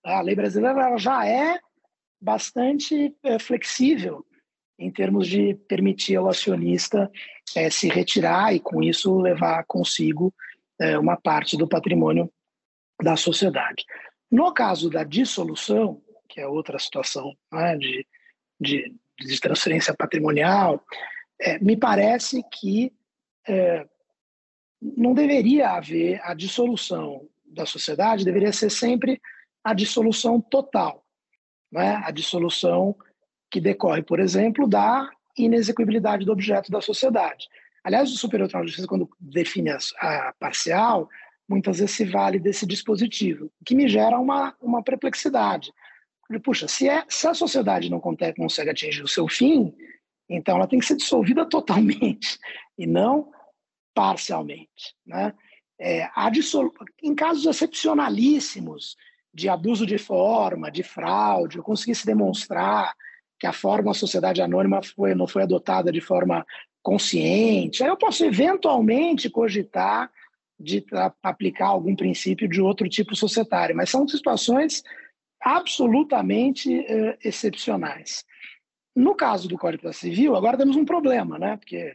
A 0.04 0.22
lei 0.22 0.36
brasileira 0.36 0.98
já 0.98 1.28
é 1.28 1.60
bastante 2.20 3.16
é, 3.24 3.38
flexível 3.38 4.26
em 4.84 4.92
termos 4.92 5.28
de 5.28 5.56
permitir 5.68 6.16
ao 6.16 6.28
acionista 6.28 7.10
é, 7.56 7.70
se 7.70 7.88
retirar 7.88 8.54
e, 8.54 8.60
com 8.60 8.84
isso, 8.84 9.20
levar 9.20 9.64
consigo 9.66 10.34
é, 10.80 10.98
uma 10.98 11.16
parte 11.16 11.56
do 11.56 11.68
patrimônio 11.68 12.32
da 13.02 13.16
sociedade. 13.16 13.86
No 14.30 14.54
caso 14.54 14.90
da 14.90 15.04
dissolução, 15.04 16.02
que 16.28 16.42
é 16.42 16.48
outra 16.48 16.78
situação 16.80 17.36
né, 17.52 17.78
de, 17.78 18.08
de, 18.60 18.94
de, 19.20 19.40
transferência 19.40 19.94
patrimonial, 19.94 20.84
é, 21.40 21.60
me 21.60 21.78
parece 21.78 22.44
que 22.52 22.92
é, 23.48 23.86
não 24.82 25.14
deveria 25.14 25.70
haver 25.72 26.20
a 26.24 26.34
dissolução 26.34 27.28
da 27.46 27.66
sociedade, 27.66 28.26
deveria 28.26 28.52
ser 28.52 28.70
sempre 28.70 29.22
a 29.64 29.74
dissolução 29.74 30.42
total, 30.42 31.06
né? 31.72 32.02
a 32.04 32.12
dissolução 32.12 32.96
que 33.54 33.62
decorre, 33.62 34.02
por 34.02 34.20
exemplo, 34.20 34.68
da 34.68 35.12
inexequibilidade 35.38 36.26
do 36.26 36.32
objeto 36.32 36.72
da 36.72 36.82
sociedade. 36.82 37.48
Aliás, 37.84 38.12
o 38.12 38.18
Superior 38.18 38.48
Tribunal 38.48 38.66
de 38.66 38.72
Justiça, 38.72 38.88
quando 38.88 39.08
define 39.20 39.70
a, 39.70 39.78
a 40.00 40.34
parcial, 40.40 41.08
muitas 41.48 41.78
vezes 41.78 41.96
se 41.96 42.04
vale 42.04 42.40
desse 42.40 42.66
dispositivo, 42.66 43.52
o 43.62 43.64
que 43.64 43.76
me 43.76 43.88
gera 43.88 44.18
uma, 44.18 44.56
uma 44.60 44.82
perplexidade. 44.82 45.72
Puxa, 46.44 46.68
se, 46.68 46.90
é, 46.90 47.06
se 47.08 47.28
a 47.28 47.36
sociedade 47.36 47.92
não 47.92 48.00
consegue 48.00 48.72
atingir 48.72 49.04
o 49.04 49.08
seu 49.08 49.28
fim, 49.28 49.72
então 50.28 50.56
ela 50.56 50.66
tem 50.66 50.80
que 50.80 50.86
ser 50.86 50.96
dissolvida 50.96 51.46
totalmente, 51.46 52.40
e 52.76 52.88
não 52.88 53.32
parcialmente. 53.94 54.96
Né? 55.06 55.32
É, 55.80 56.10
dissolu... 56.32 56.74
Em 57.04 57.14
casos 57.14 57.46
excepcionalíssimos 57.46 58.98
de 59.32 59.48
abuso 59.48 59.86
de 59.86 60.00
forma, 60.00 60.72
de 60.72 60.82
fraude, 60.82 61.58
eu 61.58 61.64
conseguisse 61.64 62.04
demonstrar 62.04 62.96
que 63.44 63.48
a 63.48 63.52
forma 63.52 63.94
sociedade 63.94 64.42
anônima 64.42 64.82
foi, 64.82 65.14
não 65.14 65.28
foi 65.28 65.44
adotada 65.44 65.92
de 65.92 66.00
forma 66.00 66.46
consciente, 66.82 67.84
aí 67.84 67.90
eu 67.90 67.98
posso 67.98 68.24
eventualmente 68.24 69.30
cogitar 69.30 70.10
de 70.58 70.86
aplicar 71.22 71.68
algum 71.68 71.94
princípio 71.94 72.48
de 72.48 72.62
outro 72.62 72.88
tipo 72.88 73.18
societário, 73.18 73.76
mas 73.76 73.90
são 73.90 74.08
situações 74.08 74.82
absolutamente 75.42 76.74
uh, 76.74 77.18
excepcionais. 77.22 78.24
No 78.96 79.14
caso 79.14 79.50
do 79.50 79.58
Código 79.58 79.92
Civil, 79.92 80.38
agora 80.38 80.58
temos 80.58 80.78
um 80.78 80.86
problema, 80.86 81.38
né? 81.38 81.58
Porque 81.58 81.94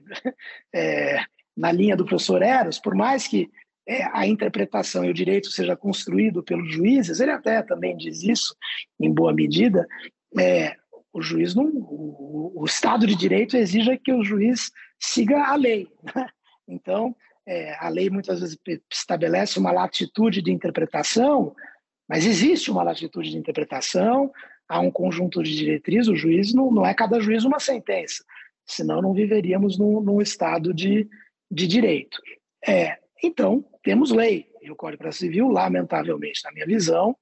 é, 0.74 1.24
na 1.56 1.72
linha 1.72 1.96
do 1.96 2.04
professor 2.04 2.42
Eros, 2.42 2.78
por 2.78 2.94
mais 2.94 3.26
que 3.26 3.50
é, 3.88 4.04
a 4.12 4.26
interpretação 4.26 5.02
e 5.02 5.10
o 5.10 5.14
direito 5.14 5.50
seja 5.50 5.74
construído 5.74 6.42
pelos 6.42 6.70
juízes, 6.70 7.20
ele 7.20 7.30
até 7.30 7.62
também 7.62 7.96
diz 7.96 8.22
isso 8.22 8.54
em 9.00 9.10
boa 9.10 9.32
medida, 9.32 9.88
é, 10.38 10.76
o 11.12 11.22
juiz 11.22 11.54
não, 11.54 11.66
o, 11.66 12.52
o, 12.54 12.64
Estado 12.64 13.06
de 13.06 13.14
Direito 13.14 13.56
exige 13.56 13.96
que 13.98 14.12
o 14.12 14.22
juiz 14.22 14.70
siga 14.98 15.44
a 15.44 15.54
lei. 15.54 15.88
Né? 16.14 16.28
Então, 16.68 17.16
é, 17.46 17.74
a 17.78 17.88
lei 17.88 18.10
muitas 18.10 18.40
vezes 18.40 18.58
estabelece 18.92 19.58
uma 19.58 19.72
latitude 19.72 20.42
de 20.42 20.52
interpretação, 20.52 21.54
mas 22.08 22.26
existe 22.26 22.70
uma 22.70 22.82
latitude 22.82 23.30
de 23.30 23.38
interpretação, 23.38 24.30
há 24.68 24.80
um 24.80 24.90
conjunto 24.90 25.42
de 25.42 25.56
diretrizes, 25.56 26.08
o 26.08 26.16
juiz 26.16 26.52
não, 26.52 26.70
não 26.70 26.86
é 26.86 26.92
cada 26.92 27.20
juiz 27.20 27.44
uma 27.44 27.58
sentença, 27.58 28.22
senão 28.66 29.00
não 29.00 29.14
viveríamos 29.14 29.78
num, 29.78 30.00
num 30.00 30.20
estado 30.20 30.74
de, 30.74 31.08
de 31.50 31.66
direito. 31.66 32.20
É, 32.66 32.98
então, 33.22 33.64
temos 33.82 34.10
lei, 34.10 34.46
e 34.60 34.70
o 34.70 34.76
Código 34.76 35.10
Civil, 35.10 35.48
lamentavelmente, 35.48 36.42
na 36.44 36.52
minha 36.52 36.66
visão, 36.66 37.16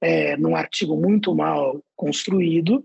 é, 0.00 0.36
num 0.36 0.54
artigo 0.54 0.96
muito 0.96 1.34
mal 1.34 1.82
construído, 1.96 2.84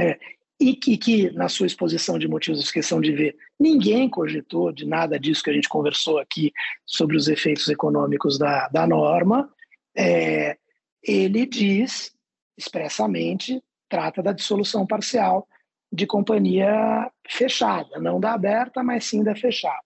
é, 0.00 0.18
e 0.58 0.74
que, 0.74 0.96
que, 0.98 1.30
na 1.30 1.48
sua 1.48 1.66
exposição 1.66 2.18
de 2.18 2.28
motivos 2.28 2.70
questão 2.70 3.00
de 3.00 3.12
ver, 3.12 3.36
ninguém 3.58 4.08
cogitou 4.08 4.70
de 4.70 4.86
nada 4.86 5.18
disso 5.18 5.42
que 5.42 5.50
a 5.50 5.54
gente 5.54 5.68
conversou 5.68 6.18
aqui 6.18 6.52
sobre 6.84 7.16
os 7.16 7.28
efeitos 7.28 7.68
econômicos 7.68 8.38
da, 8.38 8.68
da 8.68 8.86
norma, 8.86 9.50
é, 9.96 10.58
ele 11.02 11.46
diz 11.46 12.14
expressamente, 12.58 13.62
trata 13.88 14.22
da 14.22 14.32
dissolução 14.32 14.86
parcial 14.86 15.48
de 15.90 16.06
companhia 16.06 17.10
fechada, 17.26 17.98
não 17.98 18.20
da 18.20 18.34
aberta, 18.34 18.82
mas 18.82 19.06
sim 19.06 19.24
da 19.24 19.34
fechada. 19.34 19.82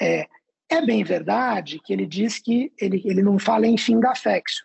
É, 0.00 0.28
é 0.70 0.80
bem 0.80 1.02
verdade 1.02 1.80
que 1.84 1.92
ele 1.92 2.06
diz 2.06 2.38
que 2.38 2.72
ele, 2.80 3.02
ele 3.04 3.22
não 3.22 3.38
fala 3.38 3.66
em 3.66 3.76
fim 3.76 3.98
da 3.98 4.14
fexo. 4.14 4.62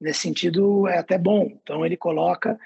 Nesse 0.00 0.20
sentido, 0.20 0.86
é 0.86 0.98
até 0.98 1.18
bom. 1.18 1.48
Então, 1.60 1.84
ele 1.84 1.96
coloca 1.96 2.56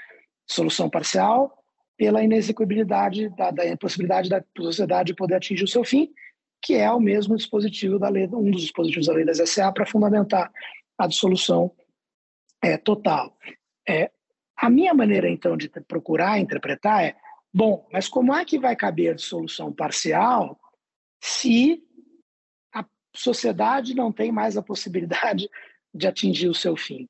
solução 0.47 0.89
parcial 0.89 1.63
pela 1.97 2.23
inexecuibilidade 2.23 3.29
da, 3.31 3.51
da 3.51 3.67
impossibilidade 3.67 4.29
da 4.29 4.43
sociedade 4.59 5.15
poder 5.15 5.37
atingir 5.37 5.65
o 5.65 5.69
seu 5.69 5.85
fim, 5.85 6.13
que 6.61 6.75
é 6.75 6.91
o 6.91 7.01
mesmo 7.01 7.37
dispositivo 7.37 7.99
da 7.99 8.09
lei, 8.09 8.27
um 8.27 8.51
dos 8.51 8.63
dispositivos 8.63 9.07
da 9.07 9.13
lei 9.13 9.25
das 9.25 9.39
SA 9.49 9.73
para 9.73 9.87
fundamentar 9.87 10.51
a 10.99 11.07
dissolução 11.07 11.73
é, 12.63 12.77
total. 12.77 13.37
É, 13.89 14.11
a 14.57 14.71
minha 14.71 14.95
maneira, 14.95 15.29
então, 15.29 15.57
de 15.57 15.69
procurar 15.69 16.39
interpretar 16.39 17.05
é, 17.05 17.17
bom, 17.53 17.89
mas 17.93 18.09
como 18.09 18.33
é 18.33 18.45
que 18.45 18.59
vai 18.59 18.77
caber 18.77 19.15
dissolução 19.15 19.73
parcial 19.73 20.59
se 21.21 21.83
a 22.73 22.85
sociedade 23.15 23.95
não 23.95 24.13
tem 24.13 24.31
mais 24.31 24.57
a 24.57 24.63
possibilidade 24.63 25.49
de 25.93 26.07
atingir 26.07 26.49
o 26.49 26.55
seu 26.55 26.77
fim? 26.77 27.09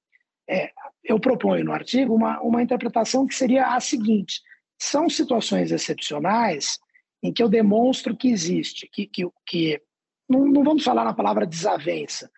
É, 0.49 0.73
eu 1.05 1.19
proponho 1.19 1.65
no 1.65 1.73
artigo 1.73 2.15
uma, 2.15 2.41
uma 2.41 2.63
interpretação 2.63 3.27
que 3.27 3.35
seria 3.35 3.75
a 3.75 3.81
seguinte: 3.81 4.41
são 4.79 5.09
situações 5.09 5.73
excepcionais 5.73 6.79
em 7.23 7.33
que 7.33 7.43
eu 7.43 7.49
demonstro 7.49 8.17
que 8.17 8.29
existe, 8.29 8.89
que, 8.93 9.07
que, 9.07 9.29
que 9.47 9.81
não, 10.29 10.47
não 10.47 10.65
vamos 10.65 10.85
falar 10.85 11.05
na 11.05 11.15
palavra 11.15 11.47
desavença, 11.47 12.31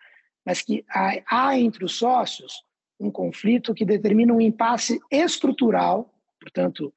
mas 0.45 0.61
que 0.61 0.85
há, 0.89 1.13
há 1.27 1.59
entre 1.59 1.83
os 1.83 1.95
sócios 1.97 2.63
um 2.99 3.11
conflito 3.11 3.73
que 3.73 3.83
determina 3.83 4.33
um 4.33 4.39
impasse 4.39 4.99
estrutural, 5.11 6.13
portanto, 6.39 6.93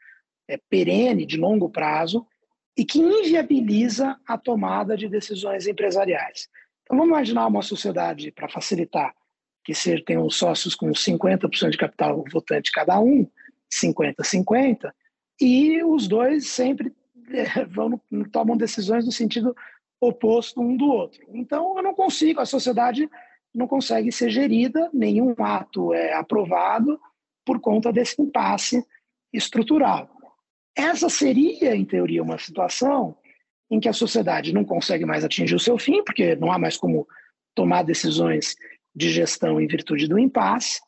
é, 0.46 0.56
perene, 0.56 1.26
de 1.26 1.36
longo 1.36 1.68
prazo, 1.68 2.26
e 2.76 2.84
que 2.84 3.00
inviabiliza 3.00 4.16
a 4.26 4.38
tomada 4.38 4.96
de 4.96 5.08
decisões 5.08 5.66
empresariais. 5.66 6.48
Então, 6.82 6.96
vamos 6.96 7.12
imaginar 7.12 7.46
uma 7.48 7.62
sociedade, 7.62 8.30
para 8.30 8.48
facilitar, 8.48 9.12
que 9.68 9.74
ser, 9.74 10.02
tem 10.02 10.16
os 10.16 10.34
sócios 10.34 10.74
com 10.74 10.88
50% 10.92 11.68
de 11.68 11.76
capital 11.76 12.24
votante 12.32 12.72
cada 12.72 12.98
um, 12.98 13.28
50-50, 13.70 14.90
e 15.38 15.84
os 15.84 16.08
dois 16.08 16.46
sempre 16.46 16.90
é, 17.30 17.66
vão, 17.66 18.00
tomam 18.32 18.56
decisões 18.56 19.04
no 19.04 19.12
sentido 19.12 19.54
oposto 20.00 20.58
um 20.58 20.74
do 20.74 20.86
outro. 20.86 21.20
Então, 21.34 21.76
eu 21.76 21.82
não 21.82 21.92
consigo, 21.92 22.40
a 22.40 22.46
sociedade 22.46 23.10
não 23.54 23.68
consegue 23.68 24.10
ser 24.10 24.30
gerida, 24.30 24.88
nenhum 24.90 25.34
ato 25.38 25.92
é 25.92 26.14
aprovado 26.14 26.98
por 27.44 27.60
conta 27.60 27.92
desse 27.92 28.22
impasse 28.22 28.82
estrutural. 29.30 30.08
Essa 30.74 31.10
seria, 31.10 31.76
em 31.76 31.84
teoria, 31.84 32.22
uma 32.22 32.38
situação 32.38 33.14
em 33.70 33.78
que 33.78 33.88
a 33.88 33.92
sociedade 33.92 34.54
não 34.54 34.64
consegue 34.64 35.04
mais 35.04 35.26
atingir 35.26 35.54
o 35.54 35.60
seu 35.60 35.76
fim, 35.76 36.02
porque 36.02 36.34
não 36.36 36.50
há 36.50 36.58
mais 36.58 36.78
como 36.78 37.06
tomar 37.54 37.82
decisões 37.82 38.56
de 38.99 39.11
gestão 39.11 39.61
em 39.61 39.68
virtude 39.68 40.09
do 40.09 40.18
impasse, 40.18 40.80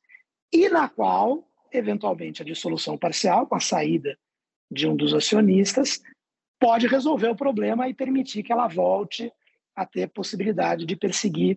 e 0.53 0.69
na 0.69 0.89
qual, 0.89 1.49
eventualmente, 1.73 2.43
a 2.43 2.45
dissolução 2.45 2.99
parcial, 2.99 3.47
com 3.47 3.55
a 3.55 3.61
saída 3.61 4.19
de 4.69 4.89
um 4.89 4.97
dos 4.97 5.15
acionistas, 5.15 6.01
pode 6.59 6.89
resolver 6.89 7.29
o 7.29 7.37
problema 7.37 7.89
e 7.89 7.95
permitir 7.95 8.43
que 8.43 8.53
ela 8.53 8.67
volte 8.67 9.33
a 9.77 9.87
ter 9.87 10.09
possibilidade 10.09 10.85
de 10.85 10.97
perseguir 10.97 11.57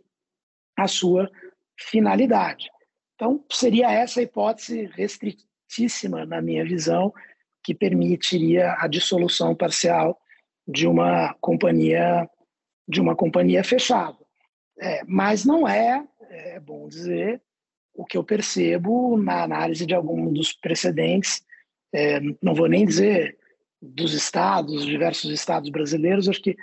a 0.78 0.88
sua 0.88 1.30
finalidade. 1.76 2.70
Então, 3.16 3.43
seria 3.51 3.91
essa 3.91 4.20
a 4.20 4.24
hipótese 4.24 4.86
restritíssima, 4.93 6.24
na 6.24 6.39
minha 6.39 6.64
visão, 6.64 7.12
que 7.64 7.74
permitiria 7.74 8.76
a 8.78 8.88
dissolução 8.88 9.56
parcial 9.56 10.20
de 10.68 10.88
uma 10.88 11.34
companhia 11.41 12.30
de 12.88 12.99
uma 12.99 13.16
companhia 13.16 13.64
fechada. 13.64 14.18
É, 14.80 15.04
mas 15.08 15.45
não 15.45 15.68
é, 15.68 16.06
é 16.34 16.60
bom 16.60 16.88
dizer, 16.88 17.42
o 17.94 18.06
que 18.06 18.18
eu 18.18 18.24
percebo 18.24 19.18
na 19.18 19.44
análise 19.44 19.86
de 19.86 19.94
alguns 19.94 20.34
dos 20.34 20.54
precedentes, 20.54 21.44
é, 21.94 22.20
não 22.42 22.56
vou 22.56 22.68
nem 22.68 22.86
dizer 22.86 23.38
dos 23.82 24.14
estados, 24.14 24.86
diversos 24.86 25.30
estados 25.32 25.70
brasileiros, 25.70 26.28
acho 26.28 26.42
que 26.42 26.56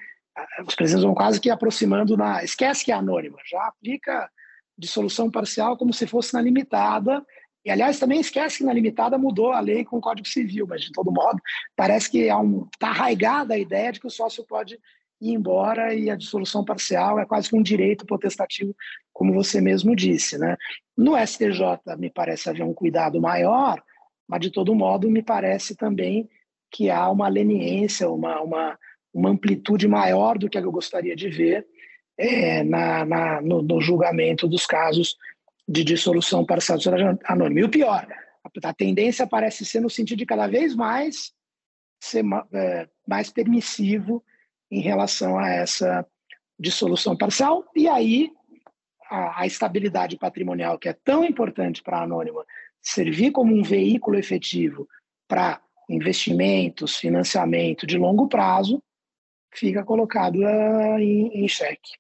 os 0.66 0.74
presidentes 0.74 1.04
vão 1.04 1.14
quase 1.14 1.40
que 1.40 1.50
aproximando 1.50 2.16
na. 2.16 2.42
Esquece 2.42 2.84
que 2.84 2.92
é 2.92 2.94
anônima, 2.94 3.38
já 3.48 3.66
aplica 3.66 4.30
dissolução 4.76 5.30
parcial 5.30 5.76
como 5.76 5.92
se 5.92 6.06
fosse 6.06 6.32
na 6.32 6.40
limitada. 6.40 7.24
E, 7.62 7.70
aliás, 7.70 7.98
também 7.98 8.20
esquece 8.20 8.58
que 8.58 8.64
na 8.64 8.72
limitada 8.72 9.18
mudou 9.18 9.52
a 9.52 9.60
lei 9.60 9.84
com 9.84 9.98
o 9.98 10.00
Código 10.00 10.26
Civil, 10.26 10.66
mas, 10.66 10.82
de 10.82 10.92
todo 10.92 11.12
modo, 11.12 11.38
parece 11.76 12.10
que 12.10 12.20
está 12.20 12.38
um, 12.38 12.66
tá 12.78 12.88
arraigada 12.88 13.52
a 13.52 13.58
ideia 13.58 13.92
de 13.92 14.00
que 14.00 14.06
o 14.06 14.10
sócio 14.10 14.42
pode 14.46 14.78
ir 15.20 15.32
embora 15.32 15.94
e 15.94 16.10
a 16.10 16.16
dissolução 16.16 16.64
parcial 16.64 17.18
é 17.18 17.26
quase 17.26 17.48
que 17.48 17.56
um 17.56 17.62
direito 17.62 18.06
potestativo, 18.06 18.74
como 19.12 19.34
você 19.34 19.60
mesmo 19.60 19.94
disse. 19.94 20.38
Né? 20.38 20.56
No 20.96 21.16
STJ, 21.16 21.96
me 21.98 22.10
parece 22.10 22.48
haver 22.48 22.64
um 22.64 22.74
cuidado 22.74 23.20
maior, 23.20 23.82
mas, 24.26 24.40
de 24.40 24.50
todo 24.50 24.74
modo, 24.74 25.10
me 25.10 25.22
parece 25.22 25.74
também 25.74 26.28
que 26.70 26.88
há 26.88 27.10
uma 27.10 27.28
leniência, 27.28 28.08
uma, 28.08 28.40
uma 28.40 28.78
uma 29.12 29.30
amplitude 29.30 29.86
maior 29.88 30.38
do 30.38 30.48
que 30.48 30.58
eu 30.58 30.72
gostaria 30.72 31.14
de 31.16 31.28
ver 31.28 31.66
é, 32.16 32.62
na, 32.62 33.04
na 33.04 33.40
no, 33.40 33.62
no, 33.62 33.80
julgamento 33.80 34.46
dos 34.46 34.66
casos 34.66 35.16
de 35.66 35.84
dissolução 35.84 36.44
parcial 36.44 36.78
sociedade 36.78 37.18
anônima. 37.24 37.60
E 37.60 37.64
o 37.64 37.68
pior, 37.68 38.06
a, 38.44 38.68
a, 38.68 38.74
tendência 38.74 39.26
parece 39.26 39.64
ser 39.64 39.80
no 39.80 39.90
sentido 39.90 40.18
de 40.18 40.26
cada 40.26 40.46
vez 40.46 40.74
mais 40.74 41.32
ser 42.02 42.24
é, 42.52 42.88
mais 43.06 43.30
permissivo 43.30 44.22
em 44.70 44.80
relação 44.80 45.38
a 45.38 45.48
essa 45.48 46.06
dissolução 46.58 47.16
parcial, 47.16 47.64
e 47.74 47.88
aí 47.88 48.32
a, 49.10 49.40
a 49.42 49.46
estabilidade 49.46 50.16
patrimonial, 50.16 50.78
que 50.78 50.88
é 50.88 50.92
tão 50.92 51.24
importante 51.24 51.82
para 51.82 51.98
a 51.98 52.02
anônima, 52.02 52.44
servir 52.80 53.32
como 53.32 53.54
um 53.54 53.62
veículo 53.62 54.16
efetivo 54.16 54.88
para 55.26 55.60
investimentos, 55.88 56.96
financiamento 56.96 57.86
de 57.86 57.98
longo 57.98 58.28
prazo, 58.28 58.82
fica 59.52 59.84
colocado 59.84 60.36
uh, 60.36 60.98
em, 60.98 61.44
em 61.44 61.48
xeque. 61.48 61.98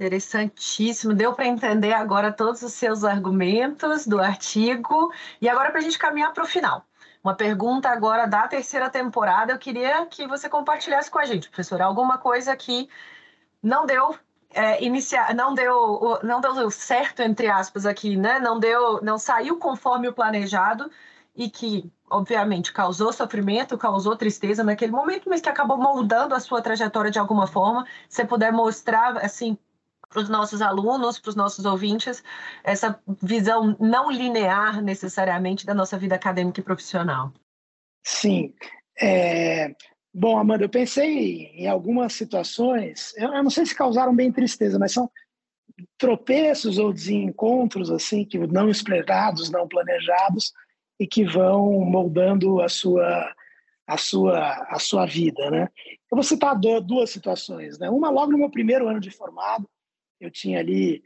Interessantíssimo. 0.00 1.12
Deu 1.12 1.34
para 1.34 1.46
entender 1.46 1.92
agora 1.92 2.32
todos 2.32 2.62
os 2.62 2.72
seus 2.72 3.02
argumentos 3.02 4.06
do 4.06 4.20
artigo. 4.20 5.12
E 5.40 5.48
agora, 5.48 5.70
para 5.70 5.80
a 5.80 5.82
gente 5.82 5.98
caminhar 5.98 6.32
para 6.32 6.44
o 6.44 6.46
final. 6.46 6.87
Uma 7.22 7.34
pergunta 7.34 7.88
agora 7.88 8.26
da 8.26 8.46
terceira 8.46 8.88
temporada. 8.88 9.52
Eu 9.52 9.58
queria 9.58 10.06
que 10.06 10.26
você 10.26 10.48
compartilhasse 10.48 11.10
com 11.10 11.18
a 11.18 11.24
gente, 11.24 11.48
professor, 11.48 11.80
alguma 11.82 12.18
coisa 12.18 12.56
que 12.56 12.88
não 13.62 13.84
deu 13.86 14.16
é, 14.50 14.82
iniciar, 14.82 15.34
não 15.34 15.54
deu, 15.54 16.20
não 16.22 16.40
deu 16.40 16.70
certo 16.70 17.20
entre 17.20 17.48
aspas 17.48 17.84
aqui, 17.86 18.16
né? 18.16 18.38
Não 18.38 18.58
deu, 18.58 19.02
não 19.02 19.18
saiu 19.18 19.58
conforme 19.58 20.08
o 20.08 20.12
planejado 20.12 20.90
e 21.36 21.48
que, 21.48 21.90
obviamente, 22.10 22.72
causou 22.72 23.12
sofrimento, 23.12 23.78
causou 23.78 24.16
tristeza 24.16 24.64
naquele 24.64 24.92
momento, 24.92 25.28
mas 25.28 25.40
que 25.40 25.48
acabou 25.48 25.76
moldando 25.76 26.34
a 26.34 26.40
sua 26.40 26.60
trajetória 26.62 27.10
de 27.10 27.18
alguma 27.18 27.46
forma. 27.46 27.86
Se 28.08 28.24
puder 28.24 28.52
mostrar, 28.52 29.16
assim, 29.18 29.56
para 30.08 30.22
os 30.22 30.28
nossos 30.28 30.62
alunos, 30.62 31.18
para 31.18 31.30
os 31.30 31.36
nossos 31.36 31.64
ouvintes, 31.64 32.22
essa 32.64 32.98
visão 33.22 33.76
não 33.78 34.10
linear 34.10 34.82
necessariamente 34.82 35.66
da 35.66 35.74
nossa 35.74 35.98
vida 35.98 36.14
acadêmica 36.14 36.60
e 36.60 36.64
profissional. 36.64 37.32
Sim. 38.04 38.54
É... 39.00 39.74
Bom, 40.12 40.38
Amanda, 40.38 40.64
eu 40.64 40.68
pensei 40.68 41.44
em 41.54 41.68
algumas 41.68 42.14
situações, 42.14 43.14
eu 43.16 43.42
não 43.42 43.50
sei 43.50 43.66
se 43.66 43.74
causaram 43.74 44.14
bem 44.14 44.32
tristeza, 44.32 44.78
mas 44.78 44.92
são 44.92 45.10
tropeços 45.96 46.78
ou 46.78 46.92
desencontros 46.92 47.90
assim 47.90 48.24
que 48.24 48.38
não 48.38 48.68
esperados, 48.68 49.50
não 49.50 49.68
planejados, 49.68 50.52
e 50.98 51.06
que 51.06 51.24
vão 51.24 51.80
moldando 51.84 52.60
a 52.60 52.68
sua 52.68 53.32
a 53.86 53.96
sua 53.96 54.66
a 54.68 54.78
sua 54.78 55.06
vida, 55.06 55.50
né? 55.50 55.68
Eu 56.10 56.16
vou 56.16 56.22
citar 56.22 56.58
duas 56.58 57.10
situações, 57.10 57.78
né? 57.78 57.88
Uma 57.88 58.10
logo 58.10 58.32
no 58.32 58.38
meu 58.38 58.50
primeiro 58.50 58.88
ano 58.88 59.00
de 59.00 59.10
formado, 59.10 59.68
eu 60.20 60.30
tinha 60.30 60.58
ali 60.58 61.02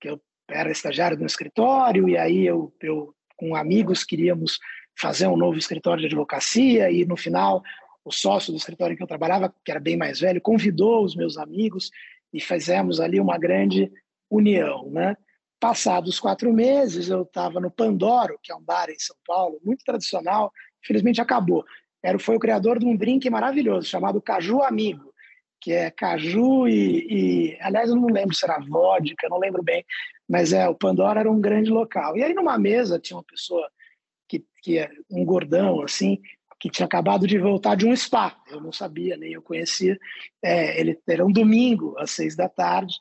que 0.00 0.08
eu 0.08 0.20
era 0.48 0.70
estagiário 0.70 1.18
no 1.18 1.26
escritório 1.26 2.08
e 2.08 2.16
aí 2.16 2.46
eu, 2.46 2.72
eu 2.80 3.14
com 3.36 3.56
amigos 3.56 4.04
queríamos 4.04 4.58
fazer 4.96 5.26
um 5.26 5.36
novo 5.36 5.58
escritório 5.58 6.00
de 6.00 6.06
advocacia 6.06 6.90
e 6.90 7.04
no 7.04 7.16
final 7.16 7.62
o 8.04 8.12
sócio 8.12 8.52
do 8.52 8.58
escritório 8.58 8.92
em 8.92 8.96
que 8.96 9.02
eu 9.02 9.08
trabalhava, 9.08 9.52
que 9.64 9.70
era 9.70 9.80
bem 9.80 9.96
mais 9.96 10.20
velho, 10.20 10.40
convidou 10.40 11.02
os 11.02 11.16
meus 11.16 11.38
amigos 11.38 11.90
e 12.32 12.40
fizemos 12.40 13.00
ali 13.00 13.18
uma 13.18 13.38
grande 13.38 13.90
união, 14.30 14.90
né? 14.90 15.16
Passados 15.58 16.20
quatro 16.20 16.52
meses, 16.52 17.08
eu 17.08 17.22
estava 17.22 17.58
no 17.58 17.70
Pandoro, 17.70 18.38
que 18.42 18.52
é 18.52 18.54
um 18.54 18.60
bar 18.60 18.90
em 18.90 18.98
São 18.98 19.16
Paulo, 19.26 19.58
muito 19.64 19.82
tradicional, 19.84 20.52
infelizmente 20.84 21.20
acabou. 21.20 21.64
Era, 22.02 22.18
foi 22.18 22.36
o 22.36 22.40
criador 22.40 22.78
de 22.78 22.84
um 22.84 22.94
drink 22.94 23.30
maravilhoso, 23.30 23.88
chamado 23.88 24.20
Caju 24.20 24.60
Amigo, 24.60 25.13
que 25.64 25.72
é 25.72 25.90
caju 25.90 26.68
e, 26.68 27.06
e, 27.08 27.58
Aliás, 27.62 27.88
eu 27.88 27.96
não 27.96 28.08
lembro 28.08 28.34
se 28.34 28.44
era 28.44 28.58
vodka, 28.58 29.30
não 29.30 29.38
lembro 29.38 29.62
bem, 29.62 29.82
mas 30.28 30.52
é, 30.52 30.68
o 30.68 30.74
Pandora 30.74 31.20
era 31.20 31.30
um 31.30 31.40
grande 31.40 31.70
local. 31.70 32.18
E 32.18 32.22
aí, 32.22 32.34
numa 32.34 32.58
mesa, 32.58 32.98
tinha 32.98 33.16
uma 33.16 33.24
pessoa, 33.24 33.66
que, 34.28 34.44
que 34.62 34.78
é 34.78 34.90
um 35.10 35.24
gordão, 35.24 35.80
assim, 35.80 36.20
que 36.60 36.68
tinha 36.68 36.84
acabado 36.84 37.26
de 37.26 37.38
voltar 37.38 37.76
de 37.76 37.86
um 37.86 37.96
spa. 37.96 38.36
Eu 38.50 38.60
não 38.60 38.72
sabia, 38.72 39.16
nem 39.16 39.32
eu 39.32 39.40
conhecia. 39.40 39.98
É, 40.42 40.78
ele 40.78 41.00
era 41.08 41.24
um 41.24 41.32
domingo, 41.32 41.96
às 41.98 42.10
seis 42.10 42.36
da 42.36 42.46
tarde, 42.48 42.94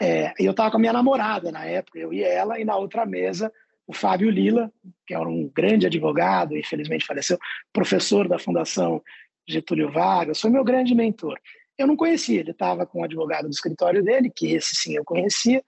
É, 0.00 0.32
eu 0.38 0.52
estava 0.52 0.70
com 0.70 0.78
a 0.78 0.80
minha 0.80 0.92
namorada 0.92 1.52
na 1.52 1.66
época, 1.66 1.98
eu 1.98 2.10
e 2.12 2.22
ela, 2.22 2.58
e 2.58 2.64
na 2.64 2.76
outra 2.76 3.04
mesa 3.04 3.52
o 3.86 3.92
Fábio 3.92 4.30
Lila, 4.30 4.70
que 5.06 5.12
era 5.14 5.28
um 5.28 5.50
grande 5.52 5.86
advogado, 5.86 6.56
infelizmente 6.56 7.04
faleceu, 7.04 7.38
professor 7.72 8.28
da 8.28 8.38
Fundação 8.38 9.02
Getúlio 9.46 9.90
Vargas, 9.90 10.40
foi 10.40 10.50
meu 10.50 10.62
grande 10.62 10.94
mentor. 10.94 11.38
Eu 11.78 11.86
não 11.86 11.96
conhecia, 11.96 12.40
ele 12.40 12.50
estava 12.50 12.84
com 12.84 13.00
o 13.00 13.04
advogado 13.04 13.44
do 13.44 13.52
escritório 13.52 14.02
dele, 14.02 14.32
que 14.34 14.52
esse 14.52 14.74
sim 14.74 14.96
eu 14.96 15.04
conhecia, 15.04 15.64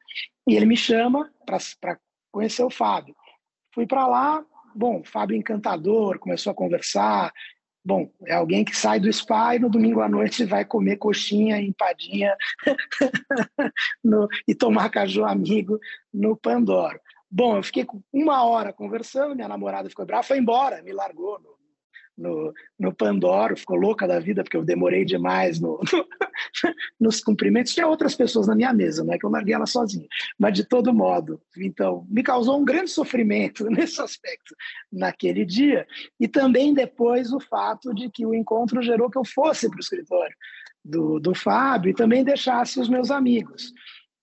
e 0.46 0.56
ele 0.56 0.66
me 0.66 0.76
chama 0.76 1.30
para 1.46 1.98
conhecer 2.32 2.64
o 2.64 2.70
Fábio. 2.70 3.14
Fui 3.72 3.86
para 3.86 4.08
lá, 4.08 4.44
bom, 4.74 5.04
Fábio 5.04 5.36
encantador, 5.36 6.18
começou 6.18 6.50
a 6.50 6.54
conversar. 6.54 7.32
Bom, 7.84 8.12
é 8.26 8.34
alguém 8.34 8.64
que 8.64 8.76
sai 8.76 8.98
do 8.98 9.10
spa 9.12 9.54
e 9.54 9.60
no 9.60 9.70
domingo 9.70 10.00
à 10.00 10.08
noite 10.08 10.44
vai 10.44 10.64
comer 10.64 10.96
coxinha, 10.96 11.60
empadinha 11.60 12.36
no, 14.02 14.28
e 14.46 14.54
tomar 14.54 14.90
caju 14.90 15.24
amigo 15.24 15.78
no 16.12 16.36
Pandoro. 16.36 17.00
Bom, 17.30 17.56
eu 17.56 17.62
fiquei 17.62 17.86
uma 18.12 18.44
hora 18.44 18.72
conversando, 18.72 19.36
minha 19.36 19.48
namorada 19.48 19.88
ficou 19.88 20.04
brava, 20.04 20.24
foi 20.24 20.38
embora, 20.38 20.82
me 20.82 20.92
largou 20.92 21.38
no, 21.38 21.59
no, 22.16 22.52
no 22.78 22.94
Pandoro, 22.94 23.56
ficou 23.56 23.76
louca 23.76 24.06
da 24.06 24.18
vida 24.20 24.42
porque 24.42 24.56
eu 24.56 24.64
demorei 24.64 25.04
demais 25.04 25.58
no, 25.58 25.80
no, 25.92 26.06
nos 27.00 27.20
cumprimentos. 27.20 27.72
Tinha 27.72 27.86
outras 27.86 28.14
pessoas 28.14 28.46
na 28.46 28.54
minha 28.54 28.72
mesa, 28.72 29.04
não 29.04 29.14
é 29.14 29.18
que 29.18 29.24
eu 29.24 29.30
larguei 29.30 29.54
ela 29.54 29.66
sozinha, 29.66 30.06
mas 30.38 30.54
de 30.54 30.64
todo 30.64 30.92
modo. 30.92 31.40
Então, 31.56 32.06
me 32.08 32.22
causou 32.22 32.60
um 32.60 32.64
grande 32.64 32.90
sofrimento 32.90 33.64
nesse 33.70 34.00
aspecto 34.00 34.54
naquele 34.92 35.44
dia 35.44 35.86
e 36.18 36.28
também 36.28 36.74
depois 36.74 37.32
o 37.32 37.40
fato 37.40 37.94
de 37.94 38.10
que 38.10 38.26
o 38.26 38.34
encontro 38.34 38.82
gerou 38.82 39.10
que 39.10 39.18
eu 39.18 39.24
fosse 39.24 39.68
para 39.68 39.78
o 39.78 39.80
escritório 39.80 40.36
do, 40.84 41.18
do 41.18 41.34
Fábio 41.34 41.90
e 41.90 41.94
também 41.94 42.24
deixasse 42.24 42.80
os 42.80 42.88
meus 42.88 43.10
amigos. 43.10 43.72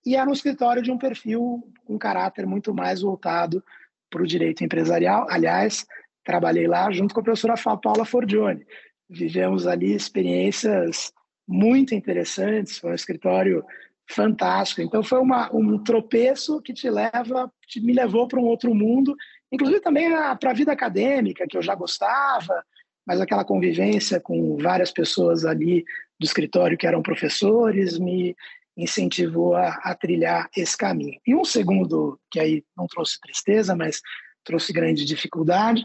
E 0.04 0.16
era 0.16 0.28
um 0.28 0.32
escritório 0.32 0.82
de 0.82 0.90
um 0.90 0.98
perfil 0.98 1.62
com 1.84 1.98
caráter 1.98 2.46
muito 2.46 2.72
mais 2.74 3.02
voltado 3.02 3.62
para 4.10 4.22
o 4.22 4.26
direito 4.26 4.64
empresarial. 4.64 5.26
Aliás, 5.28 5.86
trabalhei 6.28 6.66
lá 6.66 6.90
junto 6.90 7.14
com 7.14 7.20
a 7.20 7.22
professora 7.22 7.54
Paula 7.78 8.04
Forgione. 8.04 8.66
Vivemos 9.08 9.66
ali 9.66 9.94
experiências 9.94 11.10
muito 11.48 11.94
interessantes, 11.94 12.78
foi 12.78 12.90
um 12.90 12.94
escritório 12.94 13.64
fantástico. 14.10 14.82
Então 14.82 15.02
foi 15.02 15.20
uma, 15.20 15.50
um 15.56 15.82
tropeço 15.82 16.60
que 16.60 16.74
te 16.74 16.90
leva, 16.90 17.50
te, 17.66 17.80
me 17.80 17.94
levou 17.94 18.28
para 18.28 18.38
um 18.38 18.44
outro 18.44 18.74
mundo, 18.74 19.16
inclusive 19.50 19.80
também 19.80 20.10
para 20.38 20.50
a 20.50 20.54
vida 20.54 20.70
acadêmica, 20.70 21.46
que 21.48 21.56
eu 21.56 21.62
já 21.62 21.74
gostava, 21.74 22.62
mas 23.06 23.22
aquela 23.22 23.42
convivência 23.42 24.20
com 24.20 24.58
várias 24.58 24.92
pessoas 24.92 25.46
ali 25.46 25.82
do 26.20 26.26
escritório 26.26 26.76
que 26.76 26.86
eram 26.86 27.00
professores 27.00 27.98
me 27.98 28.36
incentivou 28.76 29.56
a, 29.56 29.68
a 29.82 29.94
trilhar 29.94 30.46
esse 30.54 30.76
caminho. 30.76 31.18
E 31.26 31.34
um 31.34 31.44
segundo, 31.44 32.20
que 32.30 32.38
aí 32.38 32.62
não 32.76 32.86
trouxe 32.86 33.18
tristeza, 33.18 33.74
mas 33.74 34.02
trouxe 34.48 34.72
grande 34.72 35.04
dificuldade, 35.04 35.84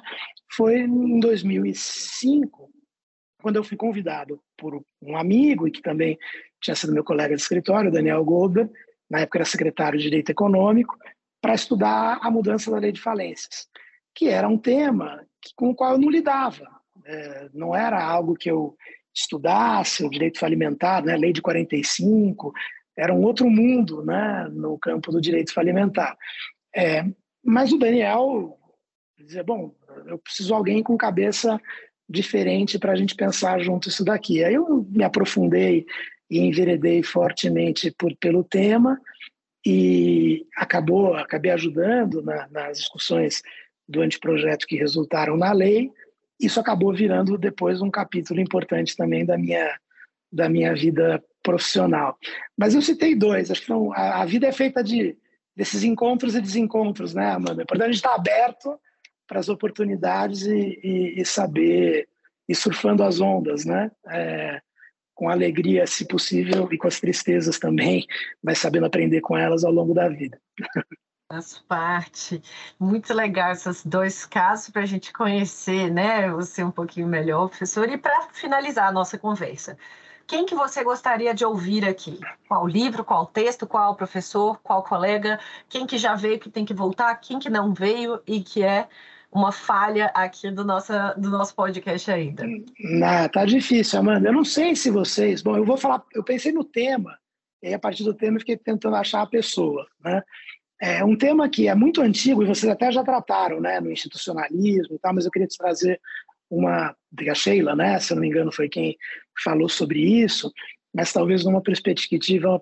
foi 0.50 0.80
em 0.80 1.20
2005, 1.20 2.72
quando 3.42 3.58
eu 3.58 3.64
fui 3.64 3.76
convidado 3.76 4.40
por 4.58 4.82
um 5.02 5.18
amigo 5.18 5.68
e 5.68 5.72
que 5.72 5.82
também 5.82 6.18
tinha 6.62 6.74
sido 6.74 6.94
meu 6.94 7.04
colega 7.04 7.36
de 7.36 7.42
escritório, 7.42 7.92
Daniel 7.92 8.24
Goldberg, 8.24 8.72
na 9.10 9.20
época 9.20 9.40
era 9.40 9.46
secretário 9.46 10.00
de 10.00 10.06
Direito 10.06 10.30
Econômico, 10.30 10.98
para 11.42 11.54
estudar 11.54 12.20
a 12.22 12.32
mudança 12.32 12.72
da 12.72 12.78
lei 12.78 12.94
de 12.94 13.02
falências, 13.02 13.68
que 14.16 14.30
era 14.30 14.48
um 14.48 14.58
tema 14.58 15.28
com 15.58 15.72
o 15.72 15.76
qual 15.76 15.92
eu 15.92 15.98
não 16.00 16.10
lidava. 16.10 16.66
É, 17.06 17.50
não 17.54 17.76
era 17.76 18.02
algo 18.02 18.34
que 18.34 18.50
eu 18.50 18.78
estudasse, 19.14 20.06
o 20.06 20.10
direito 20.10 20.40
falimentar, 20.40 21.04
né, 21.04 21.18
lei 21.18 21.34
de 21.34 21.42
45, 21.42 22.54
era 22.98 23.14
um 23.14 23.24
outro 23.24 23.50
mundo 23.50 24.06
né, 24.06 24.48
no 24.54 24.80
campo 24.80 25.12
do 25.12 25.20
direito 25.20 25.54
falimentar. 25.54 26.16
É, 26.74 27.04
mas 27.44 27.72
o 27.72 27.78
Daniel 27.78 28.58
dizia, 29.18 29.44
bom, 29.44 29.74
eu 30.08 30.18
preciso 30.18 30.50
de 30.50 30.54
alguém 30.54 30.84
com 30.84 30.98
cabeça 30.98 31.60
diferente 32.10 32.78
para 32.78 32.92
a 32.92 32.96
gente 32.96 33.16
pensar 33.16 33.60
junto 33.60 33.90
isso 33.90 34.04
daqui. 34.04 34.44
Aí 34.44 34.54
eu 34.54 34.86
me 34.90 35.04
aprofundei 35.04 35.86
e 36.30 36.40
enveredei 36.40 37.04
fortemente 37.04 37.92
por, 37.92 38.16
pelo 38.18 38.44
tema 38.44 39.00
e 39.66 40.46
acabou, 40.58 41.16
acabei 41.16 41.52
ajudando 41.52 42.22
na, 42.22 42.48
nas 42.50 42.78
discussões 42.80 43.42
do 43.88 44.02
anteprojeto 44.02 44.68
que 44.68 44.78
resultaram 44.78 45.38
na 45.38 45.52
lei. 45.52 45.92
Isso 46.40 46.60
acabou 46.60 46.94
virando 46.94 47.38
depois 47.38 47.82
um 47.82 47.90
capítulo 47.90 48.40
importante 48.40 48.96
também 48.96 49.26
da 49.26 49.38
minha 49.38 49.78
da 50.32 50.50
minha 50.50 50.74
vida 50.74 51.24
profissional. 51.44 52.18
Mas 52.58 52.74
eu 52.74 52.82
citei 52.82 53.14
dois. 53.14 53.52
Acho 53.52 53.62
que 53.62 53.68
são, 53.68 53.94
a, 53.94 54.24
a 54.24 54.26
vida 54.26 54.48
é 54.48 54.52
feita 54.52 54.84
de 54.84 55.16
desses 55.56 55.84
encontros 55.84 56.36
e 56.36 56.42
desencontros, 56.42 57.14
né, 57.14 57.32
Amanda? 57.32 57.62
É 57.62 57.64
importante 57.64 57.90
a 57.90 57.92
gente 57.92 57.96
estar 57.96 58.16
aberto 58.16 58.80
para 59.28 59.40
as 59.40 59.50
oportunidades 59.50 60.44
e, 60.44 60.80
e, 60.84 61.22
e, 61.22 61.26
saber 61.26 62.08
ir 62.48 62.56
surfando 62.56 63.04
as 63.04 63.22
ondas, 63.22 63.66
né? 63.66 63.92
É, 64.10 64.62
com 65.16 65.30
alegria, 65.30 65.86
se 65.86 66.06
possível, 66.06 66.68
e 66.72 66.78
com 66.78 66.88
as 66.88 67.00
tristezas 67.00 67.60
também, 67.60 68.06
mas 68.44 68.58
sabendo 68.58 68.88
aprender 68.88 69.22
com 69.22 69.38
elas 69.38 69.64
ao 69.64 69.72
longo 69.72 69.94
da 69.94 70.10
vida. 70.10 70.40
Faz 71.32 71.60
parte. 71.68 72.42
Muito 72.80 73.14
legal 73.14 73.52
esses 73.52 73.86
dois 73.86 74.26
casos 74.26 74.70
para 74.70 74.82
a 74.82 74.86
gente 74.86 75.14
conhecer, 75.14 75.92
né, 75.92 76.30
você 76.32 76.64
um 76.64 76.72
pouquinho 76.72 77.08
melhor, 77.08 77.48
professor. 77.48 77.90
E 77.90 77.98
para 77.98 78.30
finalizar 78.34 78.88
a 78.88 78.92
nossa 78.92 79.18
conversa, 79.18 79.78
quem 80.34 80.48
que 80.48 80.56
você 80.56 80.84
gostaria 80.84 81.32
de 81.32 81.46
ouvir 81.46 81.86
aqui? 81.86 82.20
Qual 82.48 82.66
livro, 82.66 83.06
qual 83.06 83.24
texto, 83.24 83.68
qual 83.68 83.96
professor, 83.96 84.60
qual 84.64 84.82
colega? 84.82 85.40
Quem 85.70 85.86
que 85.86 85.96
já 85.96 86.16
veio 86.16 86.40
que 86.40 86.50
tem 86.50 86.66
que 86.66 86.74
voltar? 86.74 87.14
Quem 87.18 87.38
que 87.38 87.52
não 87.52 87.72
veio 87.72 88.20
e 88.26 88.42
que 88.42 88.64
é 88.64 88.88
uma 89.32 89.52
falha 89.52 90.08
aqui 90.08 90.50
do 90.50 90.66
nosso, 90.66 90.92
do 91.18 91.30
nosso 91.30 91.54
podcast 91.54 92.10
ainda? 92.10 92.46
Não, 92.80 93.30
tá 93.30 93.46
difícil, 93.46 94.00
Amanda. 94.00 94.30
Eu 94.30 94.34
não 94.34 94.44
sei 94.44 94.76
se 94.76 94.90
vocês... 94.90 95.44
Bom, 95.44 95.56
eu 95.56 95.64
vou 95.64 95.78
falar... 95.78 96.04
Eu 96.16 96.24
pensei 96.24 96.52
no 96.52 96.64
tema, 96.64 97.16
e 97.62 97.68
aí, 97.68 97.74
a 97.76 97.80
partir 97.80 98.04
do 98.04 98.16
tema 98.16 98.38
eu 98.38 98.40
fiquei 98.40 98.58
tentando 98.58 98.96
achar 98.96 99.22
a 99.22 99.28
pessoa, 99.28 99.86
né? 100.04 100.24
É 100.82 101.06
um 101.06 101.16
tema 101.16 101.48
que 101.48 101.68
é 101.68 101.76
muito 101.76 102.02
antigo 102.02 102.42
e 102.42 102.48
vocês 102.48 102.72
até 102.72 102.92
já 102.92 103.04
trataram, 103.04 103.62
né, 103.62 103.80
no 103.80 103.92
institucionalismo 103.92 104.96
e 104.96 105.00
tal, 105.00 105.14
mas 105.14 105.26
eu 105.26 105.32
queria 105.32 105.48
te 105.48 105.58
trazer 105.60 106.02
uma, 106.58 106.96
a 107.30 107.36
Sheila, 107.36 107.76
né, 107.76 108.00
se 108.00 108.12
eu 108.12 108.16
não 108.16 108.22
me 108.22 108.28
engano, 108.28 108.52
foi 108.52 108.70
quem 108.70 108.98
falou 109.44 109.68
sobre 109.68 110.00
isso, 110.00 110.52
mas 110.94 111.12
talvez 111.12 111.44
numa 111.44 111.62
perspectiva, 111.62 112.62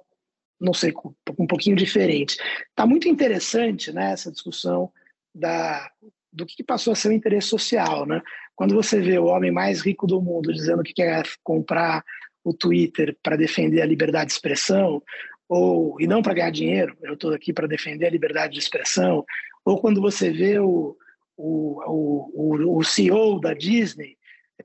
não 0.60 0.74
sei, 0.74 0.94
um 1.38 1.48
pouquinho 1.48 1.76
diferente. 1.76 2.38
Está 2.70 2.86
muito 2.86 3.08
interessante 3.08 3.92
né, 3.92 4.12
essa 4.14 4.32
discussão 4.32 4.92
da, 5.36 5.89
do 6.32 6.46
que 6.46 6.64
passou 6.64 6.94
a 6.94 6.96
ser 6.96 7.10
o 7.10 7.14
interesse 7.14 7.48
social. 7.48 8.06
Né? 8.06 8.22
Quando 8.56 8.74
você 8.74 9.02
vê 9.02 9.20
o 9.20 9.26
homem 9.26 9.52
mais 9.52 9.82
rico 9.82 10.08
do 10.08 10.22
mundo 10.22 10.54
dizendo 10.54 10.84
que 10.84 10.94
quer 10.94 11.24
comprar 11.44 12.04
o 12.44 12.54
Twitter 12.54 13.16
para 13.22 13.36
defender 13.36 13.82
a 13.82 13.86
liberdade 13.86 14.28
de 14.28 14.34
expressão, 14.34 15.04
ou 15.48 16.00
e 16.00 16.08
não 16.08 16.22
para 16.22 16.34
ganhar 16.34 16.50
dinheiro, 16.50 16.96
eu 17.04 17.14
estou 17.14 17.34
aqui 17.34 17.52
para 17.52 17.68
defender 17.68 18.06
a 18.06 18.10
liberdade 18.10 18.54
de 18.54 18.60
expressão, 18.60 19.26
ou 19.66 19.80
quando 19.80 20.02
você 20.02 20.32
vê 20.32 20.58
o, 20.58 20.96
o, 21.38 22.30
o, 22.34 22.78
o 22.78 22.84
CEO 22.84 23.40
da 23.40 23.54
Disney, 23.54 24.18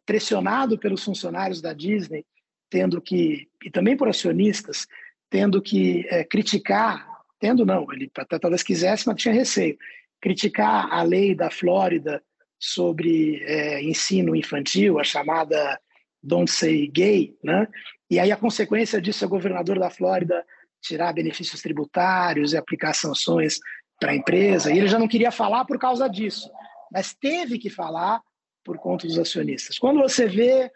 pressionado 0.05 0.79
pelos 0.79 1.05
funcionários 1.05 1.61
da 1.61 1.73
Disney, 1.73 2.25
tendo 2.69 3.01
que, 3.01 3.49
e 3.64 3.71
também 3.71 3.97
por 3.97 4.09
acionistas, 4.09 4.87
tendo 5.31 5.62
que 5.62 6.07
é, 6.09 6.25
criticar, 6.25 7.09
tendo 7.39 7.64
não, 7.64 7.87
ele 7.93 8.11
até 8.17 8.39
talvez 8.39 8.62
quisesse, 8.62 9.07
mas 9.07 9.21
tinha 9.21 9.35
receio, 9.35 9.77
criticar 10.21 10.93
a 10.93 11.03
lei 11.03 11.35
da 11.35 11.51
Flórida 11.51 12.23
sobre 12.59 13.43
é, 13.45 13.83
ensino 13.83 14.35
infantil, 14.35 14.99
a 14.99 15.05
chamada 15.05 15.81
Don't 16.23 16.51
Say 16.51 16.89
Gay, 16.89 17.37
né? 17.43 17.69
E 18.11 18.19
aí 18.19 18.31
a 18.33 18.37
consequência 18.37 19.01
disso 19.01 19.25
é 19.25 19.27
o 19.27 19.31
governador 19.31 19.79
da 19.79 19.91
Flórida 19.91 20.45
tirar 20.81 21.12
benefícios 21.12 21.61
tributários 21.61 22.53
e 22.53 22.57
aplicar 22.57 22.95
sanções 22.95 23.59
para 23.99 24.12
a 24.12 24.16
empresa. 24.16 24.72
E 24.72 24.78
ele 24.78 24.88
já 24.88 24.99
não 24.99 25.09
queria 25.09 25.30
falar 25.30 25.64
por 25.64 25.78
causa 25.78 26.09
disso 26.09 26.51
mas 26.90 27.14
teve 27.14 27.59
que 27.59 27.70
falar 27.70 28.20
por 28.64 28.78
conta 28.78 29.07
dos 29.07 29.18
acionistas. 29.18 29.78
Quando 29.78 30.01
você 30.01 30.26
vê 30.26 30.70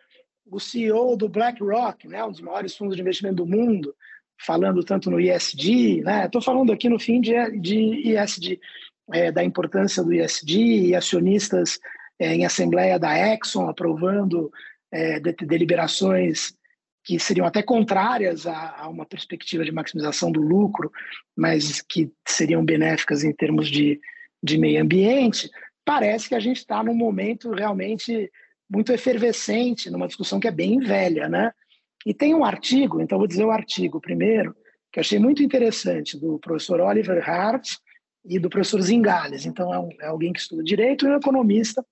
o 0.46 0.58
CEO 0.58 1.16
do 1.16 1.28
BlackRock, 1.28 2.06
né, 2.08 2.24
um 2.24 2.30
dos 2.30 2.40
maiores 2.40 2.76
fundos 2.76 2.96
de 2.96 3.02
investimento 3.02 3.36
do 3.36 3.46
mundo, 3.46 3.94
falando 4.38 4.84
tanto 4.84 5.10
no 5.10 5.20
ISD, 5.20 6.02
né, 6.02 6.26
estou 6.26 6.40
falando 6.40 6.72
aqui 6.72 6.88
no 6.88 6.98
fim 6.98 7.20
de, 7.20 7.32
de 7.58 8.12
ISD, 8.14 8.60
é, 9.12 9.30
da 9.32 9.42
importância 9.42 10.02
do 10.02 10.12
ISD 10.12 10.88
e 10.88 10.94
acionistas 10.94 11.78
é, 12.18 12.34
em 12.34 12.44
assembleia 12.44 12.98
da 12.98 13.16
Exxon 13.34 13.68
aprovando 13.68 14.52
é, 14.92 15.18
de, 15.18 15.32
deliberações 15.32 16.54
que 17.10 17.18
seriam 17.18 17.44
até 17.44 17.60
contrárias 17.60 18.46
a, 18.46 18.82
a, 18.82 18.88
uma 18.88 19.04
perspectiva 19.04 19.64
de 19.64 19.72
maximização 19.72 20.30
do 20.30 20.40
lucro, 20.40 20.92
mas 21.36 21.82
que 21.82 22.08
seriam 22.24 22.64
benéficas 22.64 23.24
em 23.24 23.32
termos 23.32 23.68
de, 23.68 24.00
de 24.40 24.56
meio 24.56 24.80
ambiente 24.80 25.50
parece 25.84 26.28
que 26.28 26.36
a 26.36 26.38
gente 26.38 26.58
está 26.58 26.84
num 26.84 26.94
momento 26.94 27.50
realmente 27.50 28.30
muito 28.70 28.92
efervescente, 28.92 29.90
numa 29.90 30.06
discussão 30.06 30.38
que 30.38 30.46
é 30.46 30.52
bem 30.52 30.78
velha, 30.78 31.28
né? 31.28 31.50
E 32.06 32.14
tem 32.14 32.32
um 32.32 32.44
artigo, 32.44 33.00
então 33.00 33.18
vou 33.18 33.26
dizer 33.26 33.44
o 33.44 33.50
artigo 33.50 34.00
primeiro, 34.00 34.54
que 34.92 35.00
achei 35.00 35.18
muito 35.18 35.42
interessante, 35.42 36.16
do 36.16 36.38
professor 36.38 36.80
Oliver 36.80 37.28
Hart 37.28 37.70
e 38.24 38.38
do 38.38 38.48
professor 38.48 38.80
Zingales. 38.82 39.46
Então, 39.46 39.74
é, 39.74 39.78
um, 39.80 39.88
é 40.00 40.06
alguém 40.06 40.32
que 40.32 40.38
estuda 40.38 40.62
direito 40.62 41.06
e 41.06 41.08
um 41.08 41.16
economista 41.16 41.84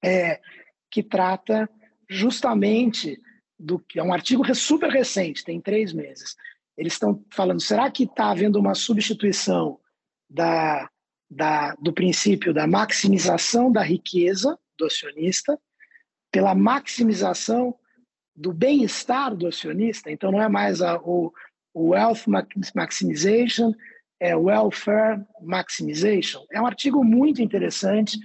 é, 0.00 0.40
que 0.88 1.02
trata 1.02 1.68
justamente 2.08 3.18
do 3.58 3.78
que 3.78 3.98
é 3.98 4.02
um 4.02 4.12
artigo 4.12 4.42
super 4.54 4.90
recente, 4.90 5.44
tem 5.44 5.60
três 5.60 5.92
meses. 5.92 6.36
Eles 6.76 6.94
estão 6.94 7.24
falando, 7.30 7.60
será 7.60 7.90
que 7.90 8.04
está 8.04 8.30
havendo 8.30 8.58
uma 8.58 8.74
substituição 8.74 9.78
da, 10.28 10.88
da, 11.30 11.74
do 11.76 11.92
princípio 11.92 12.52
da 12.52 12.66
maximização 12.66 13.70
da 13.70 13.82
riqueza 13.82 14.58
do 14.78 14.86
acionista 14.86 15.58
pela 16.32 16.54
maximização 16.54 17.76
do 18.34 18.52
bem-estar 18.52 19.34
do 19.36 19.46
acionista? 19.46 20.10
Então, 20.10 20.32
não 20.32 20.42
é 20.42 20.48
mais 20.48 20.82
a, 20.82 20.98
o, 20.98 21.32
o 21.72 21.90
wealth 21.90 22.24
maximization, 22.74 23.72
é 24.18 24.34
welfare 24.34 25.24
maximization. 25.40 26.44
É 26.50 26.60
um 26.60 26.66
artigo 26.66 27.04
muito 27.04 27.40
interessante 27.40 28.18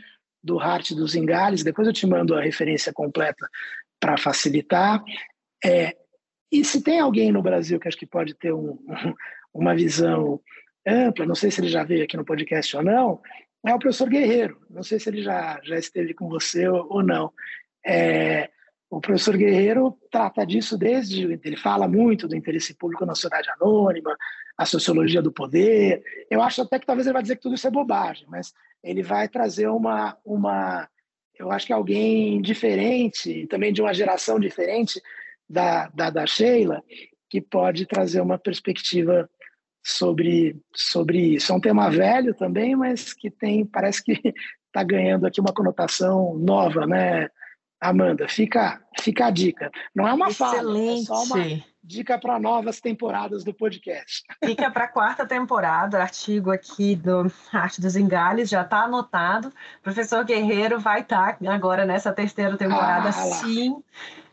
do 0.43 0.59
Hart 0.59 0.91
dos 0.93 1.15
Ingales, 1.15 1.63
depois 1.63 1.88
eu 1.88 1.93
te 1.93 2.07
mando 2.07 2.34
a 2.34 2.41
referência 2.41 2.93
completa 2.93 3.47
para 3.99 4.17
facilitar. 4.17 5.03
É, 5.63 5.95
e 6.51 6.63
se 6.63 6.81
tem 6.81 6.99
alguém 6.99 7.31
no 7.31 7.41
Brasil 7.41 7.79
que 7.79 7.87
acho 7.87 7.97
que 7.97 8.05
pode 8.05 8.33
ter 8.33 8.53
um, 8.53 8.77
uma 9.53 9.75
visão 9.75 10.39
ampla, 10.85 11.25
não 11.25 11.35
sei 11.35 11.51
se 11.51 11.61
ele 11.61 11.69
já 11.69 11.83
veio 11.83 12.03
aqui 12.03 12.17
no 12.17 12.25
podcast 12.25 12.75
ou 12.75 12.83
não, 12.83 13.21
é 13.65 13.73
o 13.73 13.79
professor 13.79 14.09
Guerreiro. 14.09 14.59
Não 14.69 14.83
sei 14.83 14.99
se 14.99 15.09
ele 15.09 15.21
já, 15.21 15.59
já 15.63 15.77
esteve 15.77 16.13
com 16.13 16.29
você 16.29 16.67
ou, 16.67 17.03
não. 17.03 17.31
É, 17.85 18.49
o 18.89 18.99
professor 18.99 19.37
Guerreiro 19.37 19.97
trata 20.11 20.45
disso 20.45 20.77
desde. 20.77 21.39
Ele 21.43 21.57
fala 21.57 21.87
muito 21.87 22.27
do 22.27 22.35
interesse 22.35 22.73
público 22.73 23.05
na 23.05 23.13
sociedade 23.13 23.49
anônima, 23.51 24.15
a 24.57 24.65
sociologia 24.65 25.21
do 25.21 25.31
poder. 25.31 26.01
Eu 26.29 26.41
acho 26.41 26.61
até 26.61 26.79
que 26.79 26.85
talvez 26.85 27.05
ele 27.05 27.13
vai 27.13 27.21
dizer 27.21 27.35
que 27.35 27.41
tudo 27.41 27.55
isso 27.55 27.67
é 27.67 27.71
bobagem, 27.71 28.25
mas 28.29 28.53
ele 28.83 29.03
vai 29.03 29.27
trazer 29.27 29.67
uma. 29.67 30.17
uma 30.25 30.89
eu 31.39 31.51
acho 31.51 31.65
que 31.65 31.73
alguém 31.73 32.41
diferente, 32.41 33.47
também 33.47 33.71
de 33.71 33.81
uma 33.81 33.93
geração 33.93 34.37
diferente 34.37 35.01
da, 35.49 35.87
da, 35.87 36.09
da 36.09 36.27
Sheila, 36.27 36.83
que 37.29 37.39
pode 37.39 37.85
trazer 37.85 38.19
uma 38.19 38.37
perspectiva 38.37 39.29
sobre, 39.81 40.59
sobre 40.75 41.35
isso. 41.35 41.51
É 41.51 41.55
um 41.55 41.61
tema 41.61 41.89
velho 41.89 42.33
também, 42.35 42.75
mas 42.75 43.13
que 43.13 43.31
tem, 43.31 43.65
parece 43.65 44.03
que 44.03 44.11
está 44.67 44.83
ganhando 44.83 45.25
aqui 45.25 45.39
uma 45.39 45.53
conotação 45.53 46.35
nova, 46.37 46.85
né, 46.85 47.29
Amanda? 47.79 48.27
Fica, 48.27 48.81
fica 48.99 49.27
a 49.27 49.31
dica. 49.31 49.71
Não 49.95 50.05
é 50.05 50.13
uma 50.13 50.27
Excelente. 50.27 51.05
fala, 51.07 51.21
é 51.21 51.25
só 51.25 51.35
uma 51.35 51.63
dica 51.89 52.19
para 52.19 52.39
novas 52.39 52.79
temporadas 52.79 53.43
do 53.43 53.51
podcast. 53.51 54.23
Fica 54.45 54.69
para 54.69 54.83
a 54.83 54.87
quarta 54.87 55.25
temporada, 55.25 55.99
artigo 55.99 56.51
aqui 56.51 56.95
do 56.95 57.31
Arte 57.51 57.81
dos 57.81 57.95
Engales, 57.95 58.47
já 58.47 58.61
está 58.61 58.83
anotado. 58.83 59.51
professor 59.81 60.23
Guerreiro 60.23 60.79
vai 60.79 61.01
estar 61.01 61.39
tá 61.39 61.51
agora 61.51 61.85
nessa 61.85 62.13
terceira 62.13 62.55
temporada, 62.55 63.09
ah, 63.09 63.11
sim, 63.11 63.83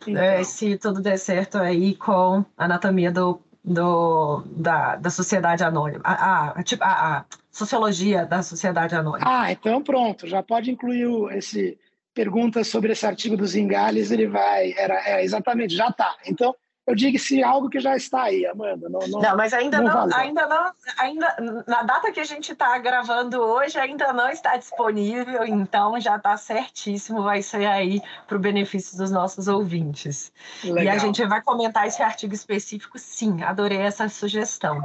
então. 0.06 0.22
é, 0.22 0.44
se 0.44 0.76
tudo 0.76 1.00
der 1.00 1.18
certo 1.18 1.56
aí 1.56 1.94
com 1.94 2.44
a 2.58 2.64
anatomia 2.66 3.10
do 3.10 3.40
do, 3.68 4.44
da, 4.46 4.94
da 4.94 5.10
sociedade 5.10 5.64
anônima, 5.64 6.00
a, 6.04 6.50
a, 6.50 6.62
tipo, 6.62 6.84
a, 6.84 7.16
a, 7.16 7.24
sociologia 7.50 8.24
da 8.24 8.40
sociedade 8.40 8.94
anônima. 8.94 9.28
Ah, 9.28 9.50
então 9.50 9.82
pronto, 9.82 10.24
já 10.28 10.40
pode 10.40 10.70
incluir 10.70 11.06
o, 11.06 11.28
esse 11.32 11.76
perguntas 12.14 12.68
sobre 12.68 12.92
esse 12.92 13.04
artigo 13.04 13.36
dos 13.36 13.56
Ingales, 13.56 14.12
ele 14.12 14.28
vai, 14.28 14.72
era, 14.78 14.94
é, 15.04 15.24
exatamente, 15.24 15.74
já 15.74 15.88
está. 15.88 16.14
Então, 16.24 16.54
eu 16.86 16.94
digo 16.94 17.18
se 17.18 17.42
algo 17.42 17.68
que 17.68 17.80
já 17.80 17.96
está 17.96 18.22
aí, 18.24 18.46
Amanda. 18.46 18.88
Não, 18.88 19.00
não, 19.00 19.20
não 19.20 19.36
mas 19.36 19.52
ainda 19.52 19.80
não, 19.80 20.06
não 20.06 20.16
ainda 20.16 20.46
não, 20.46 20.72
ainda 20.98 21.64
na 21.66 21.82
data 21.82 22.12
que 22.12 22.20
a 22.20 22.24
gente 22.24 22.52
está 22.52 22.78
gravando 22.78 23.40
hoje 23.40 23.78
ainda 23.78 24.12
não 24.12 24.30
está 24.30 24.56
disponível, 24.56 25.44
então 25.44 25.98
já 26.00 26.16
está 26.16 26.36
certíssimo, 26.36 27.22
vai 27.22 27.42
ser 27.42 27.66
aí 27.66 28.00
para 28.28 28.36
o 28.36 28.40
benefício 28.40 28.96
dos 28.96 29.10
nossos 29.10 29.48
ouvintes. 29.48 30.32
Legal. 30.62 30.84
E 30.84 30.88
a 30.88 30.98
gente 30.98 31.24
vai 31.26 31.42
comentar 31.42 31.86
esse 31.86 32.02
artigo 32.02 32.34
específico, 32.34 32.98
sim. 32.98 33.42
Adorei 33.42 33.78
essa 33.78 34.08
sugestão. 34.08 34.80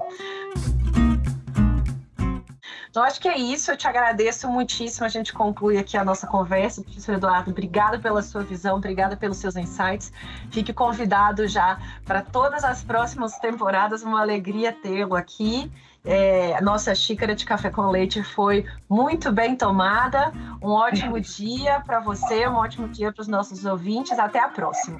Então, 2.91 3.03
acho 3.03 3.21
que 3.21 3.29
é 3.29 3.37
isso. 3.37 3.71
Eu 3.71 3.77
te 3.77 3.87
agradeço 3.87 4.49
muitíssimo. 4.49 5.05
A 5.05 5.09
gente 5.09 5.31
conclui 5.31 5.77
aqui 5.77 5.95
a 5.95 6.03
nossa 6.03 6.27
conversa. 6.27 6.83
Professor 6.83 7.15
Eduardo, 7.15 7.49
obrigada 7.49 7.97
pela 7.97 8.21
sua 8.21 8.43
visão, 8.43 8.75
obrigada 8.75 9.15
pelos 9.15 9.37
seus 9.37 9.55
insights. 9.55 10.11
Fique 10.51 10.73
convidado 10.73 11.47
já 11.47 11.79
para 12.05 12.21
todas 12.21 12.65
as 12.65 12.83
próximas 12.83 13.39
temporadas. 13.39 14.03
Uma 14.03 14.19
alegria 14.19 14.73
tê-lo 14.73 15.15
aqui. 15.15 15.71
É, 16.03 16.59
nossa 16.61 16.93
xícara 16.93 17.33
de 17.33 17.45
café 17.45 17.69
com 17.69 17.83
leite 17.89 18.21
foi 18.23 18.65
muito 18.89 19.31
bem 19.31 19.55
tomada. 19.55 20.33
Um 20.61 20.71
ótimo 20.71 21.17
dia 21.21 21.79
para 21.85 22.01
você, 22.01 22.45
um 22.45 22.55
ótimo 22.55 22.89
dia 22.89 23.13
para 23.13 23.21
os 23.21 23.27
nossos 23.29 23.63
ouvintes. 23.63 24.19
Até 24.19 24.39
a 24.39 24.49
próxima. 24.49 24.97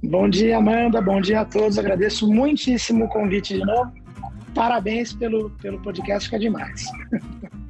Bom 0.00 0.28
dia, 0.28 0.58
Amanda. 0.58 1.00
Bom 1.00 1.20
dia 1.20 1.40
a 1.40 1.44
todos. 1.44 1.76
Agradeço 1.76 2.32
muitíssimo 2.32 3.06
o 3.06 3.08
convite 3.08 3.54
de 3.54 3.64
novo 3.64 4.05
parabéns 4.56 5.12
pelo, 5.12 5.50
pelo 5.60 5.78
podcast, 5.82 6.30
que 6.30 6.34
é 6.34 6.38
demais. 6.38 6.86